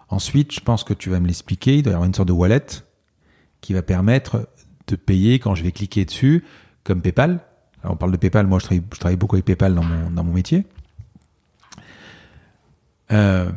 [0.08, 2.32] Ensuite, je pense que tu vas me l'expliquer, il doit y avoir une sorte de
[2.32, 2.64] wallet
[3.60, 4.48] qui va permettre
[4.86, 6.44] de payer quand je vais cliquer dessus,
[6.84, 7.40] comme PayPal.
[7.82, 10.10] Alors, on parle de PayPal, moi je travaille, je travaille beaucoup avec PayPal dans mon,
[10.10, 10.66] dans mon métier.
[13.10, 13.50] Euh,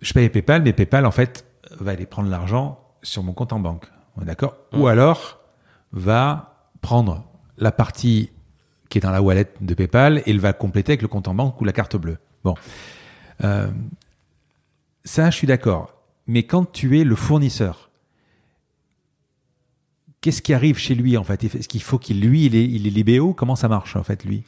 [0.00, 1.44] je paye PayPal, mais PayPal en fait
[1.78, 3.86] va aller prendre l'argent sur mon compte en banque.
[4.16, 4.56] On est D'accord?
[4.72, 5.40] Ou alors
[5.92, 7.24] va prendre
[7.58, 8.30] la partie
[8.88, 11.34] qui est dans la wallet de PayPal et il va compléter avec le compte en
[11.34, 12.18] banque ou la carte bleue.
[12.44, 12.54] Bon.
[13.44, 13.70] Euh,
[15.04, 15.94] ça, je suis d'accord.
[16.26, 17.90] Mais quand tu es le fournisseur,
[20.22, 21.44] qu'est-ce qui arrive chez lui en fait?
[21.44, 23.34] Est-ce qu'il faut qu'il lui il est, il est libéo?
[23.34, 24.42] Comment ça marche en fait lui?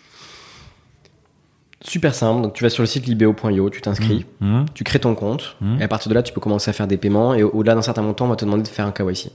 [1.82, 2.40] Super simple.
[2.40, 4.64] Donc, tu vas sur le site libéo.io, tu t'inscris, Mmh.
[4.72, 5.80] tu crées ton compte, Mhm.
[5.80, 7.34] et à partir de là, tu peux commencer à faire des paiements.
[7.34, 9.30] Et au- au-delà d'un certain montant, on va te demander de faire un KYC.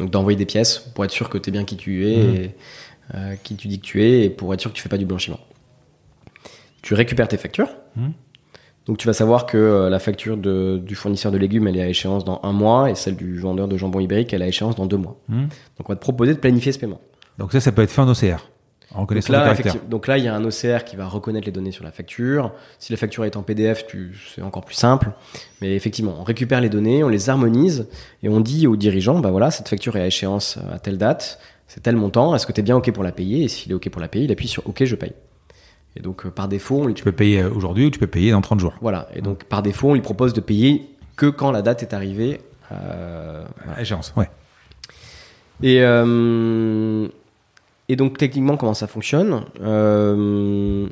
[0.00, 2.54] Donc, d'envoyer des pièces pour être sûr que tu es bien qui tu es, et,
[3.14, 4.98] euh, qui tu dis que tu es, et pour être sûr que tu fais pas
[4.98, 5.38] du blanchiment.
[6.82, 7.68] Tu récupères tes factures.
[8.90, 11.82] Donc, tu vas savoir que euh, la facture de- du fournisseur de légumes, elle est
[11.82, 14.48] à échéance dans un mois, et celle du vendeur de jambon ibérique, elle est à
[14.48, 15.16] échéance dans deux mois.
[15.28, 15.42] Mmh.
[15.42, 17.00] Donc, on va te proposer de planifier ce paiement.
[17.38, 18.50] Donc ça, ça peut être fait en OCR,
[18.92, 19.54] en Donc là,
[19.88, 22.52] donc là, il y a un OCR qui va reconnaître les données sur la facture.
[22.80, 23.84] Si la facture est en PDF,
[24.34, 25.12] c'est encore plus simple.
[25.62, 27.86] Mais effectivement, on récupère les données, on les harmonise
[28.24, 31.38] et on dit aux dirigeants, bah voilà, cette facture est à échéance à telle date,
[31.68, 33.44] c'est tel montant, est-ce que tu es bien OK pour la payer?
[33.44, 35.12] Et s'il est OK pour la payer, il appuie sur OK, je paye.
[35.96, 38.06] Et donc, euh, par défaut, on lui, Tu peux payer euh, aujourd'hui ou tu peux
[38.06, 38.74] payer dans 30 jours.
[38.80, 39.08] voilà.
[39.14, 40.86] Et donc, par défaut, on lui propose de payer
[41.16, 42.40] que quand la date est arrivée.
[42.72, 43.78] Euh, voilà.
[43.78, 44.30] À échéance, ouais.
[45.62, 47.06] Et, euh,
[47.88, 50.86] et donc techniquement comment ça fonctionne Euh,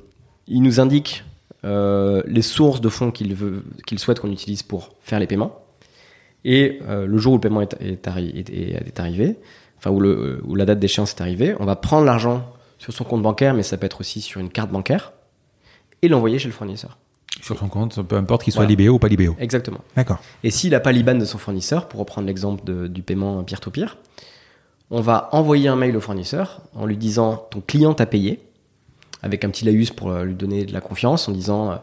[0.49, 1.25] Il nous indique
[1.65, 5.61] les sources de fonds qu'il veut, qu'il souhaite qu'on utilise pour faire les paiements.
[6.45, 9.37] Et le jour où le paiement est, est arri- est- est- est arrivé,
[9.79, 12.45] enfin où, le, où la date d'échéance est arrivée, on va prendre l'argent
[12.79, 15.13] sur son compte bancaire, mais ça peut être aussi sur une carte bancaire,
[16.03, 16.97] et l'envoyer chez le fournisseur.
[17.43, 18.71] Sur son compte, peu importe qu'il soit Voilà.
[18.71, 19.37] libéo ou pas libéo.
[19.39, 19.81] Exactement.
[19.97, 20.19] D'accord.
[20.43, 23.97] Et s'il n'a pas l'IBAN de son fournisseur, pour reprendre l'exemple du paiement peer-to-peer,
[24.91, 28.41] on va envoyer un mail au fournisseur en lui disant ton client t'a payé,
[29.23, 31.81] avec un petit laïus pour euh, lui donner de la confiance, en disant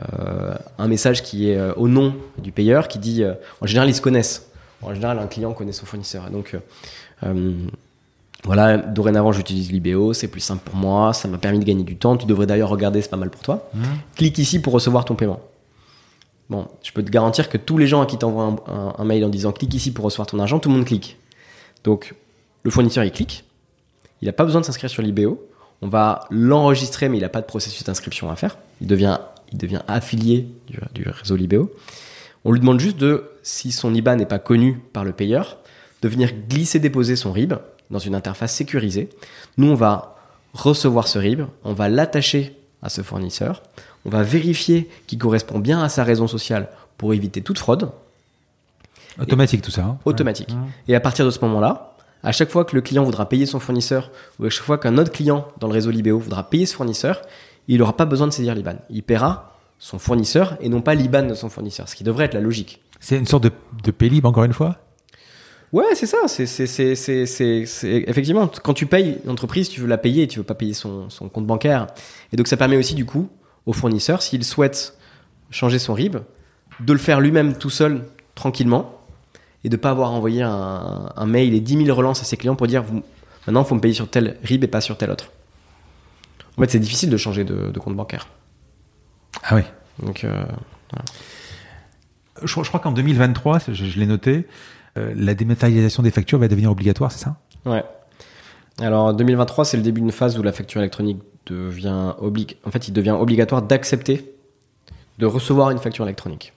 [0.00, 3.88] euh, un message qui est euh, au nom du payeur, qui dit, euh, en général
[3.88, 4.50] ils se connaissent,
[4.82, 6.26] en général un client connaît son fournisseur.
[6.26, 6.56] Et donc
[7.24, 7.52] euh,
[8.44, 11.96] voilà, dorénavant j'utilise Libéo, c'est plus simple pour moi, ça m'a permis de gagner du
[11.96, 13.68] temps, tu devrais d'ailleurs regarder, c'est pas mal pour toi.
[14.16, 15.40] Clique ici pour recevoir ton paiement.
[16.48, 19.04] Bon, je peux te garantir que tous les gens à qui t'envoient un, un- un
[19.04, 21.18] mail en disant clique ici pour recevoir ton argent, tout le monde clique.
[21.84, 22.14] Donc,
[22.62, 23.44] le fournisseur, il clique.
[24.22, 25.44] Il n'a pas besoin de s'inscrire sur l'IBO.
[25.82, 28.56] On va l'enregistrer, mais il n'a pas de processus d'inscription à faire.
[28.80, 29.18] Il devient,
[29.52, 31.70] il devient affilié du, du réseau Libéo.
[32.44, 35.58] On lui demande juste de, si son IBAN n'est pas connu par le payeur,
[36.02, 37.54] de venir glisser-déposer son RIB
[37.90, 39.08] dans une interface sécurisée.
[39.56, 40.16] Nous, on va
[40.54, 43.62] recevoir ce RIB, on va l'attacher à ce fournisseur,
[44.04, 47.90] on va vérifier qu'il correspond bien à sa raison sociale pour éviter toute fraude
[49.20, 49.82] Automatique tout ça.
[49.82, 50.50] hein automatique.
[50.50, 50.68] Ouais.
[50.88, 53.58] Et à partir de ce moment-là, à chaque fois que le client voudra payer son
[53.58, 56.74] fournisseur, ou à chaque fois qu'un autre client dans le réseau Libéo voudra payer ce
[56.76, 57.22] fournisseur,
[57.66, 58.76] il n'aura pas besoin de saisir l'IBAN.
[58.90, 62.34] Il paiera son fournisseur et non pas l'IBAN de son fournisseur, ce qui devrait être
[62.34, 62.80] la logique.
[63.00, 63.52] C'est une sorte de,
[63.84, 64.76] de encore une fois?
[65.72, 66.16] Ouais, c'est ça.
[66.28, 69.98] C'est, c'est, c'est, c'est, c'est, c'est- effectivement quand tu payes une entreprise, tu veux la
[69.98, 71.86] payer, tu veux pas payer son, son compte bancaire.
[72.32, 73.28] Et donc ça permet aussi du coup
[73.66, 74.96] au fournisseur, s'il souhaite
[75.50, 76.16] changer son RIB,
[76.80, 78.94] de le faire lui-même tout seul, tranquillement,
[79.64, 82.56] et de pas avoir envoyé un, un mail et 10 000 relances à ses clients
[82.56, 83.02] pour dire vous,
[83.46, 85.32] maintenant il faut me payer sur tel RIB et pas sur tel autre.
[86.56, 88.26] En fait, c'est difficile de changer de, de compte bancaire.
[89.42, 89.62] Ah oui.
[90.02, 90.44] Donc euh,
[92.42, 94.46] Je, je crois qu'en 2023, je, je l'ai noté,
[95.14, 97.36] la dématérialisation des factures va devenir obligatoire, c'est ça?
[97.66, 97.84] Ouais.
[98.80, 102.56] Alors 2023, c'est le début d'une phase où la facture électronique devient oblig...
[102.64, 104.34] En fait, il devient obligatoire d'accepter
[105.18, 106.52] de recevoir une facture électronique.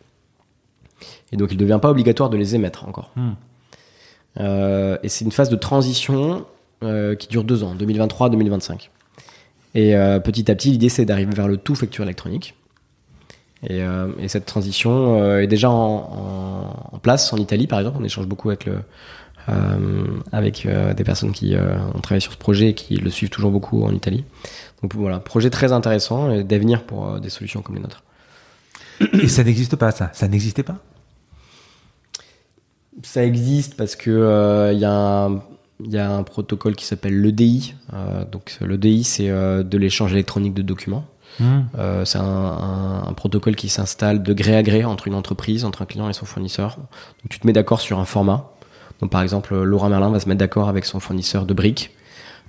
[1.31, 3.11] Et donc, il ne devient pas obligatoire de les émettre encore.
[3.15, 3.31] Hmm.
[4.39, 6.45] Euh, et c'est une phase de transition
[6.83, 8.89] euh, qui dure deux ans, 2023-2025.
[9.73, 12.55] Et euh, petit à petit, l'idée, c'est d'arriver vers le tout facture électronique.
[13.63, 15.75] Et, euh, et cette transition euh, est déjà en,
[16.91, 17.97] en- en place en Italie, par exemple.
[18.01, 18.77] On échange beaucoup avec, le,
[19.49, 23.09] euh, avec euh, des personnes qui euh, ont travaillé sur ce projet et qui le
[23.11, 24.23] suivent toujours beaucoup en Italie.
[24.81, 28.03] Donc voilà, projet très intéressant et d'avenir pour euh, des solutions comme les nôtres.
[29.21, 30.09] Et ça n'existe pas, ça?
[30.13, 30.77] Ça n'existait pas?
[33.03, 35.41] Ça existe parce que euh, il y, a un-
[35.83, 37.73] il y a un protocole qui s'appelle l'EDI.
[37.93, 41.05] Euh, donc l'EDI, c'est euh, de l'échange électronique de documents.
[41.39, 41.61] Hmm.
[41.77, 45.85] Euh, c'est un, protocole qui s'installe de gré à gré entre une entreprise, entre un
[45.85, 46.77] client et son fournisseur.
[46.77, 48.51] Donc tu te mets d'accord sur un format.
[48.99, 51.91] Donc par exemple, Laura Merlin va se mettre d'accord avec son fournisseur de briques.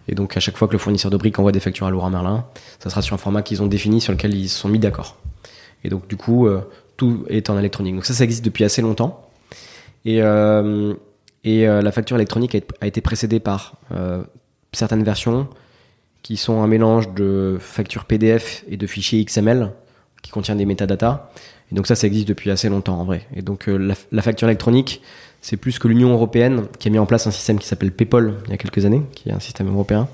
[0.09, 2.11] Et donc à chaque fois que le fournisseur de briques envoie des factures à Laura
[2.11, 2.45] Merlin,
[2.81, 5.17] ça sera sur un format qu'ils ont défini sur lequel ils se sont mis d'accord.
[5.85, 6.61] Et donc du coup, euh,
[6.97, 7.95] tout est en électronique.
[7.95, 9.29] Donc ça, ça existe depuis assez longtemps.
[10.05, 10.95] Et, euh,
[11.45, 13.75] Et la facture électronique a, été précédée par
[14.73, 15.49] certaines versions
[16.23, 19.73] qui sont un mélange de factures PDF et de fichiers XML
[20.23, 21.31] qui contiennent des métadatas.
[21.71, 23.27] Et donc ça, ça existe depuis assez longtemps en vrai.
[23.35, 25.03] Et donc la, la, facture électronique,
[25.41, 28.35] c'est plus que l'Union européenne qui a mis en place un système qui s'appelle PayPal
[28.45, 30.09] il y a quelques années, qui est un système européen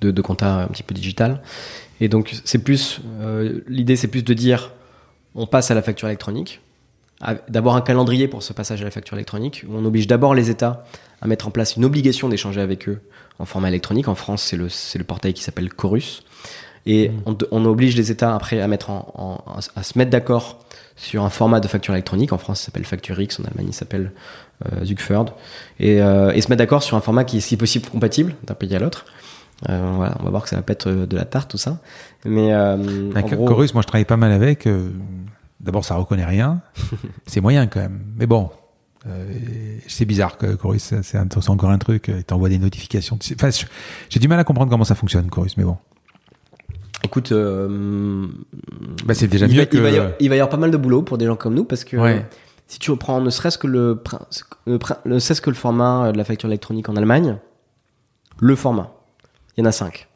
[0.00, 1.42] de, de compta un petit peu digital.
[2.00, 4.72] Et donc c'est plus euh, l'idée, c'est plus de dire
[5.34, 6.60] on passe à la facture électronique,
[7.48, 10.50] d'avoir un calendrier pour ce passage à la facture électronique où on oblige d'abord les
[10.50, 10.84] États
[11.20, 13.00] à mettre en place une obligation d'échanger avec eux
[13.42, 14.08] en format électronique.
[14.08, 16.24] En France, c'est le, le portail qui s'appelle Chorus.
[16.86, 17.22] Et mmh.
[17.26, 20.58] on, on, oblige les États après à mettre en, en, à se mettre d'accord
[20.96, 22.32] sur un format de facture électronique.
[22.32, 24.12] En France, ça s'appelle Facture X, en Allemagne, il s'appelle
[24.66, 25.26] euh, Zuckford.
[25.78, 28.54] Et, euh, et, se mettre d'accord sur un format qui est si possible compatible d'un
[28.54, 29.04] pays à l'autre.
[29.68, 31.78] Euh, voilà, on va voir que ça va pas être de la tarte tout ça.
[32.24, 34.66] Mais euh, en Chorus, moi je travaille pas mal avec.
[34.66, 34.90] Euh,
[35.60, 36.60] d'abord, ça reconnaît rien.
[37.26, 38.00] c'est moyen quand même.
[38.16, 38.50] Mais bon,
[39.06, 39.32] euh,
[39.88, 42.08] c'est bizarre que Chorus, c'est encore un truc.
[42.08, 43.18] Il t'envoie des notifications.
[43.34, 43.50] Enfin,
[44.08, 45.76] j'ai du mal à comprendre comment ça fonctionne, Chorus, mais bon.
[47.04, 48.28] Écoute, euh,
[49.04, 49.76] bah, c'est déjà mieux que.
[49.76, 51.36] Il va, y avoir, il va, y avoir, pas mal de boulot pour des gens
[51.36, 51.96] comme nous parce que
[52.68, 54.02] si tu reprends ne serait-ce que le,
[55.04, 57.38] ne serait-ce que le format de la facture électronique en Allemagne,
[58.38, 58.94] le format,
[59.56, 60.08] il y en a cinq.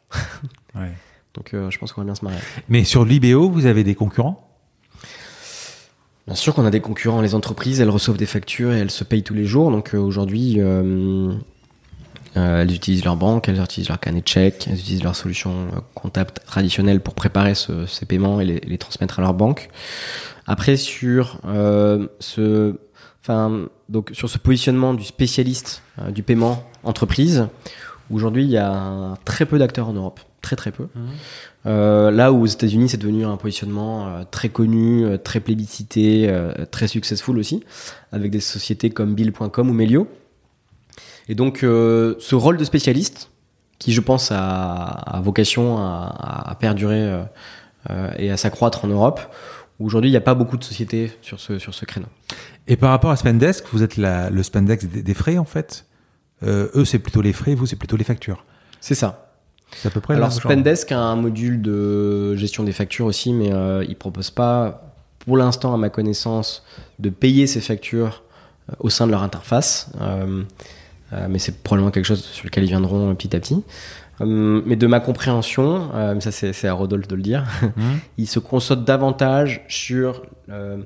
[0.75, 0.91] ouais.
[1.37, 2.37] Donc euh, je pense qu'on va bien se marrer.
[2.67, 4.46] Mais sur l'IBO, vous avez des concurrents?
[6.27, 7.21] Bien sûr qu'on a des concurrents.
[7.21, 9.71] Les entreprises, elles reçoivent des factures et elles se payent tous les jours.
[9.71, 11.33] Donc euh, aujourd'hui, euh,
[12.35, 15.51] euh, elles utilisent leur banque, elles utilisent leur carnet de chèques, elles utilisent leur solution
[15.51, 19.69] euh, comptable traditionnelle pour préparer ce, ces paiements et les, les, transmettre à leur banque.
[20.45, 22.75] Après, sur euh, ce,
[23.23, 27.47] enfin, donc sur ce positionnement du spécialiste euh, du paiement entreprise,
[28.11, 30.83] aujourd'hui il y a très peu d'acteurs en Europe, très très peu.
[30.83, 30.99] Mmh.
[31.65, 36.33] Euh, là où aux États-Unis c'est devenu un positionnement euh, très connu, très plébiscité,
[36.71, 37.63] très successful aussi,
[38.11, 40.07] avec des sociétés comme Bill.com ou Melio
[41.29, 43.29] et donc, euh, ce rôle de spécialiste,
[43.79, 47.23] qui je pense a, a vocation à, à perdurer euh,
[47.89, 49.21] euh, et à s'accroître en Europe,
[49.79, 52.07] aujourd'hui il n'y a pas beaucoup de sociétés sur ce, sur ce créneau.
[52.67, 55.85] Et par rapport à Spendesk, vous êtes la, le Spendesk des, des, frais en fait
[56.43, 58.45] euh, Eux c'est plutôt les frais, vous c'est plutôt les factures
[58.81, 59.26] C'est ça.
[59.75, 63.51] C'est à peu près Alors Spendesk a un module de gestion des factures aussi, mais
[63.51, 66.63] euh, il propose pas, pour l'instant à ma connaissance,
[66.99, 68.23] de payer ces factures
[68.79, 69.91] au sein de leur interface.
[70.01, 70.43] Euh,
[71.13, 73.63] euh, mais c'est probablement quelque chose sur lequel ils viendront petit à petit.
[74.19, 77.81] Euh, mais de ma compréhension, euh, ça c'est à Rodolphe de le dire, mmh.
[78.17, 80.85] il se concentre davantage sur le,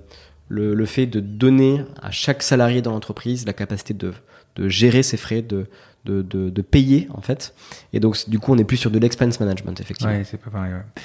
[0.73, 4.11] le, fait de donner à chaque salarié dans l'entreprise la capacité de,
[4.57, 5.67] de gérer ses frais, de,
[6.05, 7.53] de, de, de, payer en fait.
[7.93, 10.13] Et donc du coup on est plus sur de l'expense management effectivement.
[10.13, 10.73] Ouais, c'est pas pareil.
[10.73, 11.01] Ouais.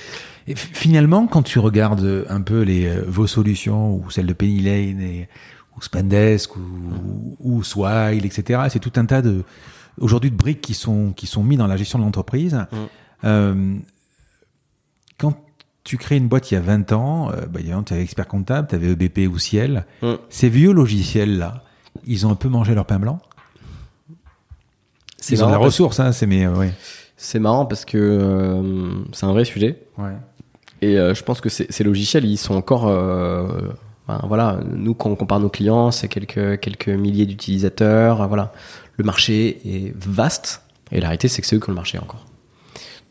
[0.48, 5.00] Et finalement, quand tu regardes un peu les vos solutions ou celles de Penny Lane
[5.00, 5.28] et
[5.76, 8.62] ou Spendesk ou, ou Swile, etc.
[8.70, 9.44] C'est tout un tas de
[9.98, 12.54] aujourd'hui de briques qui sont qui sont mis dans la gestion de l'entreprise.
[12.54, 12.76] Mm.
[13.24, 13.76] Euh,
[15.18, 15.34] quand
[15.84, 18.68] tu crées une boîte il y a 20 ans, euh, bah, tu avais expert comptable,
[18.68, 19.86] tu avais EBP ou Ciel.
[20.02, 20.14] Mm.
[20.28, 21.64] Ces vieux logiciels là,
[22.06, 23.20] ils ont un peu mangé leur pain blanc.
[25.30, 26.72] Ils ont des ressources, hein, c'est mais euh, ouais.
[27.16, 29.78] C'est marrant parce que euh, c'est un vrai sujet.
[29.96, 30.12] Ouais.
[30.82, 33.48] Et euh, je pense que ces logiciels, ils sont encore euh,
[34.24, 38.28] voilà, nous quand on compare nos clients, c'est quelques quelques milliers d'utilisateurs.
[38.28, 38.52] Voilà,
[38.96, 40.62] le marché est vaste
[40.92, 42.26] et la réalité c'est que c'est eux qui ont le marché encore.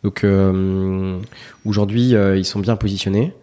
[0.03, 0.23] Donc
[1.65, 3.33] aujourd'hui, ils sont bien positionnés.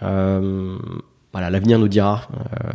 [0.00, 2.26] Voilà, l'avenir nous dira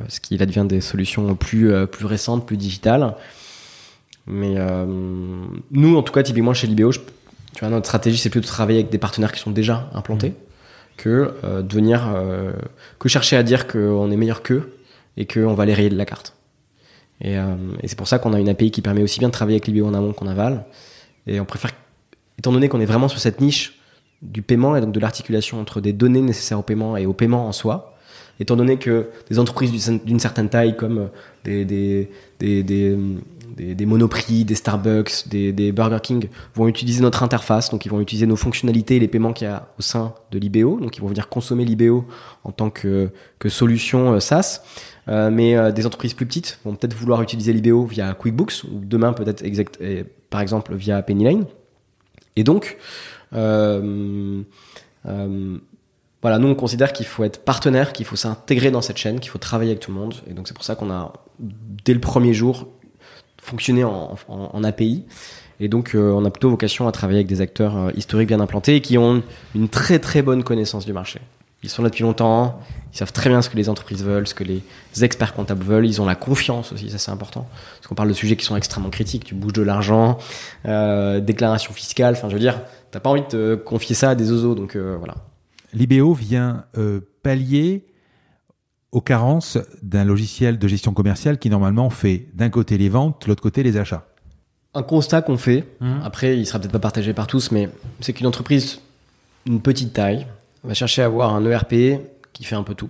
[0.07, 3.13] ce qu'il advient des solutions plus plus récentes, plus digitales.
[4.27, 4.85] Mais euh,
[5.71, 8.79] nous, en tout cas, typiquement chez Libéo, tu vois, notre stratégie c'est plutôt de travailler
[8.79, 10.29] avec des partenaires qui sont déjà implantés.
[10.29, 10.45] Mmh
[10.97, 12.53] que euh, de venir euh,
[12.99, 14.77] que chercher à dire qu'on est meilleur qu'eux
[15.17, 16.35] et qu'on va les rayer de la carte.
[17.21, 19.33] Et, euh, et c'est pour ça qu'on a une API qui permet aussi bien de
[19.33, 20.65] travailler avec l'IBO en amont qu'en aval.
[21.27, 21.71] Et on préfère,
[22.37, 23.79] étant donné qu'on est vraiment sur cette niche
[24.21, 27.47] du paiement et donc de l'articulation entre des données nécessaires au paiement et au paiement
[27.47, 27.97] en soi,
[28.39, 31.09] étant donné que des entreprises d'une certaine taille comme
[31.45, 32.97] des, des, des, des
[33.55, 38.25] des, Monoprix, des Starbucks, des, Burger King vont utiliser notre interface, donc ils vont utiliser
[38.25, 41.07] nos fonctionnalités et les paiements qu'il y a au sein de l'IBO, donc ils vont
[41.07, 42.05] venir consommer l'IBO
[42.43, 43.09] en tant que,
[43.39, 44.61] que solution euh, SaaS.
[45.07, 48.79] Euh, mais euh, des entreprises plus petites vont peut-être vouloir utiliser l'IBO via QuickBooks ou
[48.83, 49.79] demain peut-être exact,
[50.29, 51.45] par exemple via Pennyline.
[52.35, 52.77] Et donc,
[53.31, 54.43] voilà,
[56.39, 59.37] nous on considère qu'il faut être partenaire, qu'il faut s'intégrer dans cette chaîne, qu'il faut
[59.37, 60.15] travailler avec tout le monde.
[60.27, 62.67] Et donc c'est pour ça qu'on a dès le premier jour
[63.45, 65.05] fonctionner en, en, en API.
[65.59, 68.41] Et donc, euh, on a plutôt vocation à travailler avec des acteurs euh, historiques bien
[68.41, 69.23] implantés et qui ont
[69.53, 71.21] une très très bonne connaissance du marché.
[71.65, 72.59] Ils sont là depuis longtemps.
[72.93, 74.61] Ils savent très bien ce que les entreprises veulent, ce que les
[75.01, 75.85] experts comptables veulent.
[75.85, 77.47] Ils ont la confiance aussi, ça c'est important.
[77.77, 79.23] Parce qu'on parle de sujets qui sont extrêmement critiques.
[79.25, 80.19] Tu bouges de l'argent,
[80.65, 82.13] euh, déclaration fiscale.
[82.13, 82.61] Enfin, je veux dire,
[82.91, 84.53] t'as pas envie de te confier ça à des oiseaux.
[84.53, 85.15] Donc euh, voilà.
[85.73, 87.83] L'IBO vient euh, pallier
[88.95, 93.27] aux carences d'un logiciel de gestion commerciale qui normalement fait d'un côté les ventes, de
[93.27, 94.07] l'autre côté les achats.
[94.73, 95.99] Un constat qu'on fait, Mmh.
[96.01, 97.69] après il sera peut-être pas partagé par tous, mais
[97.99, 98.79] c'est qu'une entreprise,
[99.47, 100.25] une petite taille,
[100.63, 101.99] va chercher à avoir un ERP
[102.31, 102.89] qui fait un peu tout.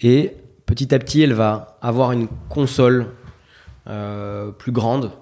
[0.00, 0.34] Et
[0.66, 3.06] petit à petit, elle va avoir une console
[3.86, 5.12] euh, plus grande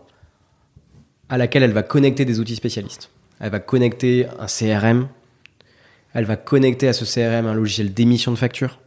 [1.29, 3.11] à laquelle elle va connecter des outils spécialistes.
[3.39, 5.09] Elle va connecter un CRM,
[6.15, 8.79] elle va connecter à ce CRM un logiciel d'émission de factures.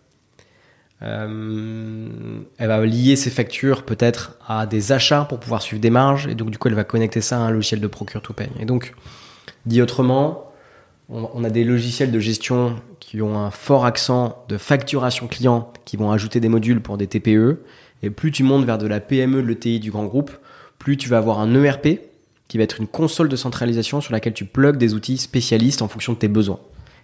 [1.04, 2.08] Euh,
[2.58, 6.36] elle va lier ses factures peut-être à des achats pour pouvoir suivre des marges et
[6.36, 8.50] donc du coup elle va connecter ça à un logiciel de procure to pay.
[8.60, 8.94] Et donc,
[9.66, 10.52] dit autrement,
[11.10, 15.74] on, on a des logiciels de gestion qui ont un fort accent de facturation client,
[15.86, 17.60] qui vont ajouter des modules pour des TPE.
[18.04, 20.32] Et plus tu montes vers de la PME, de l'ETI du grand groupe,
[20.80, 22.00] plus tu vas avoir un ERP
[22.48, 25.88] qui va être une console de centralisation sur laquelle tu plugs des outils spécialistes en
[25.88, 26.60] fonction de tes besoins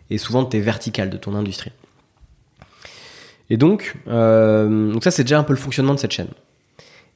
[0.09, 1.71] et souvent de tes verticales de ton industrie.
[3.49, 6.29] Et donc, euh, donc ça c'est déjà un peu le fonctionnement de cette chaîne.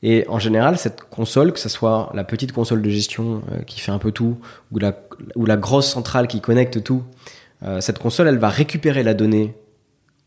[0.04, 3.80] Et en général, cette console, que ce soit la petite console de gestion euh, qui
[3.80, 4.38] fait un peu tout,
[4.72, 7.04] ou la, grosse centrale qui connecte tout,
[7.64, 9.54] euh, cette console, elle va récupérer la donnée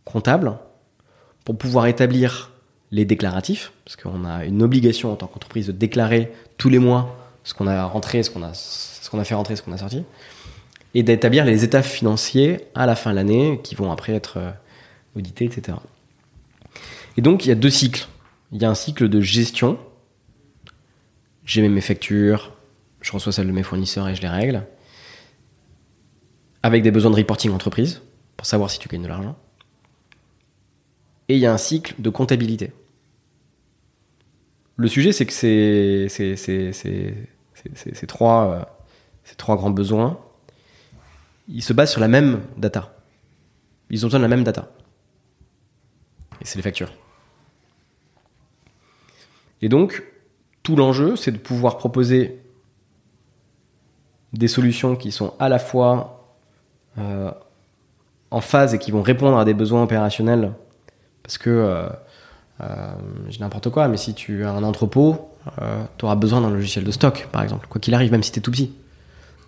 [0.05, 0.59] comptable
[1.45, 2.53] pour pouvoir établir
[2.93, 7.17] les déclaratifs, parce qu'on a une obligation en tant qu'entreprise de déclarer tous les mois
[7.43, 9.79] ce qu'on a rentré, ce qu'on a, ce qu'on a fait rentrer, ce qu'on a
[9.79, 10.05] sorti,
[10.95, 14.39] et d'établir les états financiers à la fin de l'année qui vont après être
[15.17, 15.77] audités, etc.
[17.17, 18.09] Et donc, il y a deux cycles.
[18.53, 19.79] Il y a un cycle de gestion.
[21.45, 22.53] J'ai mes factures,
[23.01, 24.67] je reçois celles de mes fournisseurs et je les règle.
[26.63, 28.01] Avec des besoins de reporting entreprise,
[28.37, 29.37] pour savoir si tu gagnes de l'argent.
[31.29, 32.73] Et il y a un cycle de comptabilité.
[34.77, 36.09] Le sujet, c'est que ces
[38.09, 38.65] trois, euh,
[39.25, 40.19] ces trois grands besoins,
[41.49, 42.97] ils se basent sur la même data.
[43.91, 44.73] Ils ont besoin de la même data.
[46.41, 46.93] Et c'est les factures.
[49.65, 50.03] Et donc,
[50.63, 52.39] tout l'enjeu, c'est de pouvoir proposer
[54.35, 56.37] des solutions qui sont à la fois
[56.99, 57.31] euh,
[58.31, 60.53] en phase et qui vont répondre à des besoins opérationnels.
[61.23, 61.89] Parce que, euh,
[62.61, 62.93] euh,
[63.31, 65.31] j'ai n'importe quoi, mais si tu as un entrepôt,
[65.97, 68.41] tu auras besoin d'un logiciel de stock, par exemple, quoi qu'il arrive, même si tu
[68.41, 68.71] es tout petit.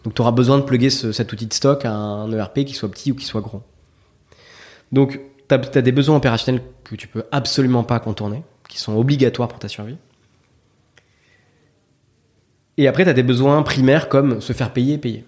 [0.04, 2.72] Donc tu auras besoin de plugger ce- cet outil de stock à un ERP qui
[2.72, 3.60] soit petit ou qui soit gros.
[4.92, 9.48] Donc tu as, des besoins opérationnels que tu peux absolument pas contourner, qui sont obligatoires
[9.48, 9.98] pour ta survie.
[12.78, 15.24] Et après, tu as des besoins primaires comme se faire payer, payer.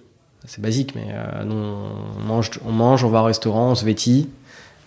[0.46, 3.84] C'est basique, mais euh, nous, on mange, on mange, on va au restaurant, on se
[3.84, 4.28] vêtit.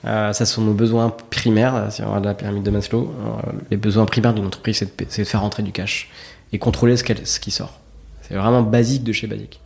[0.05, 3.13] Euh, ça, ce sont nos besoins primaires, si on regarde la pyramide de Maslow.
[3.19, 6.09] Euh, les besoins primaires d'une entreprise, c'est de, faire rentrer du cash
[6.53, 7.79] et contrôler ce, qui sort.
[8.21, 9.59] C'est vraiment basique de chez basique.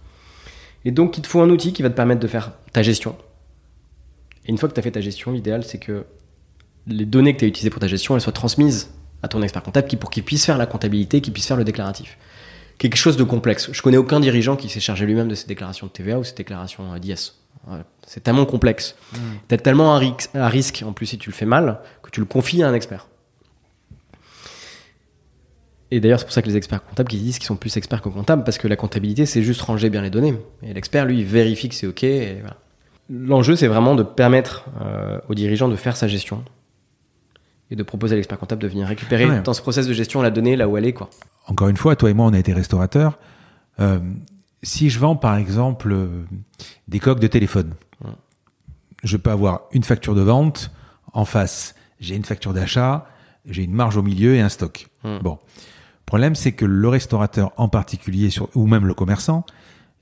[0.84, 3.15] Et donc, il te faut un outil qui va te permettre de faire ta gestion.
[4.45, 6.05] Et une fois que tu as fait ta gestion, l'idéal, c'est que
[6.88, 8.91] les données que tu as utilisées pour ta gestion, elles soient transmises
[9.23, 12.17] à ton expert comptable pour qu'il puisse faire la comptabilité, qu'il puisse faire le déclaratif.
[12.77, 13.69] Quelque chose de complexe.
[13.72, 16.35] Je connais aucun dirigeant qui s'est chargé lui-même de ses déclarations de TVA ou ses
[16.35, 17.34] déclarations euh, d'IS.
[18.06, 18.95] C'est tellement complexe.
[19.47, 22.19] T'as tellement un, ri- un risque, en plus si tu le fais mal, que tu
[22.19, 23.07] le confies à un expert.
[25.91, 28.02] Et d'ailleurs, c'est pour ça que les experts comptables qui disent qu'ils sont plus experts
[28.02, 30.35] que comptables, parce que la comptabilité, c'est juste ranger bien les données.
[30.64, 32.02] Et l'expert, lui, il vérifie que c'est OK.
[32.03, 32.57] voilà.
[33.10, 36.43] L'enjeu, c'est vraiment de permettre euh, aux dirigeants de faire sa gestion
[37.71, 39.41] et de proposer à l'expert comptable de venir récupérer Ouais.
[39.41, 40.93] dans ce process de gestion la donnée là où elle est.
[40.93, 41.09] Quoi.
[41.47, 43.17] Encore une fois, toi et moi, on a été restaurateurs.
[43.79, 43.99] Euh,
[44.63, 46.07] si je vends, par exemple, euh,
[46.87, 47.73] des coques de téléphone,
[48.03, 48.11] Ouais.
[49.03, 50.71] je peux avoir une facture de vente
[51.13, 51.75] en face.
[51.99, 53.07] J'ai une facture d'achat,
[53.45, 54.87] j'ai une marge au milieu et un stock.
[55.03, 55.39] Bon.
[55.43, 59.45] Le problème, c'est que le restaurateur en particulier, sur, ou même le commerçant,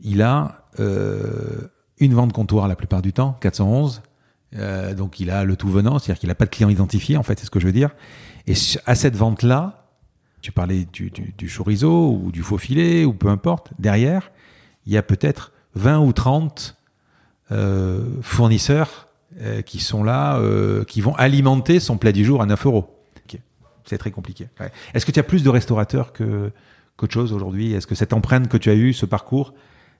[0.02, 1.70] il a euh,
[2.00, 4.02] une vente comptoir la plupart du temps, 411.
[4.56, 7.24] Euh, donc il a le tout venant, c'est-à-dire qu'il n'a pas de client identifié, en
[7.24, 7.90] fait, c'est ce que je veux dire.
[8.48, 8.54] Et
[8.86, 9.90] à cette vente-là,
[10.42, 14.32] tu parlais du, du, du chorizo ou du faux filet ou peu importe, derrière,
[14.86, 16.78] il y a peut-être 20 ou 30
[17.52, 19.08] euh, fournisseurs
[19.42, 23.00] euh, qui sont là, euh, qui vont alimenter son plat du jour à 9 euros.
[23.18, 23.40] Ok.
[23.86, 24.48] C'est très compliqué.
[24.60, 24.72] Ouais.
[24.94, 26.52] Est-ce que tu as plus de restaurateurs que
[26.96, 27.74] qu'autre chose aujourd'hui?
[27.74, 29.54] Est-ce que cette empreinte que tu as eue, ce parcours,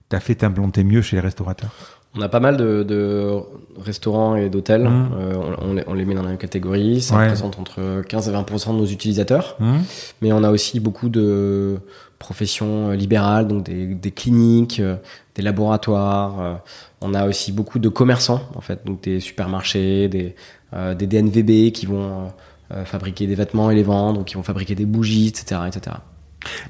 [0.10, 2.03] t'as fait t'implanter mieux chez les restaurateurs?
[2.16, 3.38] On a pas mal de, de
[3.80, 4.84] restaurants et d'hôtels.
[4.84, 5.10] Mhm.
[5.18, 7.02] Euh, on, on les, on les met dans la même catégorie.
[7.02, 7.24] Ça Ouais.
[7.24, 9.58] représente entre 15 et 20% de nos utilisateurs.
[9.60, 9.82] Hum
[10.22, 11.80] Mais on a aussi beaucoup de
[12.20, 14.96] professions euh, libérales, donc des, des cliniques, euh,
[15.36, 16.62] des laboratoires.
[17.02, 20.36] On a aussi beaucoup de commerçants, en fait, donc des supermarchés, des,
[20.74, 22.32] euh, des DNVB qui vont
[22.72, 25.62] euh, fabriquer des vêtements et les vendre, ou qui vont fabriquer des bougies, etc.
[25.68, 25.96] etc.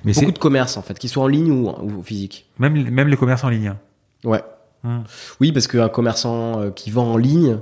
[0.05, 2.49] Mais Beaucoup de commerces, en fait, qu'ils soient en ligne ou, ou physique.
[2.59, 3.67] même, même les commerces en ligne.
[3.67, 3.77] hein.
[4.23, 4.41] Ouais.
[4.83, 5.03] Hum.
[5.39, 7.57] Oui, parce qu'un commerçant euh, qui vend en ligne,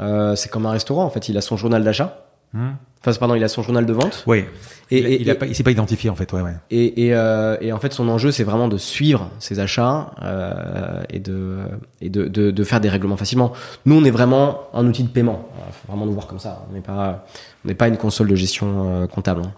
[0.00, 1.28] euh, c'est comme un restaurant, en fait.
[1.28, 2.26] Il a son journal d'achat.
[2.54, 2.74] Hum.
[3.00, 4.24] Enfin, pardon, il a son journal de vente.
[4.26, 4.44] Oui.
[4.90, 6.32] Et, il, et- il, a et- pas- il s'est pas identifié en fait.
[6.32, 6.54] Ouais, ouais.
[6.70, 11.02] Et, et, euh, et en fait, son enjeu, c'est vraiment de suivre ses achats euh,
[11.10, 11.58] et, de,
[12.00, 13.52] et de, de, de faire des règlements facilement.
[13.84, 15.48] Nous, on est vraiment un outil de paiement.
[15.68, 16.66] Il faut vraiment nous voir comme ça.
[16.70, 17.26] On n'est pas,
[17.64, 19.42] on n'est pas une console de gestion comptable.
[19.44, 19.52] hein.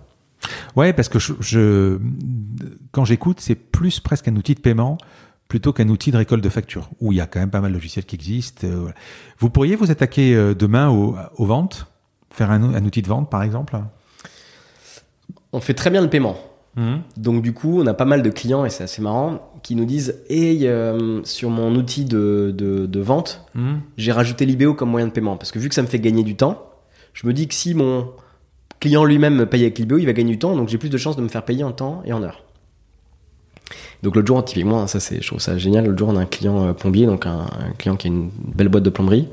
[0.76, 1.98] Ouais, parce que je, je-
[2.92, 4.98] quand j'écoute, c'est plus presque un outil de paiement
[5.48, 7.70] plutôt qu'un outil de récolte de factures, où il y a quand même pas mal
[7.70, 8.66] de logiciels qui existent.
[8.66, 8.90] euh.
[9.38, 11.86] Vous pourriez vous attaquer euh, demain aux, aux ventes,
[12.30, 13.78] faire un, un outil de vente par exemple?
[15.52, 16.36] On fait très bien le paiement.
[17.16, 19.84] Donc du coup, on a pas mal de clients, et c'est assez marrant, qui nous
[19.84, 23.44] disent Hey, euh, sur mon outil de, de, de vente,
[23.96, 25.36] j'ai rajouté l'IBO comme moyen de paiement.
[25.36, 26.70] Parce que vu que ça me fait gagner du temps,
[27.14, 28.12] je me dis que si mon
[28.78, 30.98] client lui-même me paye avec l'IBO, il va gagner du temps, donc j'ai plus de
[30.98, 32.44] chances de me faire payer en temps et en heure.
[34.02, 36.26] Donc l'autre jour, typiquement, ça c'est, je trouve ça génial, l'autre jour on a un
[36.26, 37.48] client euh, plombier, donc un,
[37.78, 39.28] client qui a une belle boîte de plomberie,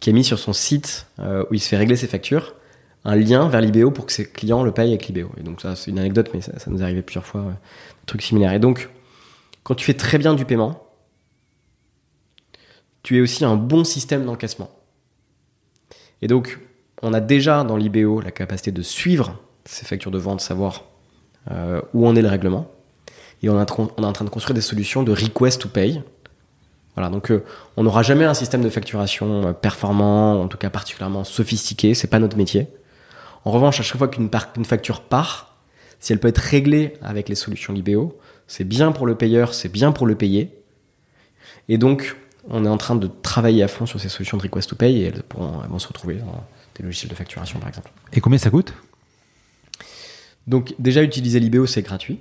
[0.00, 2.54] qui a mis sur son site euh, où il se fait régler ses factures,
[3.04, 5.30] un lien vers l'IBO pour que ses clients le payent avec l'IBO.
[5.38, 8.06] Et donc ça c'est une anecdote, mais ça, nous est arrivé plusieurs fois, euh, des
[8.06, 8.52] trucs similaires.
[8.52, 8.88] Et donc,
[9.62, 10.84] quand tu fais très bien du paiement,
[13.02, 14.70] tu es aussi un bon système d'encaissement.
[16.22, 16.58] Et donc,
[17.02, 20.84] on a déjà dans l'IBO la capacité de suivre ces factures de vente, savoir
[21.50, 22.70] euh, où en est le règlement.
[23.42, 25.60] Et on est, en train- on est en train de construire des solutions de request
[25.60, 26.02] to pay.
[26.94, 27.44] Voilà, donc euh,
[27.76, 32.08] on n'aura jamais un système de facturation euh, performant, en tout cas particulièrement sophistiqué, c'est
[32.08, 32.66] pas notre métier.
[33.44, 34.28] En revanche, à chaque fois qu'une
[34.64, 35.54] facture part,
[36.00, 39.68] si elle peut être réglée avec les solutions LIBO, c'est bien pour le payeur, c'est
[39.68, 40.50] bien pour le payé.
[41.68, 42.16] Et donc,
[42.50, 44.96] on est en train de travailler à fond sur ces solutions de request to pay
[44.96, 46.44] et elles, pourront, elles vont se retrouver dans
[46.76, 47.90] des logiciels de facturation, par exemple.
[48.12, 48.72] Et combien ça coûte?
[50.46, 52.18] Donc, déjà, utiliser l'IBO, c'est gratuit.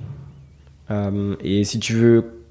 [0.91, 2.41] Euh, et si tu veux,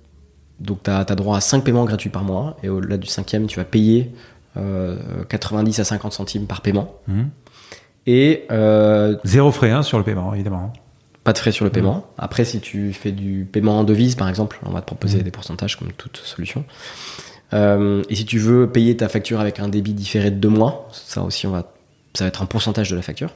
[0.61, 2.57] donc tu as, droit à 5 paiements gratuits par mois.
[2.63, 4.11] Et au-delà du cinquième, tu vas payer
[4.57, 4.97] euh,
[5.29, 6.95] 90 à 50 centimes par paiement.
[7.09, 7.29] Mhm.
[8.07, 10.73] Et euh, Zéro frais hein, sur le paiement, évidemment.
[11.25, 12.07] pas de frais sur le paiement.
[12.19, 15.25] Après, si tu fais du paiement en devise, par exemple, on va te proposer Mhm.
[15.25, 16.65] des pourcentages comme toute solution.
[17.53, 20.89] Euh, et si tu veux payer ta facture avec un débit différé de deux mois,
[20.93, 21.73] ça aussi, on va,
[22.15, 23.31] ça va être un pourcentage de la facture.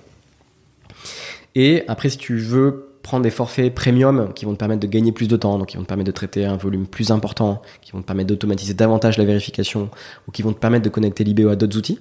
[1.55, 5.13] Et après, si tu veux prendre des forfaits premium qui vont te permettre de gagner
[5.13, 7.93] plus de temps, donc qui vont te permettre de traiter un volume plus important, qui
[7.93, 9.91] vont te permettre d'automatiser davantage la vérification,
[10.29, 11.99] ou qui vont te permettre de connecter l'IBO à d'autres outils,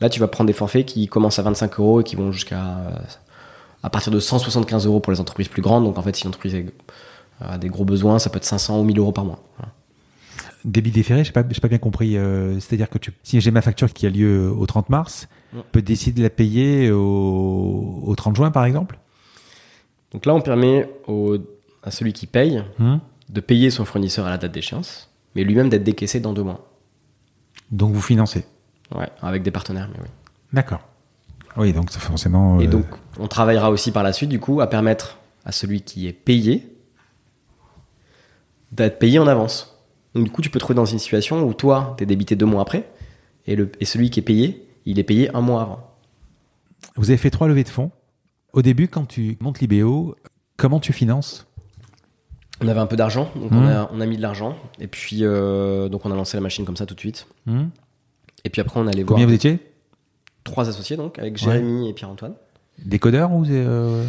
[0.00, 3.04] là, tu vas prendre des forfaits qui commencent à 25 euros et qui vont jusqu'à
[3.82, 5.84] à partir de 175 euros pour les entreprises plus grandes.
[5.84, 6.56] Donc en fait, si l'entreprise
[7.40, 9.42] a des gros besoins, ça peut être 500 ou 1000 euros par mois.
[9.58, 9.72] Voilà.
[10.64, 12.16] Débit déféré, j'ai pas, j'ai pas bien compris.
[12.16, 15.58] euh, C'est-à-dire que tu, si j'ai ma facture qui a lieu au 30 mars, je
[15.72, 18.98] peux décider de la payer au, au 30 juin, par exemple?
[20.12, 21.38] Donc là, on permet au-
[21.82, 23.00] à celui qui paye Mhm.
[23.30, 26.68] de payer son fournisseur à la date d'échéance, mais lui-même d'être décaissé dans deux mois.
[27.70, 28.44] Donc vous financez.
[28.94, 30.08] Ouais, avec des partenaires, mais oui.
[30.52, 30.80] D'accord.
[31.56, 32.60] Oui, donc forcément.
[32.60, 32.84] Et euh, donc,
[33.18, 36.76] on travaillera aussi par la suite, du coup, à permettre à celui qui est payé
[38.70, 39.78] d'être payé en avance.
[40.14, 42.46] Donc, du coup, tu peux te trouver dans une situation où toi, t'es débité deux
[42.46, 42.90] mois après,
[43.46, 45.90] et, le, et celui qui est payé, il est payé un mois avant.
[46.96, 47.90] Vous avez fait trois levées de fonds.
[48.52, 50.14] Au début, quand tu montes l'IBO,
[50.56, 51.46] comment tu finances?
[52.60, 55.20] On avait un peu d'argent, donc on, a, on a mis de l'argent, et puis
[55.22, 57.26] euh, donc on a lancé la machine comme ça tout de suite.
[57.46, 57.64] Hmm
[58.44, 59.58] Et puis après, on allait voir Combien vous étiez?
[60.44, 62.34] trois associés, donc, avec Jérémy et Pierre-Antoine.
[62.84, 64.04] Des codeurs ou euh,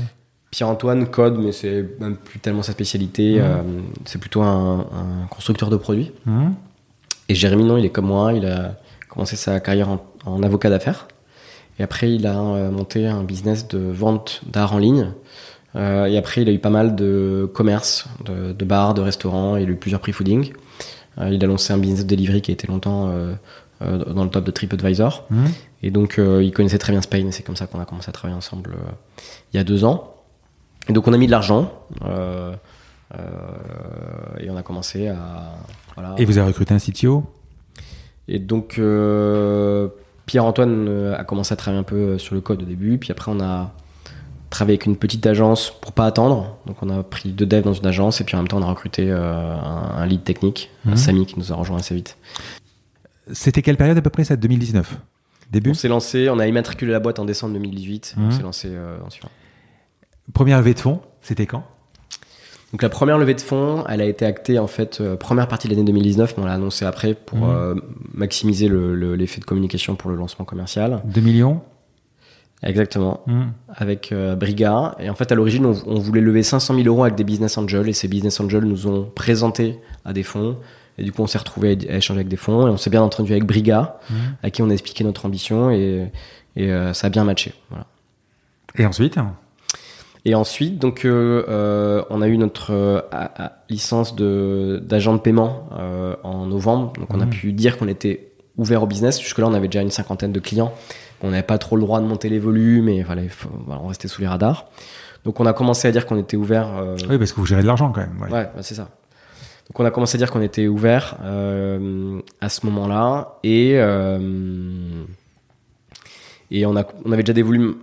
[0.52, 3.42] Pierre-Antoine code, mais c'est même plus tellement sa spécialité, Mhm.
[3.44, 3.62] euh,
[4.06, 6.12] c'est plutôt un, un constructeur de produits.
[7.30, 8.76] Et Jérémy, non, il est comme moi, il a
[9.10, 11.08] commencé sa carrière en, en avocat d'affaires.
[11.80, 15.12] Et après, il a euh, monté un business de vente d'art en ligne.
[15.76, 19.58] Euh, et après, il a eu pas mal de commerce, de, de bars, de restaurants,
[19.58, 20.54] il a eu plusieurs prix fooding.
[21.20, 23.34] Euh, il a lancé un business de delivery qui a été longtemps euh,
[23.82, 25.26] dans le top de TripAdvisor.
[25.30, 25.48] Hmm
[25.82, 28.14] Et donc, il connaissait très bien Spain, et c'est comme ça qu'on a commencé à
[28.14, 28.78] travailler ensemble
[29.54, 30.16] il y a deux ans.
[30.88, 32.06] Et donc, on a mis de l'argent, et
[34.50, 35.56] on a commencé à.
[35.96, 37.26] Voilà, Et vous avez recruté un CTO
[38.30, 38.80] et donc,
[40.26, 43.32] Pierre-Antoine euh, a commencé à travailler un peu sur le code au début, puis après,
[43.32, 43.72] on a
[44.50, 46.58] travaillé avec une petite agence pour pas attendre.
[46.68, 48.62] Donc on a pris deux devs dans une agence et puis en même temps on
[48.62, 50.96] a recruté euh, un, un lead technique, Mhm.
[50.96, 52.18] Samy, qui nous a rejoint assez vite.
[53.32, 54.98] C'était quelle période à peu près ça 2019
[55.52, 55.72] Début?
[55.72, 58.14] On s'est lancé, on a immatriculé la boîte en décembre 2018.
[58.18, 58.28] Mhm.
[58.28, 59.30] On s'est lancé euh, en suivant.
[60.34, 61.64] Première levée de fonds, c'était quand?
[62.74, 65.68] Donc la première levée de fonds, elle a été actée en fait euh, première partie
[65.68, 67.50] de l'année 2019, mais on l'a annoncé après pour Mhm.
[67.56, 67.76] euh,
[68.14, 71.02] maximiser le- le- l'effet de communication pour le lancement commercial.
[71.06, 71.62] 2 millions?
[72.64, 73.22] Exactement.
[73.28, 73.48] Hmm.
[73.76, 74.96] avec euh, Briga.
[75.00, 77.58] Et en fait, à l'origine, on, on voulait lever 500 000 euros avec des business
[77.58, 77.90] angels.
[77.90, 80.58] Et ces business angels nous ont présenté à des fonds.
[80.98, 82.66] Et du coup, on s'est retrouvé à, à échanger avec des fonds.
[82.68, 84.16] Et on s'est bien entendu avec Briga, Mhm.
[84.44, 85.72] à qui on a expliqué notre ambition.
[85.72, 86.10] Et,
[86.56, 87.54] et euh, ça a bien matché.
[87.70, 87.86] Voilà.
[88.78, 89.18] Et ensuite?
[90.26, 93.02] Et ensuite, donc, euh, euh, on a eu notre euh,
[93.70, 95.68] licence de d'agent de paiement
[96.24, 96.94] en novembre.
[97.00, 97.30] Donc, on a Mhm.
[97.32, 99.20] pu dire qu'on était ouvert au business.
[99.22, 100.74] Jusque-là, on avait déjà une cinquantaine de clients.
[101.22, 103.22] On n'avait pas trop le droit de monter les volumes et voilà,
[103.68, 104.66] on restait sous les radars.
[105.26, 106.70] Donc, on a commencé à dire qu'on était ouvert.
[106.78, 108.16] euh, Oui, parce que vous gérez de l'argent quand même.
[108.22, 108.32] ouais.
[108.32, 108.90] Ouais, bah, c'est ça.
[109.70, 115.04] Donc on a commencé à dire qu'on était ouvert euh, à ce moment-là et euh,
[116.52, 117.76] et on a on avait déjà des volumes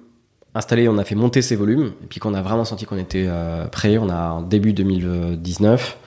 [0.55, 3.27] installés, on a fait monter ces volumes et puis qu'on a vraiment senti qu'on était
[3.28, 5.98] euh, prêt, on a en début 2019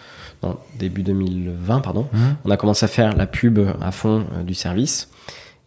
[0.43, 2.35] non, début 2020 pardon, Mhm.
[2.43, 5.09] on a commencé à faire la pub à fond euh, du service.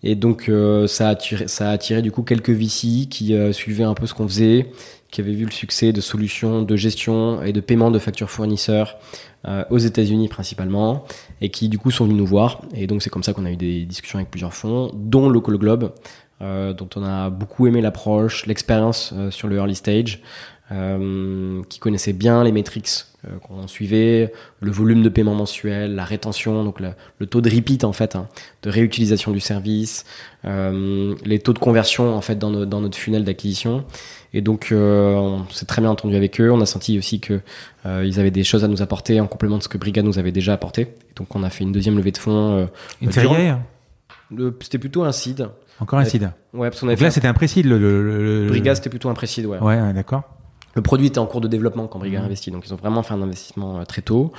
[0.02, 3.84] Et donc euh, ça, a attiré, ça a attiré du coup quelques VC qui suivaient
[3.84, 4.70] un peu ce qu'on faisait,
[5.10, 8.98] qui avaient vu le succès de solutions de gestion et de paiement de factures fournisseurs
[9.70, 11.04] aux États-Unis principalement,
[11.40, 12.60] et qui du coup sont venus nous voir.
[12.74, 15.56] Et donc c'est comme ça qu'on a eu des discussions avec plusieurs fonds, dont Local
[15.56, 15.92] Globe,
[16.40, 20.20] dont on a beaucoup aimé l'approche, l'expérience euh, sur le early stage,
[20.72, 22.90] euh, qui connaissait bien les métriques
[23.26, 27.48] euh, qu'on suivait, le volume de paiement mensuel, la rétention, donc le, le taux de
[27.48, 28.26] repeat en fait, hein,
[28.62, 30.04] de réutilisation du service,
[30.44, 33.84] euh, les taux de conversion en fait dans, nos- dans notre funnel d'acquisition.
[34.34, 36.50] Et donc euh, on s'est très bien entendu avec eux.
[36.50, 37.40] On a senti aussi que
[37.86, 40.18] euh, ils avaient des choses à nous apporter en complément de ce que Briga nous
[40.18, 40.82] avait déjà apporté.
[40.82, 42.56] Et donc on a fait une deuxième levée de fonds.
[42.56, 42.66] euh,
[43.00, 43.08] Une
[44.32, 45.48] Euh, le- c'était plutôt un seed.
[45.80, 46.08] Encore un Ouais.
[46.08, 46.30] seed.
[46.54, 47.66] Ouais, parce qu'on avait Donc là, c'était un précide.
[47.66, 49.58] Le, le, le- le- Briga, c'était plutôt un précide, ouais.
[49.58, 50.22] Ouais, d'accord.
[50.74, 52.26] Le produit était en cours de développement quand Briga a Mhm.
[52.26, 54.32] investi, donc ils ont vraiment fait un investissement euh, très tôt.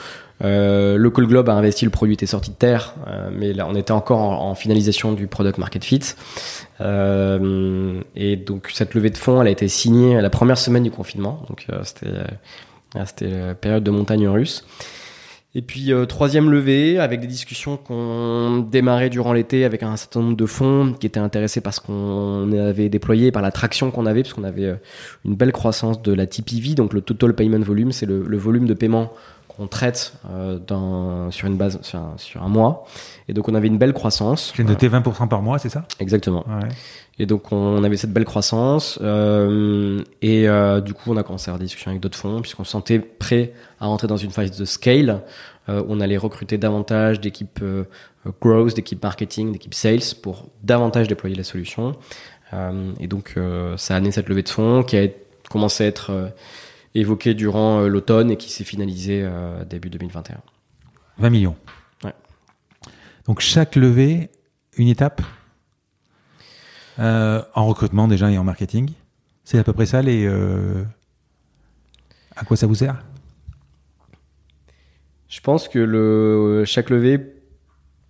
[0.44, 3.74] Euh, Local Globe a investi, le produit était sorti de terre, euh, mais là on
[3.74, 6.00] était encore en, en finalisation du product market fit.
[6.82, 10.92] Euh, et donc cette levée de fonds, elle a été signée la première semaine du
[10.92, 12.08] confinement, donc c'était
[13.06, 14.66] c'était la période de montagne russe.
[15.58, 20.22] Et puis euh, troisième levée, avec des discussions qu'on démarrait durant l'été avec un certain
[20.22, 24.06] nombre de fonds qui étaient intéressés par ce qu'on avait déployé, par la traction qu'on
[24.06, 24.76] avait, parce qu'on avait euh,
[25.26, 28.68] une belle croissance de la TPV, donc le Total Payment Volume, c'est le, le volume
[28.68, 29.12] de paiement
[29.48, 32.86] qu'on traite euh, dans, sur une base, sur un, sur un mois.
[33.28, 34.54] Et donc on avait une belle croissance.
[34.56, 35.86] J'ai noté 20% par mois, c'est ça?
[36.00, 36.46] Exactement.
[36.48, 36.70] Ouais.
[37.20, 41.50] Et donc on avait cette belle croissance euh, et euh, du coup on a commencé
[41.50, 44.32] à avoir des discussions avec d'autres fonds puisqu'on se sentait prêt à rentrer dans une
[44.32, 45.24] phase de scale.
[45.68, 47.86] Euh, on allait recruter davantage d'équipes euh,
[48.40, 51.98] growth, d'équipes marketing, d'équipes sales pour davantage déployer la solution.
[52.54, 55.08] Euh, et donc euh, ça a amené cette levée de fonds qui a
[55.50, 56.32] commencé à être
[56.94, 59.28] évoquée durant l'automne et qui s'est finalisée
[59.70, 60.38] début 2021.
[61.20, 61.56] 20 millions.
[62.04, 62.14] Ouais.
[63.26, 64.30] Donc chaque levée,
[64.78, 65.22] une étape?
[67.00, 68.92] Euh, en recrutement déjà et en marketing.
[69.44, 70.26] C'est à peu près ça les.
[70.26, 70.84] euh,
[72.36, 72.98] À quoi ça vous sert?
[75.30, 77.20] Je pense que le, chaque levée,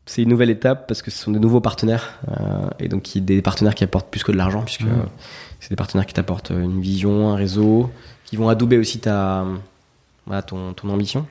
[0.05, 3.21] c'est une nouvelle étape parce que ce sont de nouveaux partenaires euh, et donc qui,
[3.21, 5.03] des partenaires qui apportent plus que de l'argent puisque euh,
[5.59, 7.89] c'est des partenaires qui t'apportent une vision, un réseau,
[8.25, 9.45] qui vont adouber aussi ta,
[10.27, 11.25] voilà, ton, ton ambition.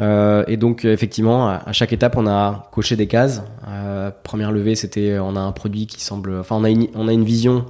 [0.00, 3.42] Euh, et donc euh, effectivement, à, chaque étape, on a coché des cases.
[3.68, 7.08] Euh, première levée, c'était on a un produit qui semble, enfin on a une, on
[7.08, 7.66] a une vision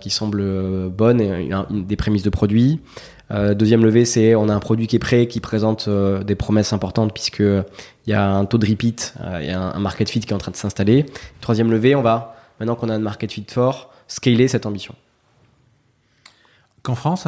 [0.00, 2.80] qui semble bonne et une- des prémices de produit.
[3.30, 7.12] Deuxième levée, c'est on a un produit qui est prêt, qui présente des promesses importantes
[7.12, 10.20] puisque il y a un taux de repeat, il y a un, un market fit
[10.20, 11.04] qui est en train de s'installer.
[11.42, 14.94] Troisième levée, on va maintenant qu'on a un market fit fort, scaler cette ambition.
[16.82, 17.26] Qu'en France?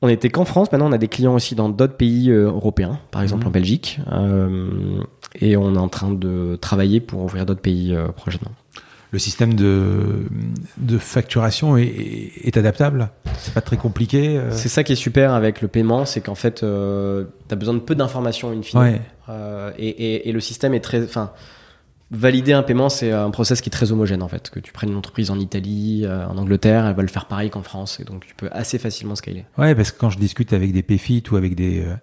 [0.00, 3.00] On n'était qu'en France, maintenant on a des clients aussi dans d'autres pays euh, européens,
[3.10, 3.48] par exemple Mhm.
[3.48, 5.00] en Belgique, euh,
[5.40, 8.52] et on est en train de travailler pour ouvrir d'autres pays euh, prochainement.
[9.10, 10.26] Le système de,
[10.76, 11.90] de facturation est,
[12.44, 13.08] est adaptable?
[13.38, 14.50] C'est pas très compliqué euh?
[14.52, 17.78] C'est ça qui est super avec le paiement, c'est qu'en fait, tu as besoin de
[17.80, 18.78] peu d'informations in fine.
[18.78, 19.00] Ouais.
[19.78, 21.02] Et, et- et le système est très.
[21.02, 21.30] Enfin,
[22.10, 24.50] valider un paiement, c'est un process qui est très homogène en fait.
[24.50, 27.50] Que tu prennes une entreprise en Italie, euh, en Angleterre, elle va le faire pareil
[27.50, 29.44] qu'en France, et donc tu peux assez facilement scaler.
[29.58, 31.94] Ouais, parce que quand je discute avec des PFIT ou avec des, euh,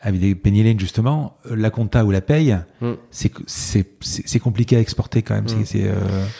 [0.00, 2.92] avec des Penny Lane, justement, euh, la compta ou la paye, Mm.
[3.10, 5.44] c'est, c'est, compliqué à exporter quand même.
[5.44, 5.64] Mm.
[5.64, 6.30] C'est, euh, C'est-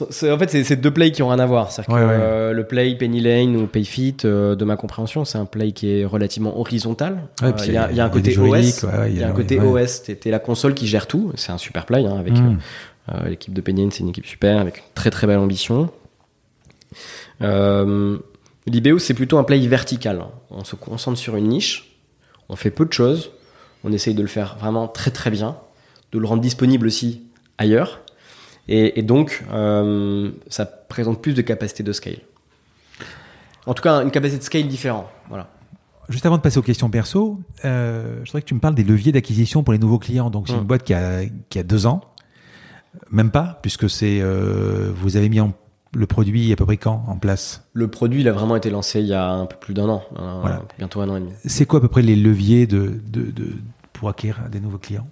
[0.00, 1.72] En fait, c'est c'est deux plays qui ont rien à voir.
[1.72, 2.12] C'est-à-dire Ouais, que ouais.
[2.14, 5.90] euh, le play Penny Lane ou Payfit, euh, de ma compréhension, c'est un play qui
[5.90, 7.22] est relativement horizontal.
[7.42, 8.84] Ouais, Euh, Il y, a- c'est- il y a un côté OS.
[9.08, 9.58] il y a un côté.
[9.58, 10.02] OS.
[10.02, 11.32] T'es la console qui gère tout.
[11.34, 13.90] C'est un super play hein, avec euh, l'équipe de Penny Lane.
[13.90, 15.90] C'est une équipe super avec une très très belle ambition.
[17.40, 20.24] L'IBO, c'est plutôt un play vertical.
[20.50, 21.96] On se concentre sur une niche.
[22.48, 23.30] On fait peu de choses.
[23.82, 25.56] On essaye de le faire vraiment très très bien,
[26.12, 27.22] de le rendre disponible aussi
[27.58, 28.00] ailleurs.
[28.72, 32.18] Et, et donc, euh, ça présente plus de capacité de scale.
[33.66, 35.06] En tout cas, une capacité de scale différente.
[35.28, 35.48] Voilà.
[36.08, 38.84] Juste avant de passer aux questions perso, euh, je voudrais que tu me parles des
[38.84, 40.30] leviers d'acquisition pour les nouveaux clients.
[40.30, 40.58] Donc, c'est Mm.
[40.60, 41.20] une boîte qui a,
[41.50, 42.00] qui a deux ans,
[43.10, 45.52] même pas, puisque c'est euh, vous avez mis en,
[45.92, 47.64] le produit à peu près quand en place?
[47.72, 50.02] Le produit, il a vraiment été lancé il y a un peu plus d'un an,
[50.16, 50.62] un- Voilà.
[50.78, 51.32] bientôt un an et demi.
[51.44, 53.52] C'est quoi à peu près les leviers de, de, de-
[53.92, 55.06] pour acquérir des nouveaux clients?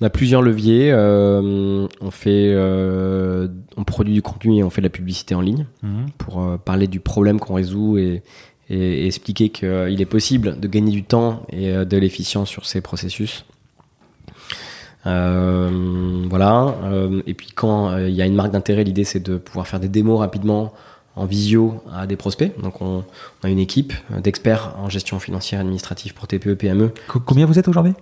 [0.00, 0.90] On a plusieurs leviers.
[0.92, 5.40] euh, on fait, euh, on produit du contenu et on fait de la publicité en
[5.42, 5.66] ligne
[6.18, 8.22] pour euh, parler du problème qu'on résout et,
[8.70, 12.80] et- et expliquer qu'il est possible de gagner du temps et de l'efficience sur ces
[12.80, 13.44] processus.
[15.06, 16.74] Euh, voilà.
[16.84, 19.66] Euh, et puis quand euh, il y a une marque d'intérêt, l'idée c'est de pouvoir
[19.66, 20.72] faire des démos rapidement
[21.16, 22.52] en visio à des prospects.
[22.62, 23.04] Donc on,
[23.42, 26.92] on a une équipe d'experts en gestion financière et administrative pour TPE PME.
[27.08, 27.94] Co- Combien vous êtes aujourd'hui?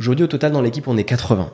[0.00, 1.52] Aujourd'hui au total dans l'équipe on est 80.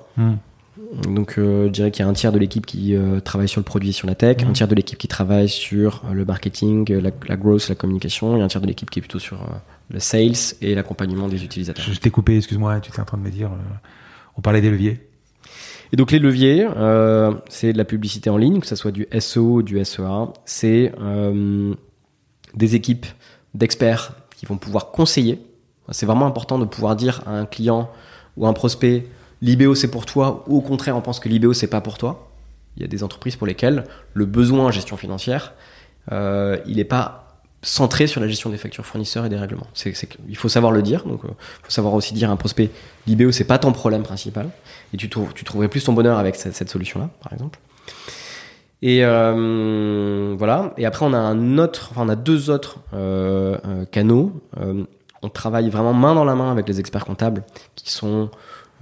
[1.08, 3.60] Donc euh, je dirais qu'il y a un tiers de l'équipe qui euh, travaille sur
[3.60, 6.24] le produit et sur la tech, un tiers de l'équipe qui travaille sur euh, le
[6.24, 9.44] marketing, la, la growth, la communication, et un tiers de l'équipe qui est plutôt sur
[9.90, 11.84] le sales et l'accompagnement des utilisateurs.
[11.84, 13.50] Je t'ai coupé, excuse-moi, tu étais en train de me dire.
[14.36, 15.00] on parlait des leviers.
[15.92, 16.68] Et donc les leviers,
[17.48, 20.92] c'est de la publicité en ligne, que ce soit du SEO ou du SEA, c'est
[22.54, 23.06] des équipes
[23.54, 25.40] d'experts qui vont pouvoir conseiller.
[25.90, 27.90] C'est vraiment important de pouvoir dire à un client
[28.36, 29.06] ou un prospect,
[29.42, 32.30] l'IBO c'est pour toi, ou au contraire on pense que l'IBO c'est pas pour toi.
[32.76, 35.54] Il y a des entreprises pour lesquelles le besoin en gestion financière,
[36.12, 37.26] euh, il n'est pas
[37.62, 39.66] centré sur la gestion des factures fournisseurs et des règlements.
[40.28, 42.70] Il faut savoir le dire, donc il faut savoir aussi dire un prospect,
[43.06, 44.50] l'IBO c'est pas ton problème principal,
[44.92, 47.58] et tu, tu trouverais plus ton bonheur avec cette, solution-là, par exemple.
[48.82, 50.74] Et euh, voilà.
[50.76, 54.32] Et après, on a un autre, on a deux autres euh, euh, canaux.
[55.26, 57.42] On travaille vraiment main dans la main avec les experts comptables,
[57.74, 58.30] qui sont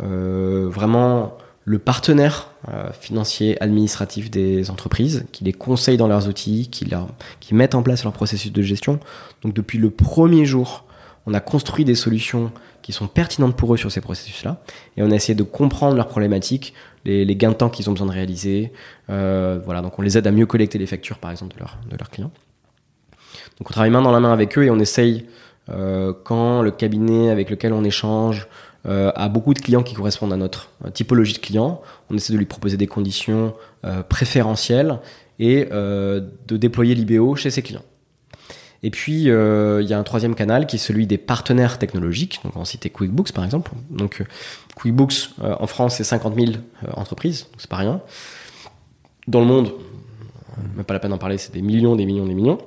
[0.02, 6.68] euh, vraiment le partenaire euh, financier administratif des entreprises, qui les conseillent dans leurs outils,
[6.68, 7.08] qui, leur,
[7.40, 9.00] qui mettent en place leur processus de gestion.
[9.40, 10.84] Donc depuis le premier jour,
[11.24, 12.52] on a construit des solutions
[12.82, 14.60] qui sont pertinentes pour eux sur ces processus-là,
[14.98, 16.74] et on a essayé de comprendre leurs problématiques,
[17.06, 18.70] les, gains de temps qu'ils ont besoin de réaliser.
[19.08, 21.78] Euh, voilà, donc on les aide à mieux collecter les factures, par exemple, de, leurs
[21.90, 22.32] de leurs clients.
[23.58, 25.26] Donc on travaille main dans la main avec eux et on essaye,
[25.68, 28.48] quand le cabinet avec lequel on échange
[28.86, 31.80] euh, a beaucoup de clients qui correspondent à notre euh, typologie de clients,
[32.10, 33.54] on essaie de lui proposer des conditions
[33.84, 34.98] euh, préférentielles
[35.38, 37.84] et euh, de déployer l'IBO chez ses clients.
[38.82, 42.40] Et puis, euh, il y a un troisième canal qui est celui des partenaires technologiques.
[42.44, 43.72] Donc, on citait QuickBooks, par exemple.
[43.88, 44.24] Donc, euh,
[44.76, 48.02] QuickBooks, euh, en France, c'est 50 000 euh, entreprises, donc c'est pas rien.
[49.26, 52.26] Dans le monde, euh, même pas la peine d'en parler, c'est des millions, des millions,
[52.26, 52.58] des millions.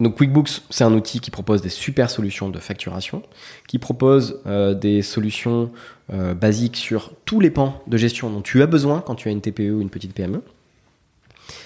[0.00, 3.22] Donc QuickBooks, c'est un outil qui propose des super solutions de facturation,
[3.66, 5.72] qui propose euh, des solutions
[6.12, 9.32] euh, basiques sur tous les pans de gestion dont tu as besoin quand tu as
[9.32, 10.42] une TPE ou une petite PME.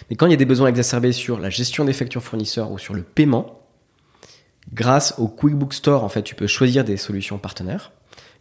[0.09, 2.79] Mais quand il y a des besoins exacerbés sur la gestion des factures fournisseurs ou
[2.79, 3.61] sur le paiement,
[4.73, 7.93] grâce au QuickBooks Store, en fait, tu peux choisir des solutions partenaires.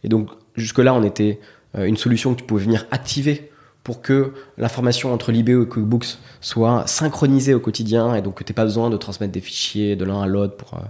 [0.04, 1.38] Et donc, jusque-là, on était
[1.76, 3.51] euh, une solution que tu pouvais venir activer
[3.84, 8.52] pour que l'information entre l'IBO et QuickBooks soit synchronisée au quotidien et donc que tu
[8.52, 10.82] n'aies pas besoin de transmettre des fichiers de l'un à l'autre pour, euh,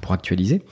[0.00, 0.62] pour actualiser.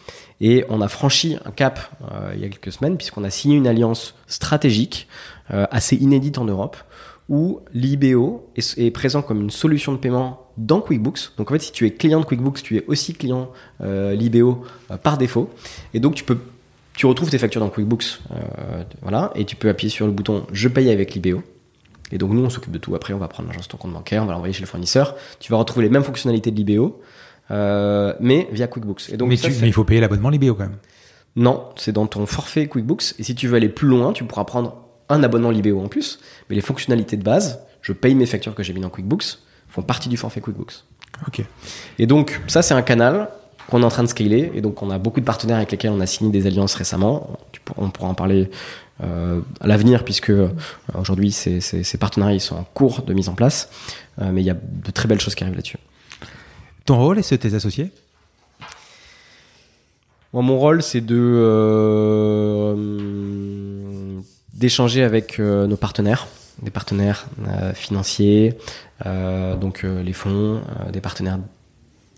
[0.40, 1.80] Et on a franchi un cap
[2.12, 5.08] euh, il y a quelques semaines puisqu'on a signé une alliance stratégique
[5.52, 6.76] euh, assez inédite en Europe
[7.28, 11.36] où l'IBO est, présent comme une solution de paiement dans QuickBooks.
[11.36, 13.50] Donc en fait, si tu es client de QuickBooks, tu es aussi client
[13.82, 14.64] euh, l'IBO
[15.02, 15.50] par défaut.
[15.92, 16.38] Et donc tu peux
[16.96, 18.18] tu retrouves tes factures dans QuickBooks,
[19.02, 21.44] voilà, et tu peux appuyer sur le bouton Je paye avec l'IBO.
[22.12, 22.94] Et donc nous, on s'occupe de tout.
[22.94, 25.14] Après, on va prendre l'argent sur ton compte bancaire, on va l'envoyer chez le fournisseur.
[25.40, 27.00] Tu vas retrouver les mêmes fonctionnalités de l'IBO,
[27.50, 29.10] euh, mais via QuickBooks.
[29.12, 30.76] Et donc mais, ça, tu- c'est- mais il faut payer l'abonnement Libéo quand même.
[31.36, 33.14] non, c'est dans ton forfait QuickBooks.
[33.18, 34.76] Et si tu veux aller plus loin, tu pourras prendre
[35.08, 36.18] un abonnement Libéo en plus.
[36.50, 39.82] Mais les fonctionnalités de base, je paye mes factures que j'ai mis dans QuickBooks, font
[39.82, 40.84] partie du forfait QuickBooks.
[41.26, 41.42] Ok.
[41.98, 43.28] Et donc, ça, c'est un canal
[43.70, 44.50] qu'on est en train de scaler.
[44.54, 47.38] Et donc, on a beaucoup de partenaires avec lesquels on a signé des alliances récemment.
[47.76, 48.50] On pourra en parler
[49.00, 50.48] à l'avenir, puisque euh,
[50.98, 53.70] aujourd'hui, ces, ces- ces partenariats ils sont en cours de mise en place.
[54.20, 55.78] Euh, mais il y a de très belles choses qui arrivent là-dessus.
[56.84, 57.90] Ton rôle et ceux de tes associés?
[60.32, 61.16] Moi, mon rôle, c'est de
[62.88, 64.20] euh,
[64.54, 66.26] d'échanger avec euh, nos partenaires
[66.60, 67.26] des partenaires
[67.74, 68.58] financiers,
[69.04, 70.60] donc les fonds,
[70.92, 71.38] des partenaires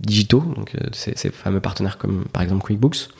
[0.00, 3.10] digitaux, donc ces, ces, fameux partenaires comme par exemple QuickBooks.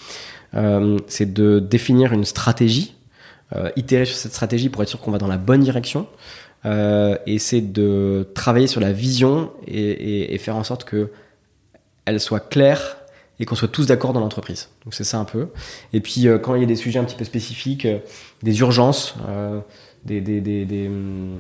[1.08, 2.94] c'est de définir une stratégie,
[3.76, 6.06] itérer sur cette stratégie pour être sûr qu'on va dans la bonne direction.
[6.64, 11.10] et c'est de travailler sur la vision et, faire en sorte que
[12.04, 13.00] elle soit claire
[13.40, 14.68] et qu'on soit tous d'accord dans l'entreprise.
[14.84, 15.48] Donc c'est ça un peu.
[15.92, 17.98] Et puis euh, quand il y a des sujets un petit peu spécifiques, euh,
[18.42, 19.60] des urgences, euh,
[20.04, 21.38] des, des, des, hum,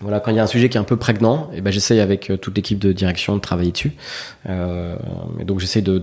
[0.00, 1.70] voilà, quand il y a un sujet qui est un peu prégnant, et eh ben
[1.70, 3.92] j'essaye avec toute l'équipe de direction de travailler dessus.
[4.48, 6.02] et donc j'essaye de,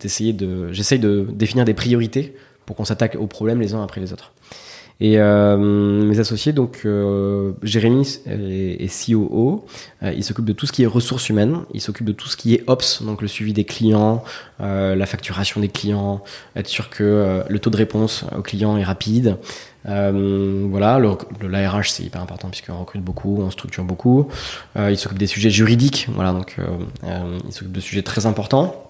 [0.00, 2.34] d'essayer de, j'essaye de définir des priorités
[2.70, 4.30] pour qu'on s'attaque aux problèmes les uns après les autres.
[5.00, 9.66] Et euh, mes associés, donc euh, Jérémy est, est COO,
[10.04, 12.36] euh, il s'occupe de tout ce qui est ressources humaines, il s'occupe de tout ce
[12.36, 14.22] qui est Ops, donc le suivi des clients,
[14.60, 16.22] la facturation des clients,
[16.54, 19.36] être sûr que le taux de réponse aux clients est rapide.
[19.84, 21.10] voilà, le,
[21.40, 24.28] le l'ARH c'est hyper important puisqu'on recrute beaucoup, on structure beaucoup.
[24.76, 26.56] il s'occupe des sujets juridiques, voilà, donc
[27.48, 28.89] il s'occupe de sujets très importants.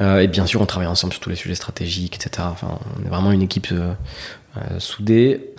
[0.00, 2.48] Euh, et bien sûr, on travaille ensemble sur tous les sujets stratégiques, etc.
[2.50, 3.94] Enfin, on est vraiment une équipe euh,
[4.56, 5.52] euh, soudée.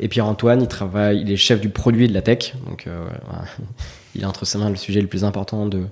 [0.00, 2.54] et Pierre-Antoine, il travaille, il est chef du produit de la tech.
[2.66, 3.44] Donc, voilà.
[4.14, 5.84] il a entre ses mains le sujet le plus important de,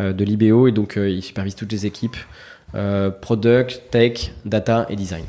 [0.00, 0.68] de l'IBO.
[0.68, 2.16] Et donc, il supervise toutes les équipes
[3.20, 5.24] product, tech, data et design.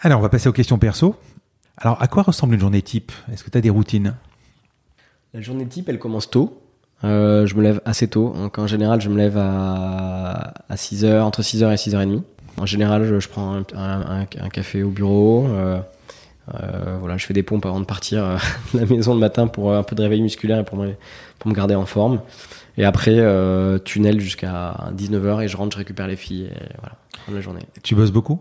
[0.00, 1.14] Alors, on va passer aux questions perso.
[1.76, 3.12] Alors, à quoi ressemble une journée type?
[3.32, 4.14] Est-ce que tu as des routines?
[5.32, 6.63] La journée type, elle commence tôt.
[7.04, 8.32] Euh, je me lève assez tôt.
[8.36, 12.22] Donc en général, je me lève à, à 6h, entre 6h et 6h30.
[12.56, 15.46] En général, je, prends un, café au bureau.
[15.48, 15.80] Euh,
[16.54, 18.38] euh, voilà, je fais des pompes avant de partir
[18.74, 20.94] de la maison le matin pour un peu de réveil musculaire et pour me,
[21.52, 22.20] garder en forme.
[22.76, 23.20] Et après,
[23.84, 26.50] tunnel jusqu'à 19h et je rentre, je récupère les filles
[26.80, 26.96] voilà,
[27.32, 27.62] la journée.
[27.82, 28.40] Tu bosses beaucoup?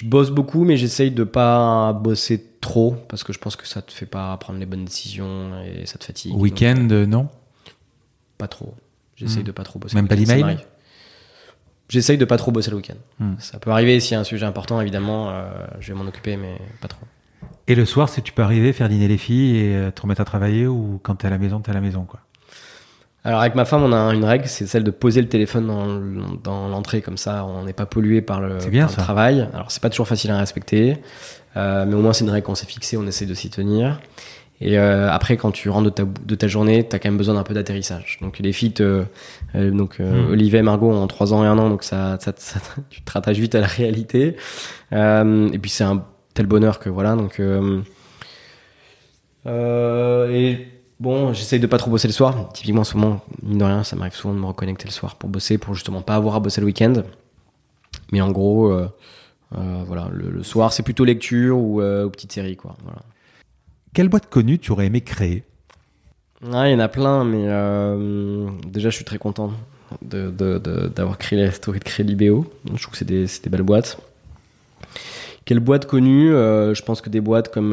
[0.00, 3.82] Je bosse beaucoup, mais j'essaye de pas bosser trop parce que je pense que ça
[3.82, 6.34] te fait pas prendre les bonnes décisions et ça te fatigue.
[6.34, 7.28] Week-end, euh, non?
[8.38, 8.74] Pas trop.
[9.16, 9.46] J'essaye hmm.
[9.46, 9.96] de pas trop bosser.
[9.96, 10.56] Même pas d'email
[11.90, 12.94] J'essaye de pas trop bosser le week-end.
[13.18, 13.34] Hmm.
[13.40, 15.50] Ça peut arriver s'il y a un sujet important, évidemment, euh,
[15.80, 17.04] je vais m'en occuper, mais pas trop.
[17.66, 20.22] Et le soir, si tu peux arriver, faire dîner les filles et euh, te remettre
[20.22, 22.20] à travailler ou quand t'es à la maison, t'es à la maison, quoi?
[23.24, 25.86] Alors avec ma femme, on a une règle, c'est celle de poser le téléphone dans,
[26.42, 29.48] dans l'entrée comme ça, on n'est pas pollué par le, bien, par le travail.
[29.52, 30.96] Alors c'est pas toujours facile à respecter,
[31.56, 34.00] euh, mais au moins c'est une règle qu'on s'est fixée, on essaie de s'y tenir.
[34.62, 37.34] Et euh, après, quand tu rentres de ta, de ta journée, t'as quand même besoin
[37.34, 38.18] d'un peu d'atterrissage.
[38.20, 39.04] Donc les filles, te,
[39.54, 40.32] euh, donc euh, hmm.
[40.32, 42.60] Olivier et Margot ont 3 ans et 1 an, donc ça, ça, ça
[42.90, 44.36] tu te rattaches vite à la réalité.
[44.92, 47.40] Et puis c'est un tel bonheur que voilà, donc
[49.46, 50.68] euh, et
[51.00, 52.50] Bon, j'essaye de pas trop bosser le soir.
[52.52, 55.16] Typiquement, en ce moment, mine de rien, ça m'arrive souvent de me reconnecter le soir
[55.16, 56.92] pour bosser, pour justement pas avoir à bosser le week-end.
[58.12, 58.86] Mais en gros, euh,
[59.56, 62.76] euh, voilà, le, soir, c'est plutôt lecture ou, euh, ou petite série, quoi.
[62.84, 63.00] Voilà.
[63.94, 65.42] Quelle boîte connue tu aurais aimé créer?
[66.52, 67.44] Ah, Il y en a plein, mais
[68.68, 69.52] déjà, je suis très content
[70.02, 72.44] d'avoir de, de, créé la story de créer l'IBO.
[72.74, 73.98] Je trouve que c'est des, des, belles boîtes.
[75.46, 76.28] Quelle boîte connue?
[76.28, 77.72] Je pense que des boîtes comme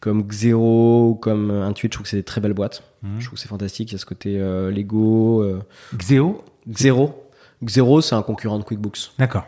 [0.00, 2.82] comme Xero, comme Intuit, je trouve que c'est des très belles boîtes.
[3.02, 3.18] Mmh.
[3.18, 3.90] Je trouve que c'est fantastique.
[3.90, 5.42] Il y a ce côté euh, Lego.
[5.42, 5.60] Euh...
[5.96, 7.24] Xero Xero.
[7.64, 9.12] Xero, c'est un concurrent de QuickBooks.
[9.18, 9.46] D'accord.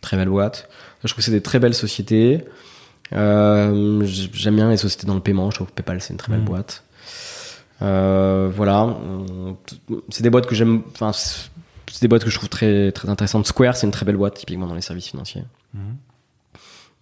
[0.00, 0.68] Très belle boîte.
[1.02, 2.44] Je trouve que c'est des très belles sociétés.
[3.12, 5.50] Euh, J'aime bien les sociétés dans le paiement.
[5.50, 6.46] Je trouve que PayPal, c'est une très belle mmh.
[6.46, 6.84] boîte.
[7.82, 8.96] Euh, voilà.
[10.08, 10.82] C'est des boîtes que j'aime.
[10.92, 13.46] Enfin, c'est des boîtes que je trouve très, très intéressantes.
[13.46, 15.44] Square, c'est une très belle boîte, typiquement dans les services financiers.
[15.74, 15.78] Mmh.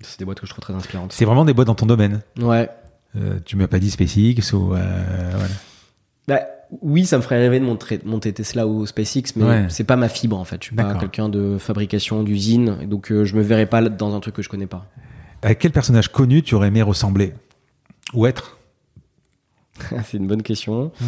[0.01, 1.13] C'est des boîtes que je trouve très inspirantes.
[1.13, 2.21] C'est vraiment des boîtes dans ton domaine.
[2.41, 2.69] Ouais.
[3.17, 5.55] Euh, tu m'as pas dit SpaceX ou euh, voilà.
[6.29, 6.41] Bah,
[6.83, 9.67] oui, ça me ferait rêver de monter, monter Tesla ou SpaceX, mais ouais.
[9.69, 10.57] c'est pas ma fibre en fait.
[10.61, 14.21] Je suis pas quelqu'un de fabrication, d'usine, donc euh, je me verrais pas dans un
[14.21, 14.87] truc que je connais pas.
[15.43, 17.35] À quel personnage connu tu aurais aimé ressembler
[18.15, 18.59] ou être?
[20.05, 20.93] c'est une bonne question.
[21.01, 21.05] Mmh.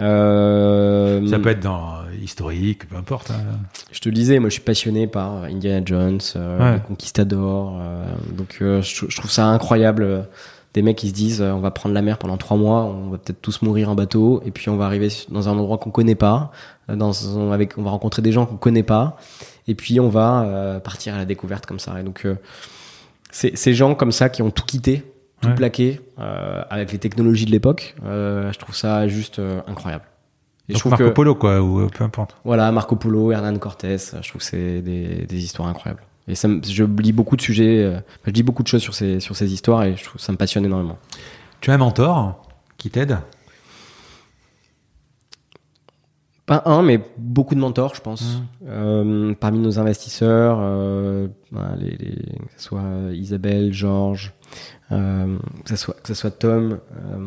[0.00, 1.26] Euh...
[1.28, 3.30] Ça peut être dans euh, historique, peu importe.
[3.30, 3.58] Hein.
[3.90, 6.74] Je te le disais, moi je suis passionné par Indiana Jones, euh, ouais.
[6.74, 7.78] les Conquistadors.
[7.80, 8.04] Euh,
[8.36, 10.28] donc euh, je, je, trouve ça incroyable.
[10.74, 13.18] Des mecs qui se disent on va prendre la mer pendant trois mois, on va
[13.18, 16.14] peut-être tous mourir en bateau, et puis on va arriver dans un endroit qu'on connaît
[16.14, 16.50] pas,
[16.88, 17.12] dans,
[17.52, 19.18] avec, on va rencontrer des gens qu'on connaît pas,
[19.68, 22.00] et puis on va partir à la découverte comme ça.
[22.00, 22.26] Et donc
[23.30, 25.11] ces gens comme ça qui ont tout quitté
[25.42, 25.54] tout ouais.
[25.54, 27.94] plaqué euh, avec les technologies de l'époque.
[28.04, 30.04] Euh, je trouve ça juste euh, incroyable.
[30.68, 32.36] Et Donc je trouve Marco que, Polo quoi ou peu importe.
[32.44, 33.98] Voilà Marco Polo, Hernan Cortés.
[33.98, 36.02] Je trouve que c'est des, des, histoires incroyables.
[36.28, 39.18] Et ça, je lis beaucoup de sujets, euh, je lis beaucoup de choses sur ces
[39.18, 40.96] sur ces histoires et je trouve ça me passionne énormément.
[41.60, 42.40] Tu as un mentor
[42.78, 43.18] qui t'aide?
[46.60, 48.22] Pas un, mais beaucoup de mentors, je pense.
[48.22, 48.66] Mmh.
[48.68, 54.32] Euh, parmi nos investisseurs, euh, voilà, les, les- que ce soit Isabelle, Georges,
[54.90, 57.26] euh, que, ce soit, que ce soit Tom euh,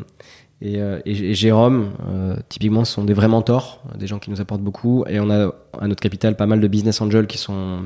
[0.61, 4.29] et, euh, et- et Jérôme, euh, typiquement, ce sont des vrais mentors, des gens qui
[4.29, 5.03] nous apportent beaucoup.
[5.07, 7.79] Et on a à notre capital pas mal de business angels qui sont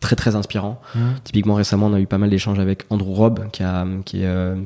[0.00, 0.80] très très inspirants.
[1.22, 4.26] Typiquement récemment, on a eu pas mal d'échanges avec Andrew Robb, qui, a, qui, est,
[4.26, 4.56] euh,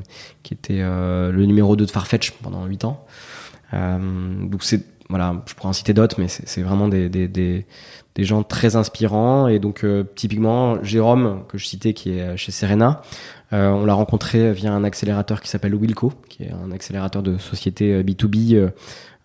[0.45, 3.05] qui était euh, le numéro 2 de Farfetch pendant 8 ans.
[3.74, 3.99] Euh,
[4.47, 7.66] donc c'est voilà, je pourrais en citer d'autres, mais c'est vraiment des, des, des,
[8.15, 9.49] des gens très inspirants.
[9.49, 13.03] Et donc euh, typiquement Jérôme que je citais, qui est chez Serena,
[13.53, 17.39] euh, on l'a rencontré via un accélérateur qui s'appelle Wilco, qui est un accélérateur de
[17.39, 18.70] société euh, B2B euh,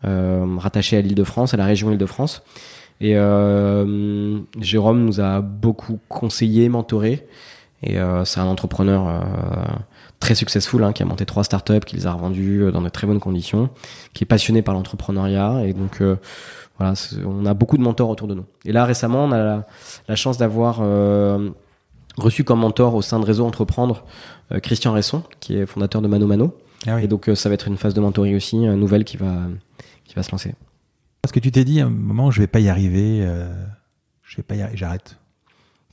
[0.06, 2.44] euh, rattaché à l'Île-de-France, à la région Île-de-France.
[3.00, 7.26] Et euh, Jérôme nous a beaucoup conseillé, mentoré.
[7.82, 9.20] Et euh, c'est un entrepreneur euh,
[10.22, 12.88] très successful hein, qui a monté trois startups, qui les a revendues euh, dans de
[12.88, 13.70] très bonnes conditions,
[14.14, 15.66] qui est passionné par l'entrepreneuriat.
[15.66, 16.16] Et donc euh,
[16.78, 16.94] voilà,
[17.26, 18.46] on a beaucoup de mentors autour de nous.
[18.64, 19.68] Et là récemment, on a la,
[20.08, 21.50] la chance d'avoir euh,
[22.16, 24.06] reçu comme mentor au sein de Réseau Entreprendre
[24.54, 26.56] euh, Christian Resson, qui est fondateur de Mano Mano.
[26.88, 27.04] Ah oui.
[27.04, 29.36] Et donc ça va être une phase de mentoring aussi, nouvelle qui va
[30.06, 30.56] qui va se lancer.
[31.22, 33.24] Parce que tu t'es dit à un moment, je vais pas y arriver,
[34.24, 35.21] je vais pas y arriver, j'arrête.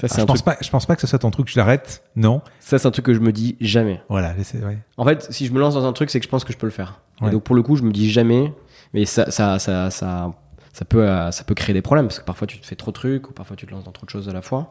[0.01, 0.45] Ça Ah, c'est je pense truc.
[0.45, 2.03] pas, je pense pas que ce soit ton truc, je l'arrête.
[2.17, 2.41] Non.
[2.61, 4.01] Ça c'est un truc que je me dis jamais.
[4.09, 4.79] Voilà, laissez, ouais.
[4.97, 6.59] En fait, si je me lance dans un truc, c'est que je pense que je
[6.59, 7.01] peux le faire.
[7.21, 7.29] Ouais.
[7.29, 8.53] Et donc pour le coup, je me dis jamais.
[8.95, 10.33] Mais ça, ça, ça, ça,
[10.73, 12.91] ça peut, euh, ça peut créer des problèmes parce que parfois tu te fais trop
[12.93, 14.71] de trucs ou parfois tu te lances dans trop de choses à la fois.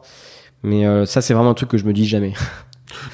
[0.62, 2.32] Mais euh, ça, c'est vraiment un truc que je me dis jamais.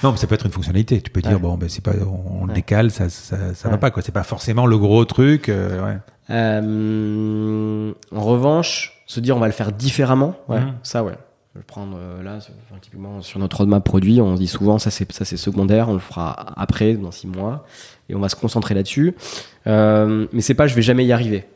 [0.04, 1.00] Non, mais ça peut être une fonctionnalité.
[1.02, 1.90] Tu peux dire bon, ben c'est pas,
[2.30, 2.54] on, Ouais.
[2.54, 4.02] décale, ça, ça, ça va pas quoi.
[4.04, 5.48] C'est pas forcément le gros truc.
[5.48, 5.98] euh, ouais.
[6.30, 10.74] Euh, en revanche, se dire on va le faire différemment, ouais, Mhm.
[10.84, 11.14] ça ouais.
[11.54, 12.40] Je vais prendre euh, là,
[12.80, 16.94] typiquement sur notre roadmap produit, on dit souvent ça c'est secondaire, on le fera après
[16.94, 17.64] dans six mois
[18.08, 19.14] et on va se concentrer là-dessus.
[19.68, 21.46] Euh, mais c'est pas je vais jamais y arriver.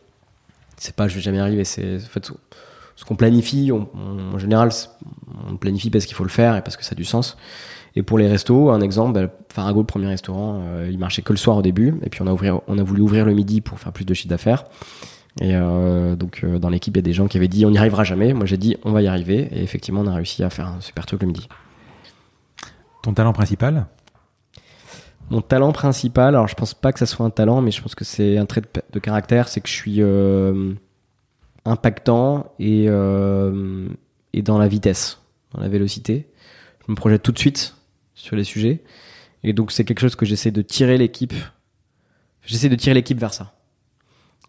[0.77, 1.65] C'est pas je vais jamais y arriver.
[1.65, 2.31] C'est en fait
[2.95, 3.73] ce qu'on planifie.
[3.73, 4.71] En général,
[5.51, 7.37] on planifie parce qu'il faut le faire et parce que ça a du sens.
[7.97, 11.33] Et pour les restos, un exemple, bah, Farago, le premier restaurant, euh, il marchait que
[11.33, 14.05] le soir au début, et puis on a voulu ouvrir le midi pour faire plus
[14.05, 14.65] de chiffre d'affaires.
[15.41, 17.71] Et euh, donc euh, dans l'équipe, il y a des gens qui avaient dit on
[17.71, 18.33] n'y arrivera jamais.
[18.33, 20.81] Moi j'ai dit on va y arriver, et effectivement on a réussi à faire un
[20.81, 21.49] super truc le midi.
[23.03, 23.87] Ton talent principal?
[25.31, 27.95] Mon talent principal, alors je pense pas que ça soit un talent, mais je pense
[27.95, 30.73] que c'est un trait de, de caractère, c'est que je suis euh,
[31.67, 33.89] impactant et, euh,
[34.33, 35.21] et dans la vitesse,
[35.53, 36.27] dans la vélocité.
[36.87, 37.77] Je me projette tout de suite
[38.15, 38.83] sur les sujets.
[39.45, 41.35] Et donc c'est quelque chose que j'essaie de tirer l'équipe.
[42.43, 43.58] J'essaie de tirer l'équipe vers ça.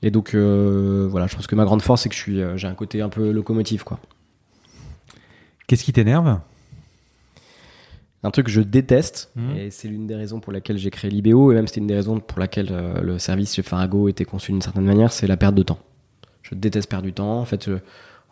[0.01, 2.55] Et donc euh, voilà, je pense que ma grande force, c'est que je suis, euh,
[2.57, 3.99] j'ai un côté un peu locomotive, quoi.
[5.67, 6.39] Qu'est-ce qui t'énerve?
[8.23, 9.55] Un truc que je déteste, Mhm.
[9.55, 11.95] et c'est l'une des raisons pour laquelle j'ai créé l'IBO, et même c'était une des
[11.95, 15.37] raisons pour laquelle euh, le service chez Farago était conçu d'une certaine manière, c'est la
[15.37, 15.79] perte de temps.
[16.43, 17.39] Je déteste perdre du temps.
[17.39, 17.69] En fait,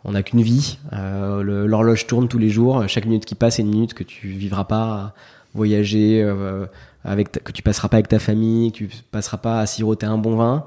[0.04, 0.78] on n'a qu'une vie.
[0.92, 2.88] Euh, L'horloge tourne tous les jours.
[2.88, 5.14] Chaque minute qui passe est une minute que tu vivras pas à
[5.54, 6.22] voyager,
[7.04, 10.06] avec ta- que tu passeras pas avec ta famille, que tu passeras pas à siroter
[10.06, 10.66] un bon vin.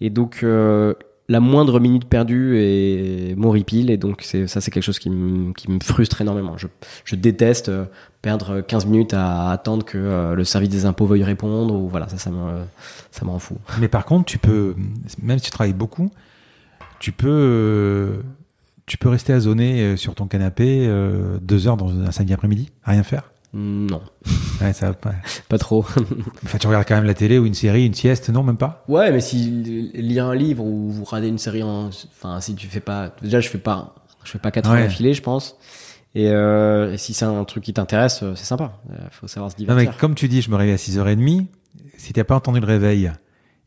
[0.00, 0.94] Et donc, euh,
[1.28, 3.90] la moindre minute perdue est m'horripile.
[3.90, 6.56] Et donc, ça, c'est quelque chose qui me qui me frustre énormément.
[7.04, 7.84] Je, déteste euh,
[8.22, 11.74] perdre 15 minutes à attendre que euh, le service des impôts veuille répondre.
[11.74, 12.64] Ou voilà, ça, ça me,
[13.10, 13.38] ça me rend.
[13.80, 14.74] Mais par contre, tu peux,
[15.22, 16.10] même si tu travailles beaucoup,
[16.98, 18.22] tu peux,
[18.86, 20.88] tu peux rester azonné euh, sur ton canapé
[21.40, 23.30] deux heures dans un samedi après-midi, à rien faire.
[23.56, 24.02] Non,
[24.60, 25.12] Ouais, ça va pas.
[25.48, 25.84] pas trop.
[26.44, 28.84] Enfin, tu regardes quand même la télé ou une série, une sieste, non, même pas?
[28.88, 29.48] Ouais, mais si
[29.94, 33.38] lire un livre ou vous regardez une série en, enfin, si tu fais pas, déjà
[33.40, 33.94] je fais pas,
[34.24, 34.78] je fais pas quatre Ouais.
[34.78, 35.56] heures d'affilée, je pense.
[36.16, 38.72] Et, euh, et si c'est un truc qui t'intéresse, euh, c'est sympa.
[38.90, 40.00] Euh, faut savoir se Non, mais divertir.
[40.00, 41.46] comme tu dis, je me réveille à 6h30.
[41.96, 43.12] Si t'as pas entendu le réveil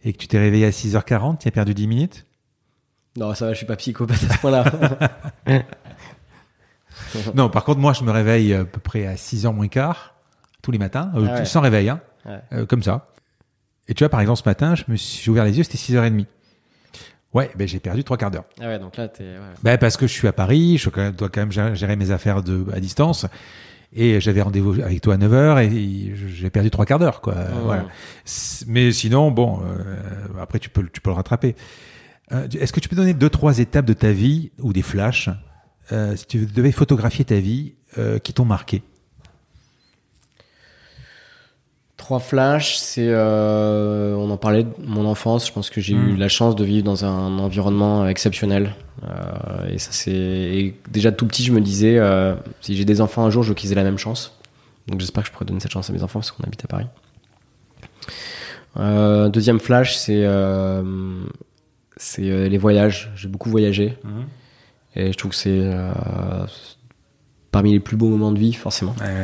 [0.04, 2.26] et que tu t'es réveillé à 6h40, tu as perdu 10 minutes?
[3.18, 4.64] Non, ça va, je suis pas psychopathe à ce point-là.
[7.36, 10.16] Non, par contre, moi, je me réveille à peu près à 6h moins quart
[10.62, 11.46] tous les matins, euh, Ah ouais.
[11.46, 12.40] sans réveil, hein, Ouais.
[12.54, 13.08] euh, comme ça.
[13.88, 16.26] Et tu vois, par exemple, ce matin, je me suis ouvert les yeux, c'était 6h30.
[17.34, 18.46] Ouais, ben j'ai perdu trois quarts d'heure.
[18.62, 19.40] ah ouais, donc là, t'es, ouais.
[19.62, 22.66] Ben parce que je suis à Paris, je dois quand même- gérer mes affaires de,
[22.74, 23.26] à distance.
[23.94, 27.36] Et j'avais rendez-vous avec toi à 9h et j'ai perdu trois quarts d'heure, quoi.
[27.54, 27.60] Oh.
[27.66, 27.86] Voilà.
[28.68, 29.96] Mais sinon, bon, euh,
[30.42, 31.56] après tu peux, le- tu peux le rattraper.
[32.34, 35.30] Euh, Est-ce que tu peux donner deux, trois étapes de ta vie ou des flashs,
[35.92, 38.84] euh, si tu devais photographier ta vie, euh, qui t'ont marqué?
[41.96, 45.48] Trois flashs, c'est, euh, on en parlait de mon enfance.
[45.48, 48.76] Je pense que j'ai eu la chance de vivre dans un environnement exceptionnel.
[49.70, 52.00] Et ça, c'est, déjà tout petit, je me disais,
[52.62, 54.38] si j'ai des enfants un jour, je veux qu'ils aient la même chance.
[54.88, 56.68] Donc j'espère que je pourrai donner cette chance à mes enfants parce qu'on habite à
[56.68, 56.88] Paris.
[58.80, 60.84] Euh, deuxième flash, c'est euh,
[61.98, 63.12] c'est euh, les voyages.
[63.16, 63.98] J'ai beaucoup voyagé
[64.98, 65.94] et je trouve que c'est euh,
[67.52, 68.96] parmi les plus beaux moments de vie, forcément.
[69.00, 69.22] Ouais.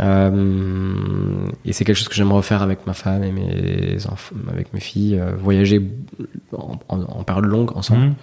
[0.00, 4.72] Euh, et c'est quelque chose que j'aimerais refaire avec ma femme et mes enfants, avec
[4.72, 5.80] mes filles, euh, voyager
[6.52, 8.06] en, en, en période longue ensemble.
[8.06, 8.14] Mhm.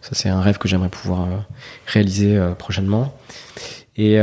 [0.00, 1.38] Ça, c'est un rêve que j'aimerais pouvoir euh,
[1.86, 3.14] réaliser prochainement.
[3.96, 4.16] Et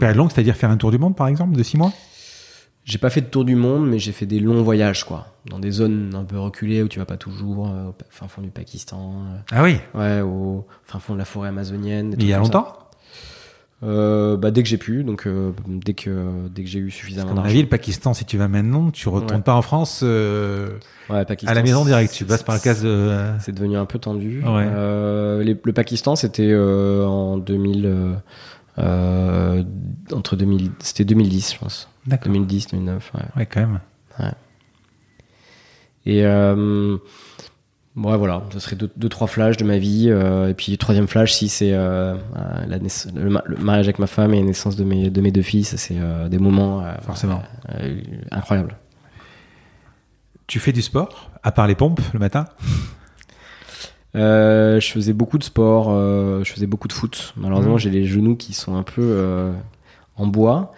[0.00, 1.92] Période longue, c'est-à-dire faire un tour du monde, par exemple, de six mois?
[2.86, 5.58] J'ai pas fait de tour du monde, mais j'ai fait des longs voyages, quoi, dans
[5.58, 8.48] des zones un peu reculées où tu vas pas toujours, euh, au fin fond du
[8.50, 9.12] Pakistan,
[9.52, 12.14] Ah oui, euh, ouais, au fin fond de la forêt amazonienne.
[12.16, 12.78] mais il y a longtemps
[13.82, 17.26] Euh, bah, dès que j'ai pu, donc euh, dès que dès que j'ai eu suffisamment
[17.26, 17.50] À mon d'argent.
[17.50, 19.42] avis, le Pakistan, si tu vas maintenant, tu retournes Ouais.
[19.42, 20.70] pas en France euh,
[21.10, 22.10] Ouais, Pakistan, à la maison direct.
[22.14, 22.88] Tu passes par la case de...
[22.88, 24.42] euh, C'est devenu un peu tendu.
[24.42, 24.66] Ouais.
[24.66, 28.14] Euh, les- le Pakistan, c'était euh, en 2000, euh,
[28.78, 29.62] euh,
[30.12, 31.88] entre 2000, c'était 2010, je pense.
[32.06, 32.32] D'accord.
[32.32, 33.12] 2010, 2009.
[33.14, 33.20] Ouais.
[33.36, 33.80] Ouais, quand même.
[36.08, 36.96] Et euh,
[37.96, 40.06] ouais, voilà, ce serait deux, deux, trois flashs de ma vie.
[40.08, 42.14] euh, et puis troisième flash, si c'est euh,
[42.68, 45.20] la naiss- le, ma- le mariage avec ma femme et la naissance de mes, de
[45.20, 45.96] mes deux filles, ça c'est
[46.30, 47.42] des moments Forcément.
[48.30, 48.76] incroyables.
[50.46, 52.44] Tu fais du sport, à part les pompes le matin?
[54.14, 55.90] Je faisais beaucoup de sport,
[56.44, 57.34] je faisais beaucoup de foot.
[57.36, 57.78] Malheureusement, Mhm.
[57.80, 59.52] j'ai les genoux qui sont un peu
[60.16, 60.72] en bois.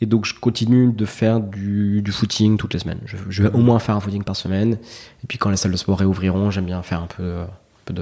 [0.00, 3.00] Et donc, je continue de faire du, du footing toutes les semaines.
[3.04, 4.78] Je, je vais au moins faire un footing par semaine.
[5.22, 7.48] Et puis, quand les salles de sport réouvriront, j'aime bien faire un peu, un
[7.84, 7.94] peu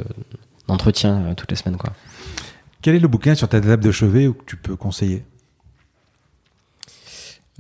[0.69, 1.77] d'entretien euh, toutes les semaines.
[1.77, 1.93] Quoi.
[2.83, 5.25] Quel est le bouquin sur ta table de chevet que tu peux conseiller?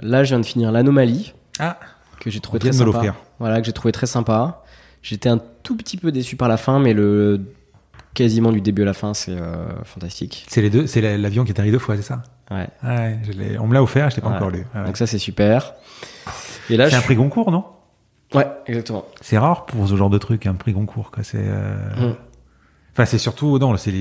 [0.01, 1.78] Là, je viens de finir L'Anomalie, Ah,
[2.20, 3.16] que j'ai trouvé très sympa.
[3.40, 4.62] Voilà, que j'ai trouvé très sympa.
[5.02, 7.40] J'étais un tout petit peu déçu par la fin, mais le
[8.15, 10.45] quasiment du début à la fin, c'est euh, fantastique.
[10.49, 12.23] c'est les deux, c'est la- l'avion qui est arrivé deux fois, c'est ça?
[12.51, 12.67] Ouais.
[12.83, 14.37] Ouais, je l'ai- on me l'a offert, je l'ai pas Ouais.
[14.37, 14.65] encore lu.
[14.75, 14.85] Ouais.
[14.85, 15.75] Donc ça, c'est super.
[16.71, 17.65] Et là, C'est un prix Goncourt, non?
[18.35, 19.05] Ouais, exactement.
[19.21, 21.11] C'est rare pour ce genre de truc, un prix Goncourt.
[21.11, 21.23] Quoi.
[21.25, 21.77] C'est, euh,
[22.11, 22.15] Mm.
[22.93, 23.93] Enfin, c'est surtout, non, c'est,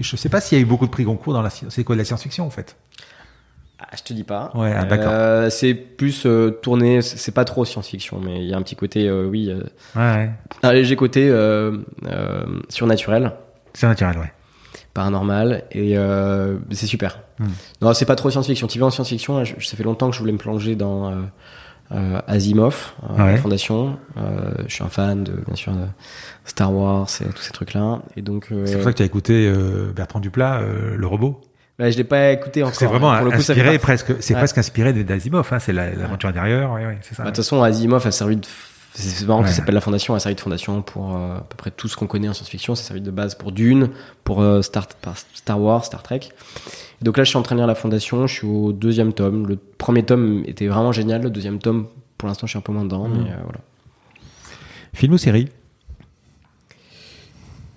[0.00, 1.94] je sais pas s'il y a eu beaucoup de prix Goncourt dans la, c'est quoi
[1.94, 2.76] de la science-fiction en fait?
[3.78, 4.50] Ah, je te dis pas.
[4.54, 5.12] Ouais, ah, d'accord.
[5.12, 8.74] Euh, c'est plus euh, tourné, c'est pas trop science-fiction, mais il y a un petit
[8.76, 9.54] côté, oui,
[9.96, 10.30] Ouais,
[10.62, 11.30] un léger côté
[12.68, 13.32] surnaturel,
[13.74, 14.32] c'est naturel, ouais.
[14.94, 17.20] paranormal, et euh, c'est super.
[17.38, 17.46] Hmm.
[17.80, 18.66] Non, c'est pas trop science-fiction.
[18.66, 21.14] Tu vas en science-fiction, ça fait longtemps que je voulais me plonger dans euh,
[21.92, 23.32] euh, Asimov, euh, Ouais.
[23.32, 23.96] la Fondation.
[24.16, 25.84] Euh, je suis un fan de, bien sûr, de
[26.44, 28.00] Star Wars et tous ces trucs-là.
[28.16, 29.52] Et donc, C'est pour ça que tu as écouté
[29.94, 30.60] Bertrand Duplat,
[30.96, 31.40] le robot.
[31.78, 32.74] bah, je l'ai pas écouté encore.
[32.74, 34.40] C'est vraiment Pour le coup, ça fait inspiré presque, c'est Ouais.
[34.40, 35.48] presque inspiré d'Asimov.
[35.52, 37.22] Hein, c'est la- l'aventure intérieure, ouais, ouais, c'est ça.
[37.22, 38.46] Bah, De toute façon, Asimov a servi de.
[38.92, 39.46] C'est marrant Ouais.
[39.46, 41.96] qu'il s'appelle la Fondation, a servi de fondation pour euh, à peu près tout ce
[41.96, 42.74] qu'on connaît en science-fiction.
[42.74, 43.90] Ça servi de base pour Dune,
[44.24, 44.88] pour euh, Star,
[45.34, 46.20] Star Wars, Star Trek.
[47.00, 48.26] Et donc là, je suis en train de lire la Fondation.
[48.26, 49.46] Je suis au deuxième tome.
[49.46, 51.22] Le premier tome était vraiment génial.
[51.22, 51.86] Le deuxième tome,
[52.18, 53.22] pour l'instant, je suis un peu moins dedans, Mhm.
[53.22, 53.60] mais euh, voilà.
[54.92, 55.48] Film ou série?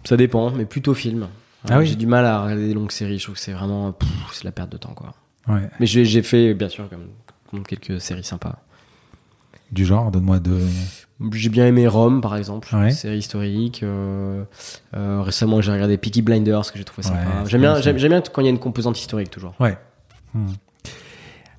[0.03, 1.27] Ça dépend, mais plutôt film.
[1.69, 1.85] Ah oui.
[1.87, 3.19] J'ai du mal à regarder des longues séries.
[3.19, 3.95] Je trouve que c'est vraiment
[4.33, 5.13] c'est la perte de temps, quoi.
[5.47, 5.69] ouais.
[5.79, 7.07] Mais j'ai j'ai fait, bien sûr, comme,
[7.49, 8.57] comme quelques séries sympas.
[9.71, 10.61] Du genre, donne-moi deux.
[11.31, 12.91] J'ai bien aimé Rome, par exemple, Ouais.
[12.91, 13.81] série historique.
[13.83, 14.43] Euh,
[14.95, 17.45] euh, récemment, j'ai regardé Peaky Blinders, que j'ai trouvé sympa.
[17.45, 19.55] J'aime bien j'aime, bien quand il y a une composante historique, toujours.
[19.59, 19.77] Ouais.
[20.33, 20.47] Hmm.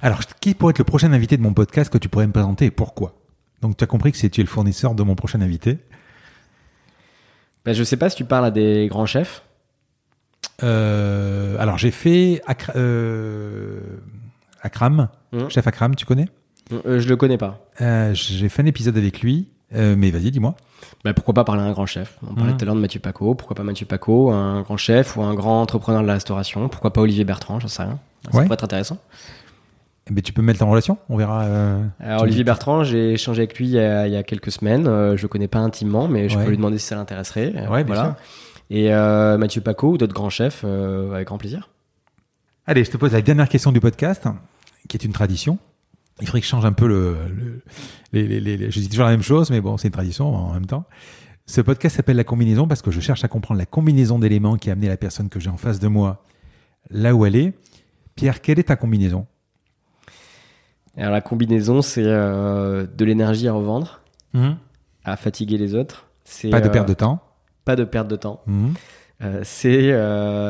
[0.00, 2.66] Alors, qui pourrait être le prochain invité de mon podcast que tu pourrais me présenter
[2.66, 3.14] et pourquoi?
[3.62, 5.78] Donc, tu as compris que c'est tu es le fournisseur de mon prochain invité?
[7.64, 9.42] Ben, je sais pas si tu parles à des grands chefs.
[10.62, 12.74] Euh, alors, j'ai fait Akra-
[14.62, 15.48] Akram, Mhm.
[15.50, 16.28] chef Akram, tu connais?
[16.72, 17.60] Euh, je le connais pas.
[17.80, 20.54] Euh, J'ai fait un épisode avec lui, euh, mais vas-y, dis-moi.
[21.04, 22.18] Ben, pourquoi pas parler à un grand chef?
[22.22, 22.56] On parlait Mhm.
[22.58, 23.34] tout à l'heure de Mathieu Paco.
[23.34, 26.68] Pourquoi pas Mathieu Paco, un grand chef ou un grand entrepreneur de la restauration?
[26.68, 27.60] Pourquoi pas Olivier Bertrand?
[27.60, 27.98] J'en sais rien.
[28.30, 28.44] Ça Ouais.
[28.44, 28.98] pourrait être intéressant.
[30.10, 31.44] Mais tu peux me mettre en relation, on verra.
[31.44, 32.44] euh, Alors, Olivier.
[32.44, 34.86] Bertrand, j'ai échangé avec lui il y a, il y a quelques semaines.
[34.86, 36.44] Euh, je le connais pas intimement, mais je Ouais.
[36.44, 37.66] peux lui demander si ça l'intéresserait.
[37.68, 38.14] Ouais, sûr.
[38.70, 41.68] Et Mathieu Paco ou d'autres grands chefs, avec grand plaisir.
[42.66, 44.24] Allez, je te pose la dernière question du podcast,
[44.88, 45.58] qui est une tradition.
[46.20, 47.16] Il faudrait que je change un peu le.
[47.36, 47.62] le-
[48.12, 50.32] les, les- les- les- je dis toujours la même chose, mais bon, c'est une tradition
[50.34, 50.84] en même temps.
[51.46, 54.70] Ce podcast s'appelle La combinaison parce que je cherche à comprendre la combinaison d'éléments qui
[54.70, 56.24] a amené la personne que j'ai en face de moi
[56.90, 57.52] là où elle est.
[58.14, 59.26] Pierre, quelle est ta combinaison?
[60.96, 64.00] Alors la combinaison, c'est euh, de l'énergie à revendre,
[65.04, 66.06] à fatiguer les autres.
[66.24, 67.20] C'est Pas de euh, perte de temps.
[67.64, 68.40] Pas de perte de temps.
[68.46, 68.74] Mhm.
[69.22, 69.90] Euh, c'est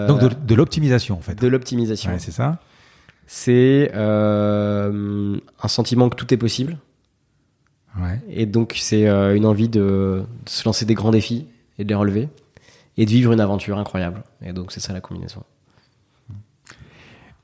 [0.09, 1.35] Donc de, de l'optimisation en fait.
[1.41, 2.13] de l'optimisation.
[2.13, 2.59] Ouais, c'est ça.
[3.27, 6.79] C'est euh, un sentiment que tout est possible.
[8.01, 8.21] Ouais.
[8.29, 11.47] Et donc c'est euh, une envie de, de se lancer des grands défis
[11.79, 12.29] et de les relever.
[12.97, 14.23] Et de vivre une aventure incroyable.
[14.41, 15.43] Et donc c'est ça la combinaison.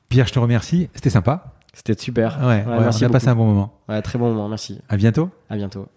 [0.07, 0.89] Pierre, je te remercie.
[0.93, 1.55] C'était sympa.
[1.73, 2.37] C'était super.
[2.39, 3.73] Ouais, ouais, merci on a passé un bon moment.
[3.87, 4.79] Ouais, très bon moment, merci.
[4.89, 5.29] À bientôt.
[5.49, 5.87] À bientôt.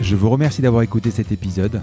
[0.00, 1.82] Je vous remercie d'avoir écouté cet épisode.